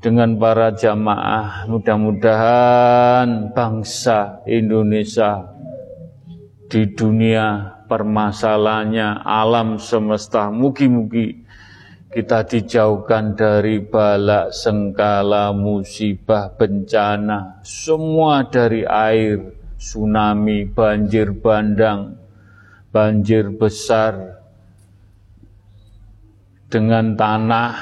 dengan 0.00 0.40
para 0.40 0.72
jamaah. 0.72 1.68
Mudah-mudahan 1.68 3.52
bangsa 3.52 4.40
Indonesia 4.48 5.52
di 6.64 6.96
dunia 6.96 7.76
permasalahannya 7.92 9.20
alam 9.20 9.76
semesta. 9.76 10.48
Mugi-mugi 10.48 11.39
kita 12.10 12.42
dijauhkan 12.42 13.38
dari 13.38 13.78
balak, 13.78 14.50
sengkala, 14.50 15.54
musibah, 15.54 16.50
bencana, 16.58 17.62
semua 17.62 18.42
dari 18.50 18.82
air, 18.82 19.54
tsunami, 19.78 20.66
banjir 20.66 21.30
bandang, 21.38 22.18
banjir 22.90 23.54
besar, 23.54 24.42
dengan 26.66 27.14
tanah, 27.14 27.74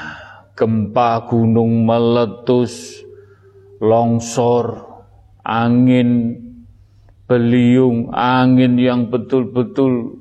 gempa 0.53 1.25
gunung 1.25 1.89
meletus, 1.89 3.01
longsor, 3.81 4.85
angin, 5.41 6.37
beliung, 7.25 8.13
angin 8.13 8.77
yang 8.77 9.09
betul-betul 9.09 10.18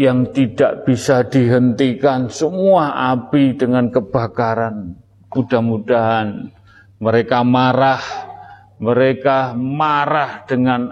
yang 0.00 0.32
tidak 0.32 0.88
bisa 0.88 1.28
dihentikan, 1.28 2.32
semua 2.32 3.12
api 3.12 3.52
dengan 3.52 3.92
kebakaran. 3.92 4.96
Mudah-mudahan 5.36 6.48
mereka 6.96 7.44
marah, 7.44 8.00
mereka 8.80 9.52
marah 9.52 10.48
dengan 10.48 10.88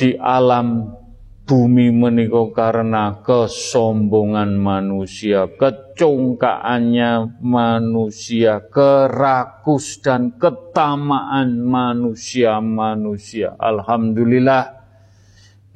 di 0.00 0.16
alam 0.16 0.96
bumi 1.44 1.92
meniko 1.92 2.56
karena 2.56 3.20
kesombongan 3.20 4.56
manusia, 4.58 5.46
kecongkaannya 5.52 7.38
manusia, 7.44 8.64
kerakus 8.66 10.00
dan 10.00 10.32
ketamaan 10.40 11.60
manusia-manusia. 11.62 13.54
Alhamdulillah 13.60 14.75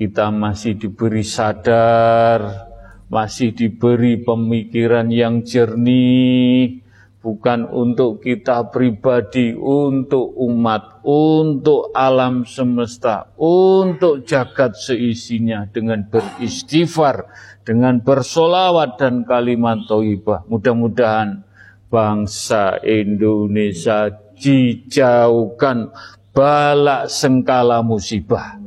kita 0.01 0.33
masih 0.33 0.81
diberi 0.81 1.21
sadar, 1.21 2.73
masih 3.13 3.53
diberi 3.53 4.17
pemikiran 4.25 5.13
yang 5.13 5.45
jernih, 5.45 6.81
bukan 7.21 7.69
untuk 7.69 8.25
kita 8.25 8.73
pribadi, 8.73 9.53
untuk 9.53 10.33
umat, 10.41 11.05
untuk 11.05 11.93
alam 11.93 12.49
semesta, 12.49 13.29
untuk 13.37 14.25
jagat 14.25 14.73
seisinya 14.73 15.69
dengan 15.69 16.09
beristighfar, 16.09 17.29
dengan 17.69 18.01
bersolawat 18.01 18.97
dan 18.97 19.29
kalimat 19.29 19.85
toibah. 19.85 20.49
Mudah-mudahan 20.49 21.45
bangsa 21.93 22.81
Indonesia 22.81 24.09
dijauhkan 24.33 25.93
balak 26.33 27.13
sengkala 27.13 27.85
musibah. 27.85 28.60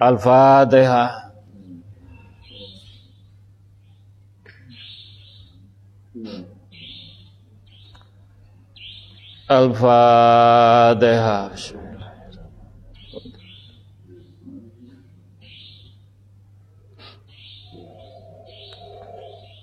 Al-Fatihah. 0.00 1.28
Al-Fatihah. 9.44 11.52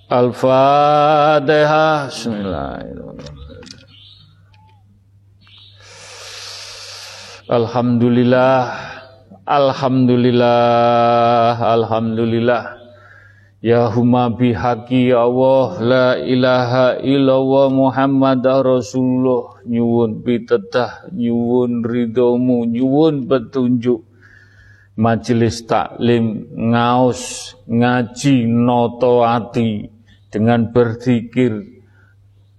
Al-Fatihah. 0.08 2.14
Bismillahirrahmanirrahim. 2.14 3.42
Alhamdulillah. 7.50 8.97
Alhamdulillah. 9.48 11.56
Alhamdulillah. 11.56 12.84
Ya 13.64 13.88
huma 13.88 14.28
bihaqi 14.28 15.16
ya 15.16 15.24
Allah 15.24 15.68
la 15.80 16.08
ilaha 16.20 17.00
illallah 17.00 17.72
Muhammad 17.72 18.44
Rasulullah 18.44 19.64
nyuwun 19.64 20.20
pitedah 20.22 21.10
nyuwun 21.16 21.82
ridomu 21.82 22.68
nyuwun 22.68 23.26
petunjuk 23.26 24.06
majelis 24.94 25.66
taklim 25.66 26.54
ngaus 26.54 27.56
ngaji 27.66 28.46
noto 28.46 29.26
ati 29.26 29.90
dengan 30.30 30.70
berzikir 30.70 31.66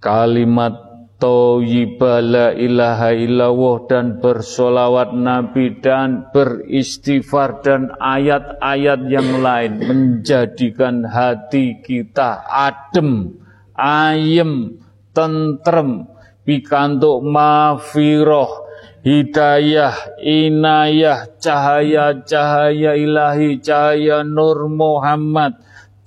kalimat 0.03 0.88
Tayyibah 1.19 2.23
la 2.23 2.47
ilaha 2.55 3.11
illallah 3.11 3.75
dan 3.91 4.23
bersolawat 4.23 5.11
Nabi 5.11 5.75
dan 5.83 6.31
beristighfar 6.31 7.59
dan 7.59 7.91
ayat-ayat 7.99 9.03
yang 9.11 9.43
lain 9.43 9.83
menjadikan 9.83 11.03
hati 11.03 11.83
kita 11.83 12.39
adem, 12.47 13.35
ayem, 13.75 14.79
tentrem, 15.11 16.07
pikantuk 16.47 17.19
mafiroh, 17.27 18.63
hidayah, 19.03 20.23
inayah, 20.23 21.35
cahaya-cahaya 21.35 22.95
ilahi, 22.95 23.59
cahaya 23.59 24.23
Nur 24.23 24.71
Muhammad, 24.71 25.59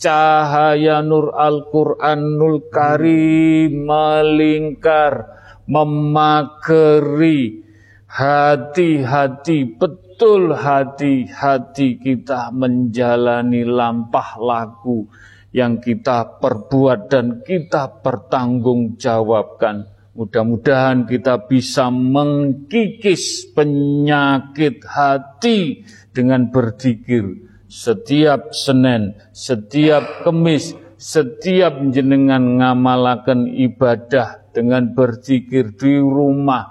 cahaya 0.02 0.98
nur 0.98 1.30
Al-Quranul 1.30 2.66
Karim 2.74 3.86
melingkar, 3.86 5.30
memakeri 5.70 7.62
hati-hati, 8.10 9.78
betul 9.78 10.58
hati-hati 10.58 12.02
kita 12.02 12.50
menjalani 12.50 13.62
lampah 13.62 14.42
laku 14.42 15.06
yang 15.54 15.78
kita 15.78 16.42
perbuat 16.42 17.06
dan 17.06 17.46
kita 17.46 18.02
pertanggungjawabkan. 18.02 19.86
Mudah-mudahan 20.12 21.08
kita 21.08 21.48
bisa 21.48 21.88
mengkikis 21.88 23.54
penyakit 23.56 24.84
hati 24.84 25.88
dengan 26.12 26.52
berzikir 26.52 27.51
setiap 27.72 28.52
Senin, 28.52 29.16
setiap 29.32 30.28
Kemis, 30.28 30.76
setiap 31.00 31.80
jenengan 31.88 32.60
ngamalakan 32.60 33.48
ibadah 33.48 34.44
dengan 34.52 34.92
berzikir 34.92 35.72
di 35.72 35.96
rumah, 35.96 36.68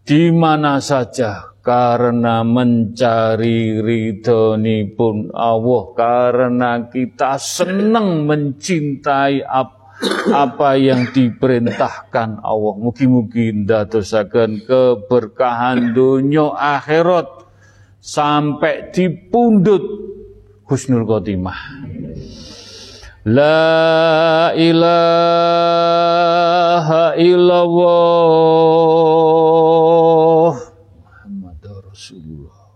di 0.00 0.32
mana 0.32 0.80
saja, 0.80 1.52
karena 1.60 2.40
mencari 2.40 3.84
ridhoni 3.84 4.88
pun 4.96 5.28
Allah, 5.36 5.82
karena 5.92 6.88
kita 6.88 7.36
senang 7.36 8.24
mencintai 8.24 9.44
apa 9.44 9.76
apa 10.32 10.80
yang 10.80 11.12
diperintahkan 11.12 12.40
Allah. 12.40 12.74
Mugi-mugi 12.80 13.52
ndadosaken 13.52 14.64
keberkahan 14.64 15.92
dunia 15.92 16.56
akhirat 16.56 17.28
sampai 18.00 18.88
dipundut 18.96 20.10
husnul 20.70 21.02
khotimah. 21.02 21.58
La 23.26 24.54
ilaha 24.54 25.50
illallah 27.18 27.90
Muhammad 31.02 31.58
Rasulullah. 31.90 32.70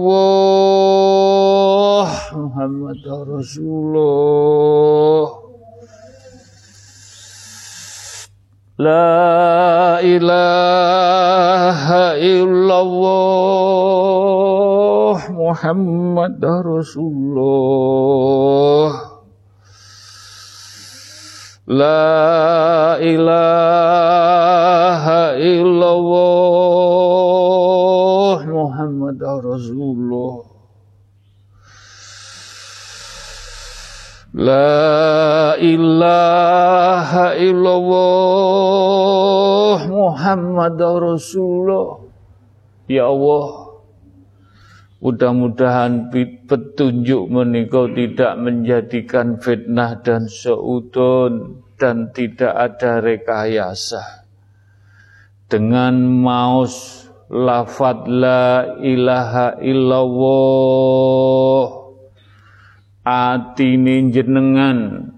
illallah 0.00 2.08
Muhammad 2.32 3.04
Rasulullah. 3.04 5.28
La 8.80 10.00
ilaha 10.00 12.16
illallah 12.16 12.96
Muhammad 15.36 16.40
Rasulullah. 16.40 18.00
La 21.68 22.96
ilaha 23.04 24.39
illallah 28.80 28.88
Muhammad 28.88 29.20
Rasulullah 29.20 30.40
La 34.32 35.52
ilaha 35.60 37.36
illallah 37.36 38.64
Muhammad 39.84 40.80
Rasulullah 40.80 42.00
Ya 42.88 43.04
Allah 43.04 43.70
Mudah-mudahan 45.00 46.12
petunjuk 46.44 47.32
menikah 47.32 47.88
tidak 47.96 48.36
menjadikan 48.36 49.40
fitnah 49.40 49.96
dan 50.04 50.28
seudon 50.28 51.64
dan 51.80 52.12
tidak 52.12 52.52
ada 52.52 53.00
rekayasa. 53.00 54.28
Dengan 55.48 56.04
maus 56.04 56.99
lafad 57.30 58.10
la 58.10 58.74
ilaha 58.82 59.62
illallah. 59.62 61.66
Atine 63.00 64.12
jenengan 64.12 65.08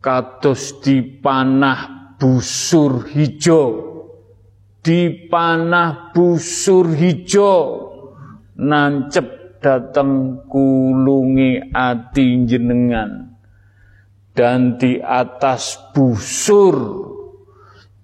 kados 0.00 0.80
dipanah 0.80 2.14
busur 2.16 3.04
hijau. 3.10 4.00
Dipanah 4.80 6.14
busur 6.16 6.88
hijau. 6.96 7.92
Nancep 8.56 9.60
dateng 9.60 10.46
kulungi 10.48 11.74
ati 11.74 12.48
jenengan. 12.48 13.36
Dan 14.30 14.80
di 14.80 14.96
atas 15.02 15.76
busur 15.92 17.09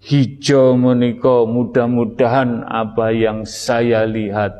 hijau 0.06 0.78
menika 0.78 1.42
mudah-mudahan 1.42 2.62
apa 2.62 3.10
yang 3.10 3.42
saya 3.42 4.06
lihat. 4.06 4.54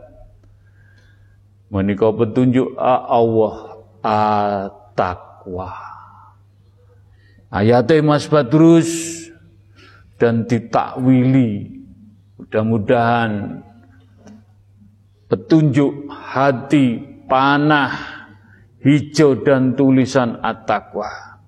Menika 1.71 2.11
petunjuk 2.11 2.75
Allah 2.79 3.55
at-taqwa 4.03 5.97
ayatnya 7.51 8.05
Mas 8.05 8.27
Badrus 8.27 8.91
dan 10.21 10.45
ditakwili. 10.45 11.83
Mudah-mudahan 12.37 13.65
petunjuk 15.27 16.07
hati, 16.13 17.01
panah, 17.27 17.97
hijau 18.85 19.41
dan 19.41 19.75
tulisan 19.75 20.39
at-taqwa. 20.45 21.41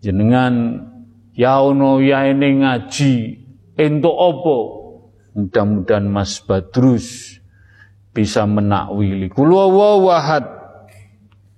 Jenengan 0.00 0.80
yaono 1.40 2.04
yaene 2.04 2.60
ngaji 2.60 3.14
ento 3.80 4.12
opo. 4.12 4.76
Mudah-mudahan 5.30 6.10
Mas 6.10 6.42
Badrus 6.44 7.38
bisa 8.12 8.44
menakwili. 8.44 9.32
Kul 9.32 9.48
wawahad. 9.54 10.44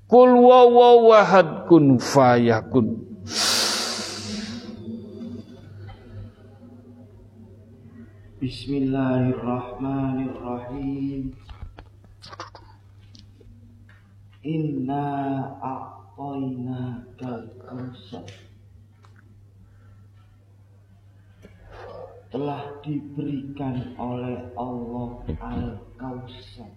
Kul 0.07 0.39
wawahad 0.45 1.67
kun 1.67 1.99
fayakun. 1.99 3.11
Bismillahirrahmanirrahim. 8.43 11.31
Inna 14.43 15.07
a'toina 15.63 17.07
kal 17.15 17.47
telah 22.33 22.81
diberikan 22.81 23.93
oleh 24.01 24.41
Allah 24.57 25.21
Al-Kausar. 25.37 26.73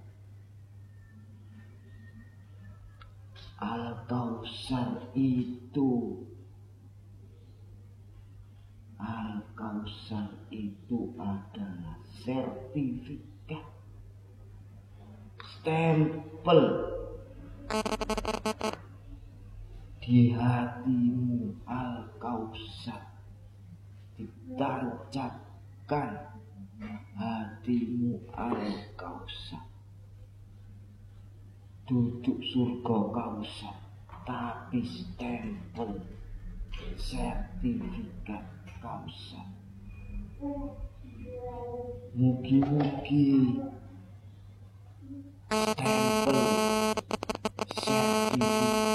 Al-Kausar 3.63 5.15
itu 5.15 6.19
Al-Kausar 8.99 10.27
itu 10.51 11.15
adalah 11.15 12.03
sertifikat 12.19 13.63
stempel 15.39 16.61
di 20.03 20.35
hatimu 20.35 21.55
Al-Kausar 21.63 23.15
ditancapkan 25.85 26.33
hatimu 27.13 28.17
Al-Kausar 28.33 29.61
duduk 31.85 32.41
surga 32.41 32.97
kausar 33.13 33.77
tapi 34.25 34.81
stempel 34.81 36.01
sertifikat 36.97 38.41
kausar. 38.81 39.45
Mugi-mugi 42.17 43.61
stempel 45.53 46.41
sertifikat 47.85 48.94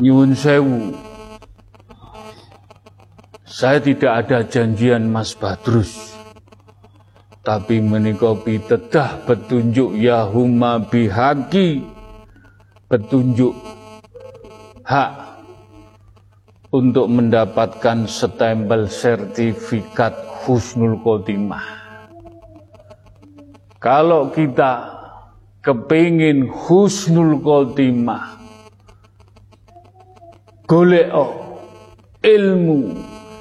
Nyun 0.00 0.32
sewu. 0.32 0.96
Saya 3.44 3.78
tidak 3.84 4.24
ada 4.24 4.40
janjian 4.48 5.12
Mas 5.12 5.36
Badrus 5.36 6.10
tapi 7.40 7.80
menika 7.80 8.36
tedah 8.44 9.24
petunjuk 9.24 9.96
Yahuma 9.96 10.84
bihaki 10.84 11.82
petunjuk 12.86 13.56
hak 14.84 15.12
untuk 16.70 17.06
mendapatkan 17.08 18.06
stempel 18.06 18.86
sertifikat 18.86 20.14
husnul 20.44 21.00
khotimah. 21.02 21.80
Kalau 23.80 24.28
kita 24.28 25.00
kepingin 25.64 26.46
husnul 26.46 27.40
khotimah, 27.40 28.39
golek 30.70 31.10
ilmu 32.22 32.94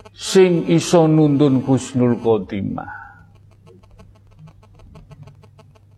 sing 0.10 0.66
iso 0.66 1.06
nuntun 1.06 1.62
husnul 1.62 2.18
khotimah. 2.18 2.98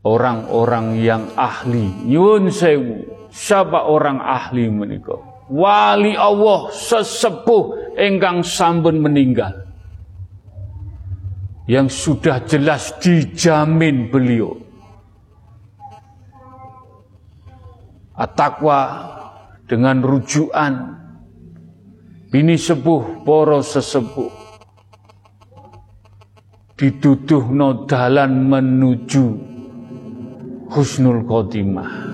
Orang-orang 0.04 1.00
yang 1.00 1.32
ahli 1.40 1.88
nyun 2.04 2.52
sewu. 2.52 3.24
Siapa 3.32 3.88
orang 3.88 4.20
ahli 4.20 4.68
menika? 4.68 5.16
Wali 5.48 6.20
Allah 6.20 6.68
sesepuh 6.68 7.96
engkang 7.96 8.44
sampun 8.44 9.00
meninggal. 9.00 9.72
Yang 11.64 11.96
sudah 11.96 12.44
jelas 12.44 12.92
dijamin 13.00 14.12
beliau. 14.12 14.60
Atakwa 18.20 18.80
dengan 19.70 20.04
rujukan 20.04 21.01
bini 22.32 22.56
sepuh 22.56 23.28
poro 23.28 23.60
sesepuh 23.60 24.32
dituduh 26.80 27.46
no 27.54 27.86
dalan 27.86 28.50
menuju 28.50 29.26
husnul 30.72 31.28
khotimah. 31.28 32.10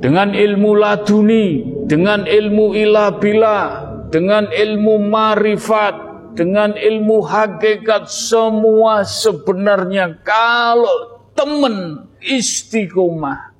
Dengan 0.00 0.32
ilmu 0.36 0.70
laduni, 0.78 1.64
dengan 1.84 2.24
ilmu 2.24 2.72
ilabila, 2.76 3.60
dengan 4.08 4.48
ilmu 4.48 4.94
marifat, 5.10 5.94
dengan 6.38 6.72
ilmu 6.76 7.20
hakikat 7.24 8.08
semua 8.08 9.04
sebenarnya 9.04 10.22
kalau 10.24 11.20
temen 11.34 12.06
istiqomah 12.22 13.54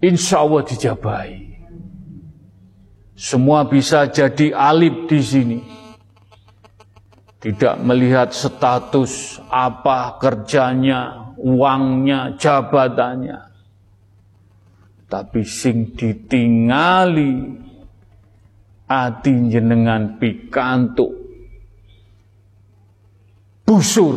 insya 0.00 0.42
Allah 0.42 0.62
dijabai. 0.64 1.49
Semua 3.20 3.68
bisa 3.68 4.08
jadi 4.08 4.56
alif 4.56 5.04
di 5.04 5.20
sini. 5.20 5.60
Tidak 7.36 7.76
melihat 7.84 8.32
status 8.32 9.36
apa 9.52 10.16
kerjanya, 10.16 11.28
uangnya, 11.36 12.40
jabatannya. 12.40 13.52
Tapi 15.04 15.40
sing 15.44 15.92
ditingali 15.92 17.60
ati 18.88 19.32
jenengan 19.52 20.16
pikantuk 20.16 21.12
busur 23.68 24.16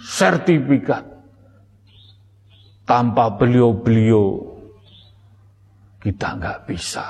sertifikat 0.00 1.04
tanpa 2.88 3.28
beliau-beliau 3.36 4.47
kita 5.98 6.38
nggak 6.38 6.58
bisa. 6.66 7.06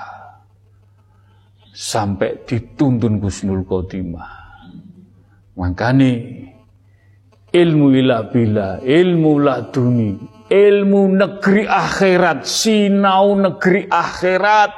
Sampai 1.73 2.43
dituntun 2.43 3.23
Gusnul 3.23 3.63
Khotimah. 3.63 4.35
Makanya 5.55 6.13
ilmu 7.55 7.87
ila 7.95 8.27
bila, 8.27 8.83
ilmu 8.83 9.33
laduni, 9.39 10.19
ilmu 10.51 11.03
negeri 11.15 11.65
akhirat, 11.71 12.43
sinau 12.43 13.39
negeri 13.39 13.87
akhirat, 13.87 14.73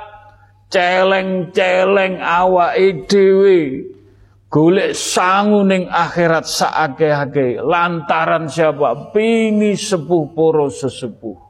celeng-celeng 0.70 2.22
awake 2.22 3.10
dhewe 3.10 3.60
golek 4.46 4.94
sangu 4.94 5.66
ning 5.66 5.90
akhirat 5.90 6.46
saake-ake 6.46 7.58
lantaran 7.58 8.46
siapa? 8.46 9.10
Pini 9.10 9.74
sepuh 9.74 10.30
poro 10.30 10.70
sesepuh 10.70 11.49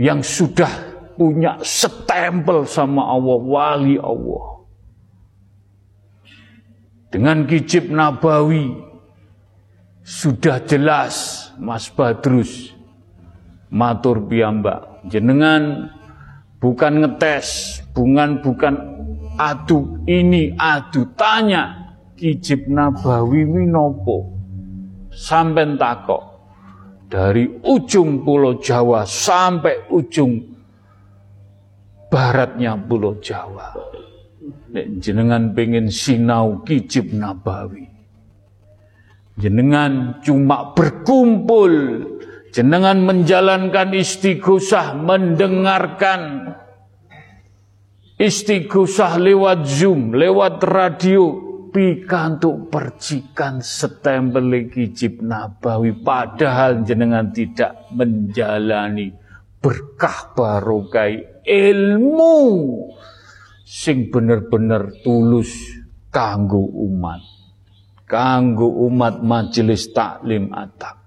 yang 0.00 0.24
sudah 0.24 0.70
punya 1.16 1.60
stempel 1.60 2.64
sama 2.64 3.04
Allah 3.12 3.38
wali 3.38 3.96
Allah. 4.00 4.44
Dengan 7.12 7.44
kicip 7.44 7.92
nabawi 7.92 8.72
sudah 10.00 10.64
jelas 10.64 11.48
Mas 11.60 11.92
Badrus 11.92 12.72
matur 13.68 14.24
piyambak. 14.24 15.04
Jenengan 15.12 15.92
bukan 16.56 17.04
ngetes, 17.04 17.80
bukan 17.92 18.40
bukan 18.40 18.74
adu 19.36 20.00
ini 20.08 20.56
adu. 20.56 21.04
Tanya 21.12 21.92
kijib 22.16 22.64
nabawi 22.64 23.44
winopo 23.44 24.40
sampai 25.12 25.76
takok 25.76 26.31
dari 27.12 27.44
ujung 27.44 28.24
pulau 28.24 28.56
Jawa 28.56 29.04
sampai 29.04 29.92
ujung 29.92 30.40
baratnya 32.08 32.72
pulau 32.80 33.20
Jawa. 33.20 33.76
Nek 34.72 35.04
jenengan 35.04 35.52
pengen 35.52 35.92
sinau 35.92 36.64
kijib 36.64 37.12
nabawi. 37.12 37.84
Jenengan 39.36 40.24
cuma 40.24 40.72
berkumpul 40.72 41.72
Jenengan 42.52 43.00
menjalankan 43.00 43.96
istighosah, 43.96 44.92
mendengarkan 44.92 46.52
istighosah 48.20 49.16
lewat 49.16 49.64
Zoom, 49.64 50.12
lewat 50.12 50.60
radio, 50.60 51.51
pikantuk 51.72 52.68
percikan 52.68 53.64
setempel 53.64 54.68
kijib 54.68 55.24
nabawi. 55.24 55.96
Padahal 55.96 56.84
jenengan 56.84 57.32
tidak 57.32 57.88
menjalani 57.90 59.10
berkah 59.58 60.36
barokai 60.36 61.42
ilmu 61.42 62.38
sing 63.64 64.12
bener-bener 64.12 65.02
tulus 65.02 65.50
kanggo 66.12 66.60
umat. 66.60 67.24
Kanggo 68.04 68.68
umat 68.86 69.24
majelis 69.24 69.88
taklim 69.90 70.52
atak 70.52 71.02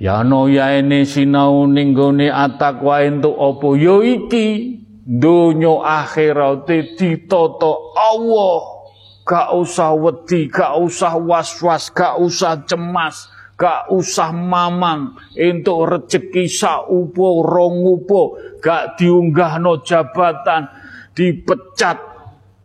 Ya 0.00 0.24
no 0.24 0.48
ya 0.48 0.80
ini 0.80 1.04
sinau 1.04 1.68
ning 1.68 1.92
gone 1.92 2.32
atakwa 2.32 3.04
entuk 3.04 3.36
apa? 3.36 3.68
Ya 3.76 4.00
iki 4.00 4.79
donya 5.10 5.74
akhirate 5.82 6.94
ditata 6.94 7.72
Allah. 7.98 8.78
Gak 9.26 9.50
usah 9.54 9.94
wedi, 9.94 10.50
gak 10.50 10.74
usah 10.78 11.14
was-was, 11.18 11.90
gak 11.94 12.18
usah 12.18 12.66
cemas, 12.66 13.30
gak 13.54 13.90
usah 13.90 14.34
mamang 14.34 15.14
entuk 15.38 15.86
rejeki 15.86 16.50
saupo 16.50 17.46
rong 17.46 17.78
upo, 17.84 18.34
gak 18.58 18.98
diunggahno 18.98 19.82
jabatan, 19.86 20.66
dipecat. 21.14 21.98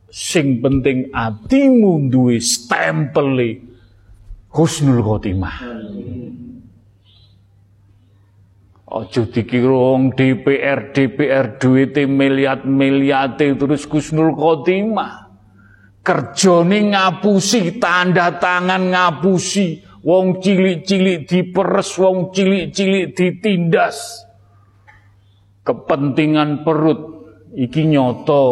Sing 0.10 0.64
penting 0.64 1.12
atimu 1.12 2.08
duwe 2.08 2.40
stempele 2.40 3.60
husnul 4.56 5.04
khotimah. 5.04 5.60
Ojo 8.96 9.28
dikira 9.28 9.92
DPR 10.16 10.96
DPR 10.96 11.60
duwite 11.60 12.08
miliat-miliate 12.08 13.60
terus 13.60 13.84
Gusnul 13.92 14.32
Khotimah. 14.32 15.28
Kerjane 16.00 16.96
ngapusi, 16.96 17.76
tanda 17.76 18.40
tangan 18.40 18.96
ngapusi, 18.96 19.84
wong 20.00 20.40
cilik-cilik 20.40 21.28
diperes, 21.28 21.92
wong 22.00 22.32
cilik-cilik 22.32 23.12
ditindas. 23.12 24.24
Kepentingan 25.66 26.64
perut 26.64 27.02
iki 27.52 27.84
nyoto. 27.92 28.48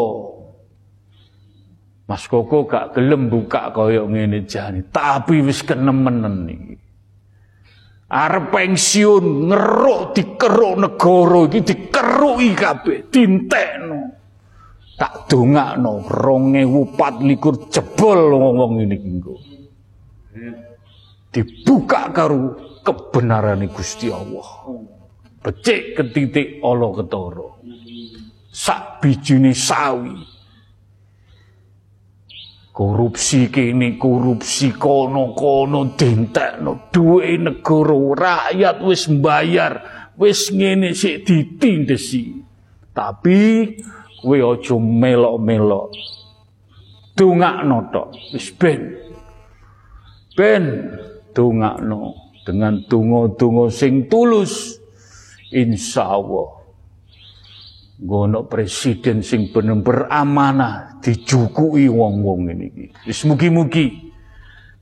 Mas 2.03 2.27
Koko 2.27 2.67
gak 2.67 2.99
gelem 2.99 3.31
buka 3.31 3.71
koyok 3.71 4.11
ngene 4.11 4.43
jani, 4.43 4.83
tapi 4.91 5.39
wis 5.39 5.63
kenemenen 5.63 6.51
iki 6.51 6.82
arep 8.09 8.45
pensiun 8.51 9.49
ngeruk 9.49 10.17
dikeruk 10.17 10.73
negara 10.79 11.39
iki 11.47 11.59
dikeruki 11.63 12.49
kabeh 12.57 12.99
dintekno. 13.07 14.01
Tak 14.93 15.25
dongakno 15.25 16.05
2024 16.05 17.73
jebol 17.73 18.19
ngomong 18.37 18.73
ini 18.85 18.97
engko. 18.97 19.35
Dibuka 21.33 22.13
karo 22.13 22.53
kebenaran 22.85 23.65
Gusti 23.73 24.13
Allah. 24.13 24.69
Becik 25.41 25.97
ke 25.97 26.03
titik 26.13 26.61
Allah 26.61 26.89
ketara. 26.93 27.47
Sak 28.53 29.01
bijine 29.01 29.57
sawi 29.57 30.32
korupsi 32.73 33.53
kini 33.53 34.01
korupsi 34.01 34.73
kono 34.73 35.37
kono 35.37 35.93
dintekno 35.93 36.89
duwe 36.89 37.37
negara 37.37 37.93
rakyat 38.17 38.81
wis 38.81 39.05
mbayar 39.13 39.73
wis 40.17 40.49
ngene 40.49 40.97
sik 40.97 41.21
ditindesi. 41.21 42.33
Tapi 42.93 43.73
kowe 44.21 44.37
aja 44.37 44.77
melok-melok. 44.77 45.89
Dongakno 47.13 47.77
tok 47.93 48.09
wis 48.33 48.49
ben. 48.57 48.81
Ben 50.33 50.65
dongakno 51.37 52.17
dengan 52.41 52.81
donga-donga 52.89 53.69
sing 53.69 54.09
tulus. 54.09 54.81
Insyaallah 55.53 56.62
Gono 58.03 58.43
presiden 58.51 59.23
sing 59.23 59.47
bener 59.55 59.79
beramanah 59.79 60.99
dijukui 60.99 61.87
wong-wong 61.87 62.51
ini. 62.51 62.91
Wis 63.07 63.23
mugi-mugi 63.23 64.11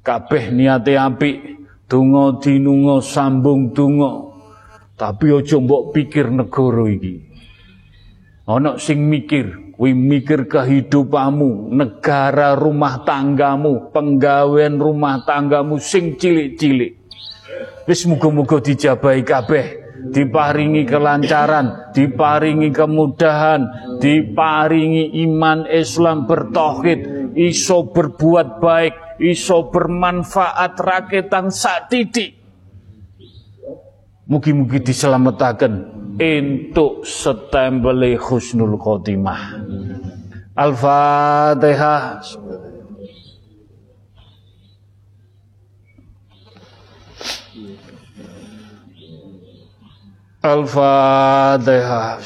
kabeh 0.02 0.50
niate 0.50 0.98
apik, 0.98 1.38
donga 1.86 2.42
dinunga 2.42 2.98
sambung 3.06 3.78
donga. 3.78 4.34
Tapi 4.98 5.38
aja 5.38 5.62
mbok 5.62 5.94
pikir 5.94 6.34
negara 6.34 6.86
iki. 6.90 7.30
Ana 8.50 8.82
sing 8.82 9.06
mikir, 9.06 9.78
kuwi 9.78 9.94
mikir 9.94 10.50
kehidupanmu, 10.50 11.78
negara 11.78 12.58
rumah 12.58 13.06
tanggamu, 13.06 13.94
penggawean 13.94 14.82
rumah 14.82 15.22
tanggamu 15.30 15.78
sing 15.78 16.18
cilik-cilik. 16.18 16.98
Wis 17.86 18.02
muga-muga 18.10 18.62
dijabahi 18.62 19.22
kabeh 19.22 19.81
diparingi 20.10 20.84
kelancaran, 20.90 21.94
diparingi 21.94 22.74
kemudahan, 22.74 23.62
diparingi 24.02 25.22
iman 25.30 25.70
Islam 25.70 26.26
bertauhid, 26.26 27.34
iso 27.38 27.94
berbuat 27.94 28.58
baik, 28.58 29.22
iso 29.22 29.70
bermanfaat 29.70 30.74
rakyatan 30.74 31.54
sak 31.54 31.94
titik. 31.94 32.42
Mugi-mugi 34.26 34.80
diselamatkan 34.80 35.74
untuk 36.16 37.04
setembele 37.04 38.16
husnul 38.16 38.80
khotimah. 38.80 39.60
Al-Fatihah. 40.56 42.24
Al-Fatihah. 50.42 52.18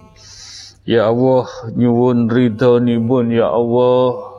Ya 0.84 1.08
Allah 1.08 1.48
nyuwun 1.80 2.28
ridhonipun 2.28 3.32
ya 3.32 3.48
Allah 3.48 4.36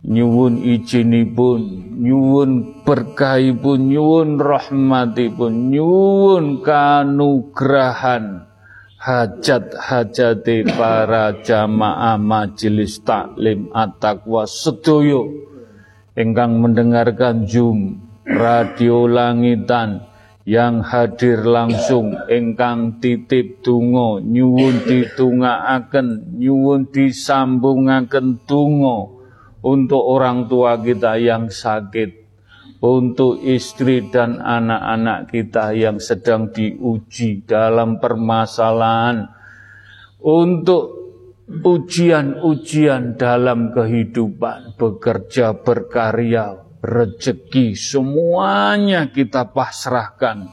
nyuwun 0.00 0.64
izinipun 0.64 1.60
nyuwun 2.00 2.82
berkahipun 2.88 3.84
nyuwun 3.84 4.40
rahmatipun 4.40 5.76
nyuwun 5.76 6.64
kanugrahan 6.64 8.48
hajat-hajat 8.96 10.46
para 10.72 11.36
jamaah 11.44 12.16
majelis 12.16 13.02
taklim 13.02 13.68
at-taqwa 13.76 14.46
sedoyo 14.48 15.51
ingkang 16.12 16.60
mendengarkan 16.60 17.48
Zoom 17.48 18.00
radio 18.28 19.08
langitan 19.08 20.04
yang 20.42 20.82
hadir 20.82 21.46
langsung 21.46 22.18
ingkang 22.26 22.98
titip 22.98 23.62
tungo 23.62 24.18
nyuwun 24.18 24.82
ditungaaken 24.84 26.36
nyuwun 26.36 26.90
disambungaken 26.90 28.42
tungo 28.44 29.22
untuk 29.62 30.02
orang 30.02 30.50
tua 30.50 30.82
kita 30.82 31.14
yang 31.22 31.46
sakit 31.46 32.22
untuk 32.82 33.38
istri 33.46 34.10
dan 34.10 34.42
anak-anak 34.42 35.30
kita 35.30 35.70
yang 35.70 36.02
sedang 36.02 36.50
diuji 36.50 37.46
dalam 37.46 38.02
permasalahan 38.02 39.30
untuk 40.18 41.01
ujian-ujian 41.48 43.18
dalam 43.18 43.74
kehidupan 43.74 44.78
bekerja 44.78 45.58
berkarya 45.58 46.62
rezeki 46.82 47.74
semuanya 47.78 49.10
kita 49.10 49.50
pasrahkan. 49.50 50.50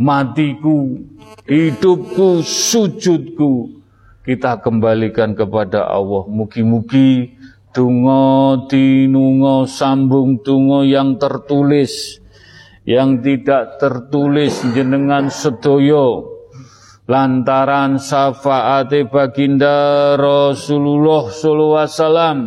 Matiku, 0.00 0.96
hidupku, 1.44 2.40
sujudku 2.40 3.84
kita 4.24 4.64
kembalikan 4.64 5.36
kepada 5.36 5.84
Allah. 5.84 6.24
Mugi-mugi 6.24 7.36
tungo 7.76 8.64
tinungo 8.64 9.68
sambung 9.68 10.40
tungo 10.40 10.88
yang 10.88 11.20
tertulis 11.20 12.18
yang 12.88 13.20
tidak 13.20 13.76
tertulis 13.76 14.64
jenengan 14.72 15.28
sedoyo 15.28 16.29
lantaran 17.10 17.98
syafaate 17.98 19.10
baginda 19.10 20.14
Rasulullah 20.14 21.26
sallallahu 21.26 21.82
alaihi 21.82 21.98
wasallam. 21.98 22.38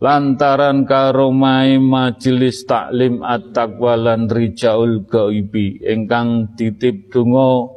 Lantaran 0.00 0.88
karomai 0.88 1.76
majelis 1.76 2.64
taklim 2.64 3.20
at-taqwa 3.20 4.00
lan 4.00 4.32
rijaul 4.32 5.04
gaibi. 5.04 5.76
Ingkang 5.82 6.56
titip 6.56 7.12
donga 7.12 7.68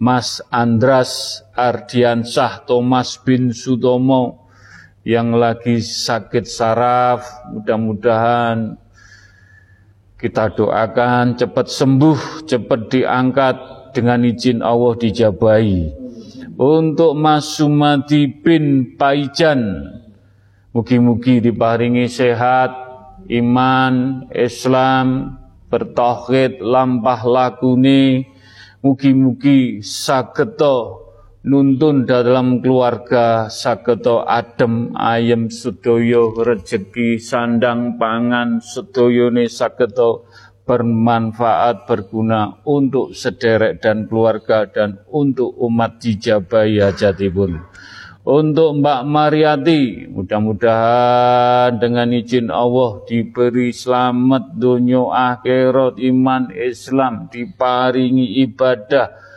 Mas 0.00 0.42
Andras 0.50 1.44
Ardiansah 1.54 2.66
Thomas 2.66 3.20
bin 3.22 3.54
Sutomo. 3.54 4.50
Yang 5.06 5.28
lagi 5.38 5.76
sakit 5.78 6.44
saraf 6.44 7.22
mudah-mudahan 7.54 8.76
kita 10.20 10.52
doakan 10.52 11.40
cepat 11.40 11.66
sembuh 11.72 12.44
cepat 12.44 12.80
diangkat 12.92 13.79
dengan 13.92 14.24
izin 14.26 14.64
Allah 14.64 14.96
dijabai 14.98 15.90
untuk 16.56 17.16
Mas 17.18 17.58
Sumati 17.58 18.30
bin 18.30 18.96
Paijan 18.98 19.90
Mugi-mugi 20.70 21.42
diparingi 21.42 22.06
sehat, 22.06 22.70
iman, 23.26 24.22
Islam, 24.30 25.34
bertauhid, 25.66 26.62
lampah 26.62 27.26
lakuni. 27.26 28.22
Mugi-mugi 28.78 29.82
sageto 29.82 31.10
nuntun 31.42 32.06
dalam 32.06 32.62
keluarga 32.62 33.50
sageto 33.50 34.22
adem 34.22 34.94
ayem 34.94 35.50
sedoyo 35.50 36.38
rezeki 36.38 37.18
sandang 37.18 37.98
pangan 37.98 38.62
sedoyone 38.62 39.50
sageto 39.50 40.29
bermanfaat 40.70 41.90
berguna 41.90 42.62
untuk 42.62 43.10
sederek 43.10 43.82
dan 43.82 44.06
keluarga 44.06 44.70
dan 44.70 45.02
untuk 45.10 45.50
umat 45.58 45.98
dijabai 45.98 46.78
hajatipun 46.78 47.58
untuk 48.30 48.78
Mbak 48.78 49.02
Mariati. 49.08 50.06
Mudah-mudahan 50.12 51.80
dengan 51.82 52.14
izin 52.14 52.52
Allah 52.52 53.02
diberi 53.02 53.74
selamat 53.74 54.54
dunia 54.54 55.10
akhirat 55.34 55.98
iman 55.98 56.54
Islam 56.54 57.26
diparingi 57.32 58.46
ibadah 58.46 59.29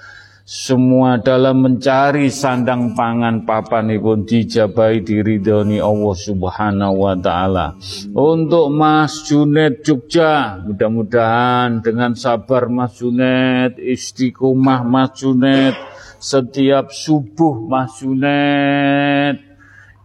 semua 0.43 1.23
dalam 1.23 1.63
mencari 1.63 2.27
sandang 2.27 2.91
pangan 2.93 3.47
papan 3.47 3.95
pun 3.99 4.27
dijabai 4.27 4.99
diridhoni 4.99 5.79
Allah 5.79 6.15
Subhanahu 6.19 6.95
wa 6.99 7.15
taala. 7.15 7.79
Untuk 8.11 8.67
Mas 8.75 9.23
Junet 9.23 9.87
Jogja, 9.87 10.59
mudah-mudahan 10.67 11.79
dengan 11.79 12.11
sabar 12.13 12.67
Mas 12.67 12.99
Junet, 12.99 13.79
istiqomah 13.79 14.83
Mas 14.83 15.15
Junet, 15.15 15.79
setiap 16.23 16.95
subuh 16.95 17.59
masunet 17.67 19.43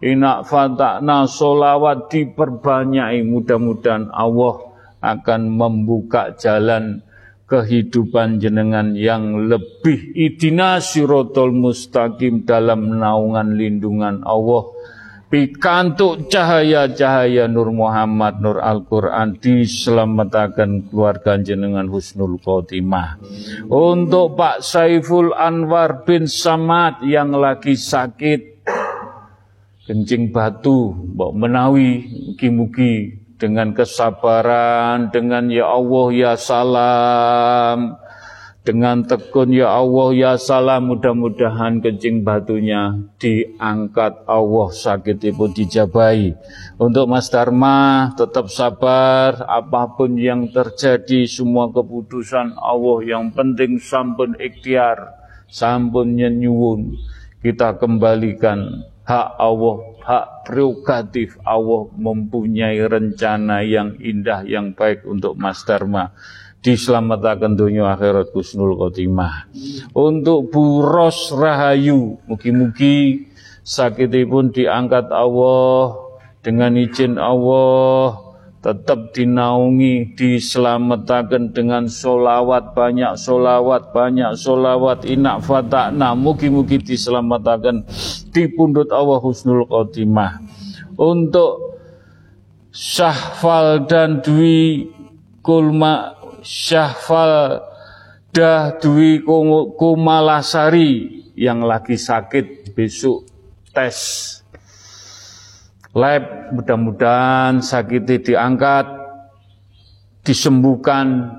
inak 0.03 0.43
fatakna 0.51 1.23
solawat 1.23 2.11
diperbanyai 2.11 3.23
mudah-mudahan 3.23 4.11
Allah 4.11 4.67
akan 4.99 5.41
membuka 5.47 6.35
jalan 6.35 6.99
kehidupan 7.49 8.37
jenengan 8.37 8.93
yang 8.93 9.49
lebih 9.49 10.13
idina 10.13 10.77
sirotol 10.77 11.49
mustaqim 11.51 12.45
dalam 12.45 13.01
naungan 13.01 13.57
lindungan 13.57 14.21
Allah. 14.21 14.69
Pikantuk 15.29 16.25
cahaya-cahaya 16.25 17.45
Nur 17.45 17.69
Muhammad 17.69 18.41
Nur 18.41 18.57
Al-Quran 18.65 19.37
diselamatkan 19.37 20.89
keluarga 20.89 21.37
jenengan 21.37 21.85
Husnul 21.85 22.41
Khotimah. 22.41 23.21
Untuk 23.69 24.33
Pak 24.33 24.65
Saiful 24.65 25.37
Anwar 25.37 26.01
bin 26.01 26.25
Samad 26.25 27.05
yang 27.05 27.37
lagi 27.37 27.77
sakit 27.77 28.65
kencing 29.85 30.33
batu 30.33 30.97
Mbok 30.97 31.31
menawi 31.37 32.09
mugi-mugi 32.29 33.28
dengan 33.39 33.71
kesabaran 33.71 35.09
dengan 35.09 35.47
ya 35.47 35.71
Allah 35.71 36.07
ya 36.11 36.33
salam. 36.35 37.95
Dengan 38.59 39.01
tekun 39.07 39.55
ya 39.55 39.71
Allah 39.71 40.13
ya 40.13 40.33
salam. 40.35 40.91
Mudah-mudahan 40.91 41.79
kencing 41.79 42.21
batunya 42.21 42.99
diangkat 43.17 44.27
Allah 44.27 44.69
sakit 44.69 45.17
ibu 45.31 45.49
dijabai. 45.49 46.35
Untuk 46.77 47.07
Mas 47.09 47.31
Dharma 47.31 48.11
tetap 48.13 48.51
sabar. 48.51 49.47
Apa 49.47 49.95
pun 49.95 50.19
yang 50.19 50.51
terjadi 50.51 51.25
semua 51.25 51.71
keputusan 51.71 52.59
Allah 52.59 52.99
yang 53.07 53.31
penting 53.33 53.79
sampun 53.79 54.35
ikhtiar 54.37 55.17
sampun 55.49 56.13
nyenyuwun. 56.13 56.93
Kita 57.39 57.79
kembalikan 57.79 58.85
hak 59.07 59.27
Allah 59.41 59.88
hak 60.03 60.47
prerogatif 60.47 61.35
Allah 61.43 61.91
mempunyai 61.95 62.79
rencana 62.85 63.61
yang 63.65 63.99
indah 63.99 64.45
yang 64.47 64.73
baik 64.73 65.03
untuk 65.05 65.35
Mas 65.35 65.61
Dharma 65.67 66.15
diselamatkan 66.59 67.55
dunia 67.55 67.95
akhirat 67.95 68.35
kusnul 68.35 68.75
khotimah. 68.75 69.47
Untuk 69.95 70.51
buros 70.51 71.31
rahayu, 71.31 72.19
mugi-mugi 72.27 73.31
sakitipun 73.63 74.51
diangkat 74.51 75.07
Allah, 75.07 75.95
dengan 76.39 76.75
izin 76.79 77.19
Allah 77.19 78.28
tetap 78.59 79.15
dinaungi, 79.15 80.19
diselamatkan 80.19 81.55
dengan 81.55 81.87
solawat, 81.87 82.75
banyak 82.75 83.15
solawat, 83.15 83.95
banyak 83.95 84.35
solawat, 84.35 85.07
inak 85.07 85.39
fatakna, 85.47 86.11
mugi-mugi 86.11 86.83
diselamatkan 86.83 87.87
di 88.35 88.43
pundut 88.51 88.91
Allah 88.91 89.19
Husnul 89.23 89.63
Khotimah. 89.63 90.43
Untuk 90.99 91.79
Syahfal 92.75 93.87
dan 93.87 94.19
Dwi 94.19 94.91
Kulma 95.39 96.19
Syahfal 96.43 97.63
dah 98.29 98.75
Dwi 98.77 99.23
Kumalasari 99.79 101.23
yang 101.39 101.63
lagi 101.63 101.95
sakit 101.95 102.75
besok 102.75 103.25
tes 103.71 104.38
lab 105.93 106.53
mudah-mudahan 106.53 107.61
sakitnya 107.61 108.21
diangkat 108.21 108.85
disembuhkan 110.21 111.33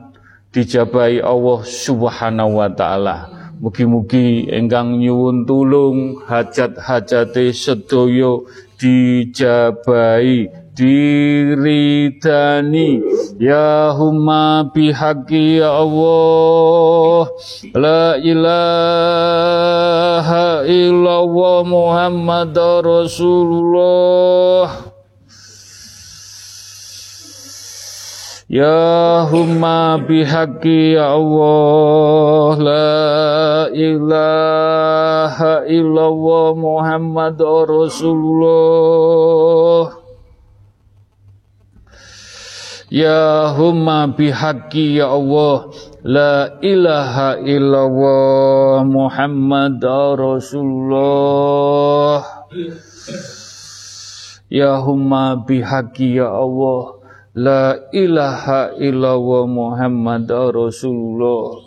dijabai 0.50 1.22
Allah 1.22 1.60
Subhanahu 1.62 2.58
wa 2.58 2.70
taala. 2.70 3.16
Mugi-mugi 3.60 4.48
enggang 4.48 4.96
nyuwun 4.96 5.44
tulung 5.44 6.24
hajat-hajate 6.24 7.52
sedoyo 7.52 8.48
dijabai 8.80 10.48
diridani 10.80 12.24
ya 13.36 13.92
humma 13.92 14.64
bihaqi 14.72 15.60
ya 15.60 15.76
Allah. 15.76 17.28
La 17.76 18.16
ilaha 18.16 19.44
illallah 20.64 21.68
Muhammad 21.68 22.56
Rasulullah. 22.80 24.08
Ya 28.48 29.28
humma 29.28 30.00
bihaqi 30.00 30.96
ya 30.96 31.12
Allah. 31.12 32.56
La 32.56 33.68
ilaha 33.76 35.68
illallah 35.68 36.56
Muhammad 36.56 37.36
Rasulullah 37.68 39.20
Ya 42.90 43.54
humma 43.54 44.10
bihaqi 44.10 44.98
ya 44.98 45.14
Allah. 45.14 45.70
La 46.02 46.58
ilaha 46.58 47.38
illallah 47.38 48.82
Muhammad 48.82 49.78
Rasulullah. 50.18 51.06
Ya 54.50 54.82
humma 54.82 55.38
bihaqi 55.38 56.18
ya 56.18 56.34
Allah. 56.34 56.98
La 57.38 57.78
ilaha 57.94 58.74
illallah 58.74 59.46
Muhammad 59.46 60.26
Rasulullah. 60.50 61.62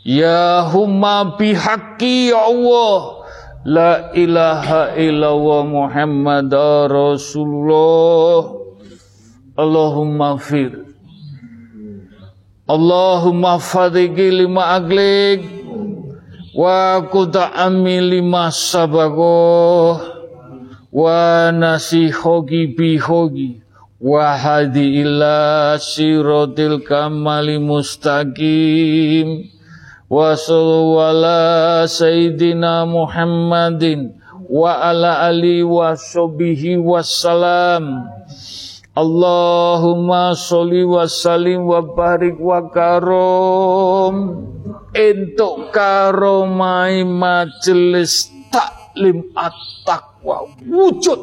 Ya 0.00 0.64
humma 0.64 1.36
bihaqi 1.36 2.32
ya 2.32 2.40
Allah. 2.40 3.20
La 3.68 4.16
ilaha 4.16 4.96
illallah 4.96 5.68
Muhammad 5.68 6.48
Rasulullah 6.88 8.59
Allahumma 9.60 10.40
fir. 10.40 10.72
Allahumma 12.64 13.60
fadiki 13.60 14.32
lima 14.32 14.80
aglik. 14.80 15.44
Wa 16.56 17.04
kuta'ami 17.04 18.00
lima 18.00 18.48
sabagoh. 18.48 20.00
Wa 20.88 21.52
nasihogi 21.52 22.72
bihogi. 22.72 23.60
Wa 24.00 24.32
hadi 24.32 25.04
ila 25.04 25.76
sirotil 25.76 26.80
kamali 26.80 27.60
mustaqim. 27.60 29.44
Wa 30.08 30.32
ala 30.32 31.84
sayyidina 31.84 32.88
Muhammadin 32.88 34.16
Wa 34.50 34.90
ala 34.90 35.30
ali 35.30 35.62
wa 35.62 35.94
sobihi 35.94 36.74
wassalam 36.74 38.02
Allahumma 39.00 40.36
sholli 40.36 40.84
wa 40.84 41.08
salim 41.08 41.64
wa 41.64 41.80
barik 41.80 42.36
wa 42.36 42.68
karom. 42.68 44.14
Entuk 44.92 45.72
karomai 45.72 47.00
majelis 47.00 48.28
taklim 48.52 49.32
at-taqwa. 49.32 50.52
Wujud. 50.68 51.20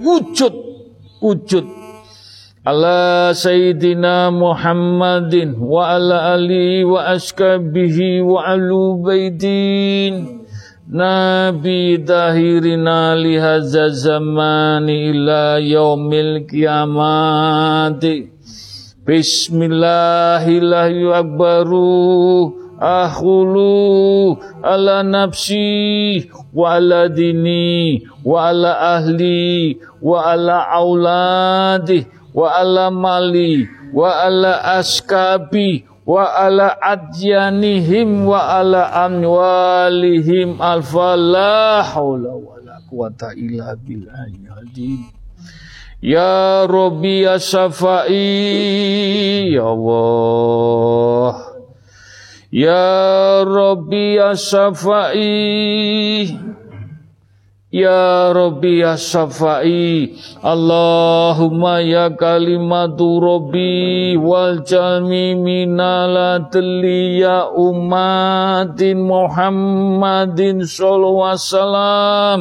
Wujud. 0.00 0.54
Wujud. 1.20 1.66
Ala 2.64 3.36
Sayyidina 3.36 4.32
Muhammadin 4.32 5.60
Wa 5.60 6.00
ala 6.00 6.32
ali 6.32 6.80
wa 6.80 7.12
askabihi 7.12 8.24
wa 8.24 8.40
alu 8.40 9.04
baidin 9.04 10.43
Nabi 10.84 11.96
dahirina 11.98 13.16
lihaza 13.16 13.88
zamani 13.88 15.08
ila 15.16 15.56
yaumil 15.58 16.44
kiamati. 16.44 18.28
Bismillahirrahmanirrahim. 19.06 21.08
Akbaru 21.08 22.52
akhulu 22.76 24.36
ala 24.62 25.00
nafsi 25.02 26.28
wa 26.52 26.74
ala 26.76 27.08
dini 27.08 28.04
wa 28.20 28.52
ala 28.52 29.00
ahli 29.00 29.80
wa 30.04 30.20
ala 30.36 30.68
auladi 30.68 32.04
wa 32.36 32.60
ala 32.60 32.90
mali 32.92 33.64
wa 33.88 34.20
ala 34.20 34.60
askabi 34.76 35.88
wa 36.04 36.36
ala 36.36 36.76
adyanihim 36.84 38.28
wa 38.28 38.60
ala 38.60 38.92
amwalihim 39.08 40.60
alfa 40.60 41.16
la 41.16 41.80
hawla 41.82 42.32
wa 42.36 42.60
la 42.60 42.76
quwata 42.88 43.32
illa 43.34 43.72
billahi 43.76 44.44
azim 44.52 45.00
Ya 46.04 46.68
Rabbi 46.68 47.24
ya 47.24 47.40
Safai 47.40 48.12
Ya 49.56 49.64
Allah 49.64 51.32
Ya 52.52 53.40
Rabbi 53.40 54.20
ya 54.20 54.36
Safai 54.36 56.28
Ya 57.74 58.30
Rabbi 58.30 58.86
ya 58.86 58.94
Safai 58.94 60.14
Allahumma 60.46 61.82
ya 61.82 62.06
kalimatu 62.14 63.18
Rabbi 63.18 64.14
wal 64.14 64.62
jalmi 64.62 65.34
minala 65.34 66.38
ya 66.54 67.50
umatin 67.50 69.02
Muhammadin 69.02 70.62
sallallahu 70.62 71.26
wasallam. 71.26 72.40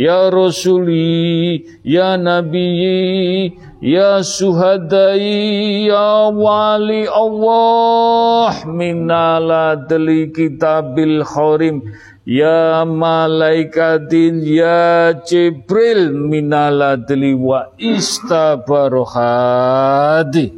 Ya 0.00 0.32
Rasuli, 0.32 1.60
Ya 1.84 2.16
Nabi, 2.16 3.52
Ya 3.84 4.24
Suhadai, 4.24 5.84
Ya 5.92 6.32
Wali 6.32 7.04
Allah, 7.04 8.64
minala 8.64 9.76
deli 9.76 10.32
kitabil 10.32 11.20
khorim, 11.20 11.84
Ya 12.30 12.86
malaikatin 12.86 14.46
ya 14.46 15.18
Jibril 15.26 16.14
minaladli 16.14 17.34
wa 17.34 17.74
istabarohadi. 17.74 20.54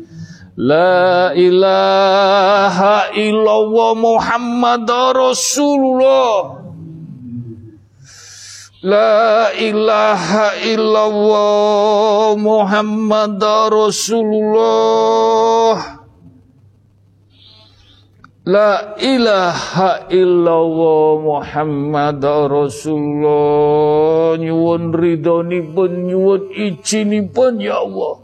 La 0.60 1.32
ilaha 1.32 3.08
illallah 3.16 3.96
Muhammad 3.96 4.84
Rasulullah. 5.16 6.60
La 8.84 9.48
ilaha 9.56 10.60
illallah 10.68 12.36
Muhammad 12.36 13.40
Rasulullah 13.72 16.01
La 18.42 18.98
ilaha 18.98 20.10
illallah 20.10 21.22
Muhammad 21.22 22.18
Rasulullah. 22.50 24.34
Nyuwun 24.34 24.90
ridhoni 24.90 25.62
pun 25.70 26.10
nyuwun 26.10 26.50
izini 26.50 27.22
pun 27.30 27.62
ya 27.62 27.86
Allah. 27.86 28.18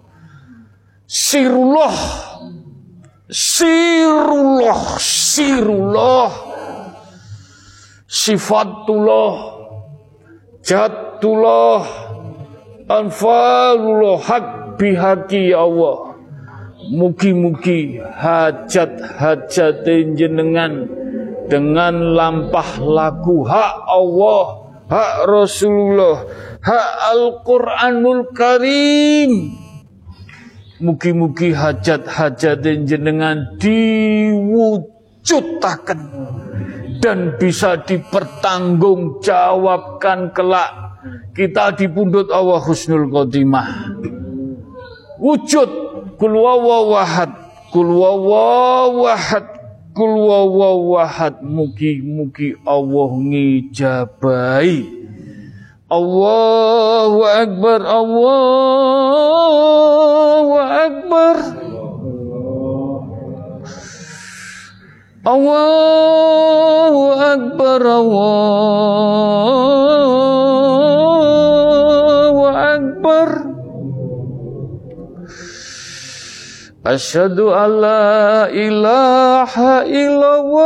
Sirullah. 1.06 1.94
Sirullah. 3.30 4.98
Sirullah. 4.98 6.30
Sifatullah. 8.10 9.34
Jatullah. 10.66 11.86
Anfalullah. 12.90 14.18
Hak 14.18 14.46
bihaki 14.82 15.54
ya 15.54 15.62
Allah 15.62 16.07
Mugi-mugi 16.88 18.00
hajat-hajat 18.00 19.84
jenengan 20.16 20.88
dengan 21.48 21.94
lampah 22.16 22.80
laku 22.80 23.44
hak 23.44 23.74
Allah 23.88 24.68
hak 24.88 25.28
Rasulullah, 25.28 26.24
hak 26.64 26.88
Al-Qur'anul 27.12 28.32
Karim. 28.32 29.52
Mugi-mugi 30.78 31.50
hajat-hajat 31.52 32.62
jenengan 32.86 33.58
diwujudaken 33.60 36.00
dan 37.04 37.36
bisa 37.36 37.76
dipertanggungjawabkan 37.82 40.32
kelak 40.32 40.70
kita 41.34 41.74
dipundut 41.74 42.30
Allah 42.30 42.62
husnul 42.62 43.10
khotimah. 43.10 43.90
Wujud 45.18 45.87
kul 46.18 46.34
wawahad 46.34 47.30
kul 47.70 47.88
wawahad 47.94 49.46
kul 49.94 50.12
wawahad 50.26 51.38
mugi-mugi 51.46 52.58
Allah 52.66 53.10
ngijabai 53.22 54.98
Allahu 55.88 57.24
Akbar 57.24 57.80
Allahu 57.80 59.08
Akbar. 60.60 61.36
Allahu 65.24 67.04
Akbar 67.16 67.80
Allahu 67.80 68.52
Akbar 72.52 73.28
Asyhadu 76.88 77.52
an 77.52 77.84
la 77.84 78.48
ilaha 78.48 79.84
illallah 79.84 80.56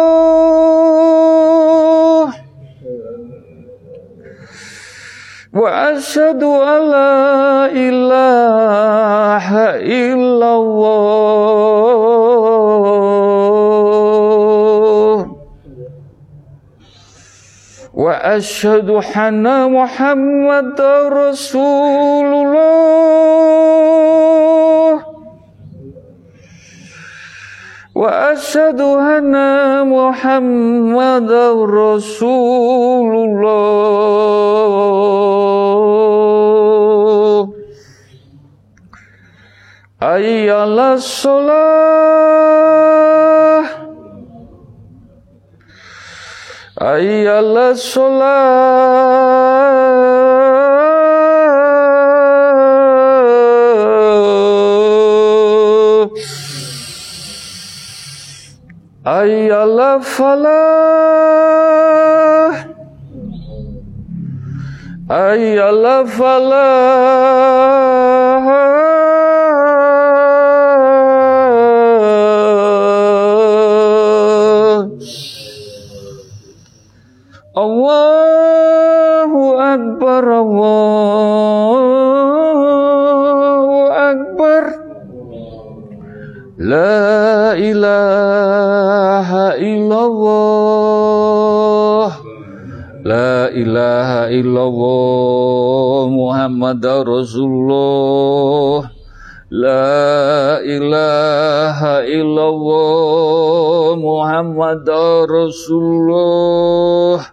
Wa 5.51 5.91
asyhadu 5.91 6.63
an 6.63 6.81
la 6.95 7.67
ilaha 7.75 9.83
illallah 9.83 10.87
Wa 17.99 18.15
asyhadu 18.39 19.03
anna 19.03 19.67
Muhammadar 19.67 21.11
Rasulullah 21.11 23.03
وأشهد 28.03 28.81
أن 29.15 29.35
محمدا 29.87 31.47
رسول 31.87 33.13
الله. 33.27 34.73
أي 40.03 40.51
على 40.51 40.95
الصلاة 40.99 41.63
أي 46.83 47.29
على 47.29 47.71
الصلاة 47.71 48.93
أي 59.08 59.52
على 59.52 59.96
الفلاح 59.96 60.58
أي 65.12 65.60
على 65.60 66.02
الفلاح 66.02 67.48
الله 77.58 79.32
أكبر 79.74 80.42
الله 80.42 81.41
La 86.63 87.59
ilaha 87.59 89.59
illallah. 89.59 90.63
La 93.03 93.51
ilaha 93.51 94.31
illallah 94.31 96.07
Muhammad 96.07 96.79
Rasulullah. 96.87 98.95
La 99.51 100.63
ilaha 100.63 102.07
illallah 102.07 103.99
Muhammad 103.99 104.87
Rasulullah. 105.27 107.27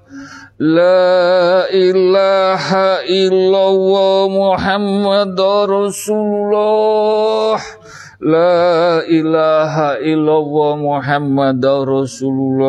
La 0.58 1.70
ilaha 1.70 3.06
illallah 3.06 4.26
Muhammad 4.26 5.38
Rasulullah. 5.70 7.79
La 8.20 9.00
ilaha 9.08 9.96
illallah 10.04 10.76
Muhammad 10.76 11.64
Rasulullah. 11.64 12.68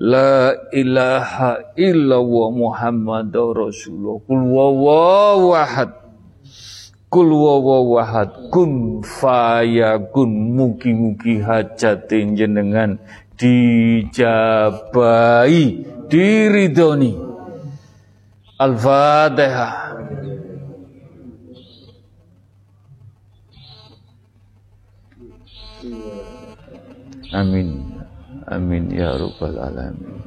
La 0.00 0.56
ilaha 0.72 1.76
illallah 1.76 2.48
Muhammad 2.56 3.28
Rasulullah. 3.36 4.16
Kul 4.24 4.48
wawaw 4.48 5.52
ahad. 5.60 5.92
Kul 7.12 7.28
wawaw 7.28 8.00
ahad. 8.00 8.48
Kun 8.48 9.04
Mugi-mugi 10.56 11.44
hajatin 11.44 12.40
jenengan 12.40 12.96
Dijabai 13.36 14.80
Diridoni 16.08 17.12
Al-Fatihah. 18.56 19.89
Amin 27.30 27.94
Amin 28.50 28.90
ya 28.90 29.14
rabbal 29.14 29.54
alamin 29.54 30.18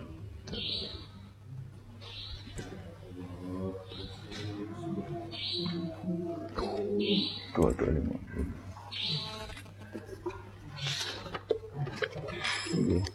dua 7.53 7.69
dua 7.75 7.89
lima 7.91 8.15
Oke. 12.73 13.12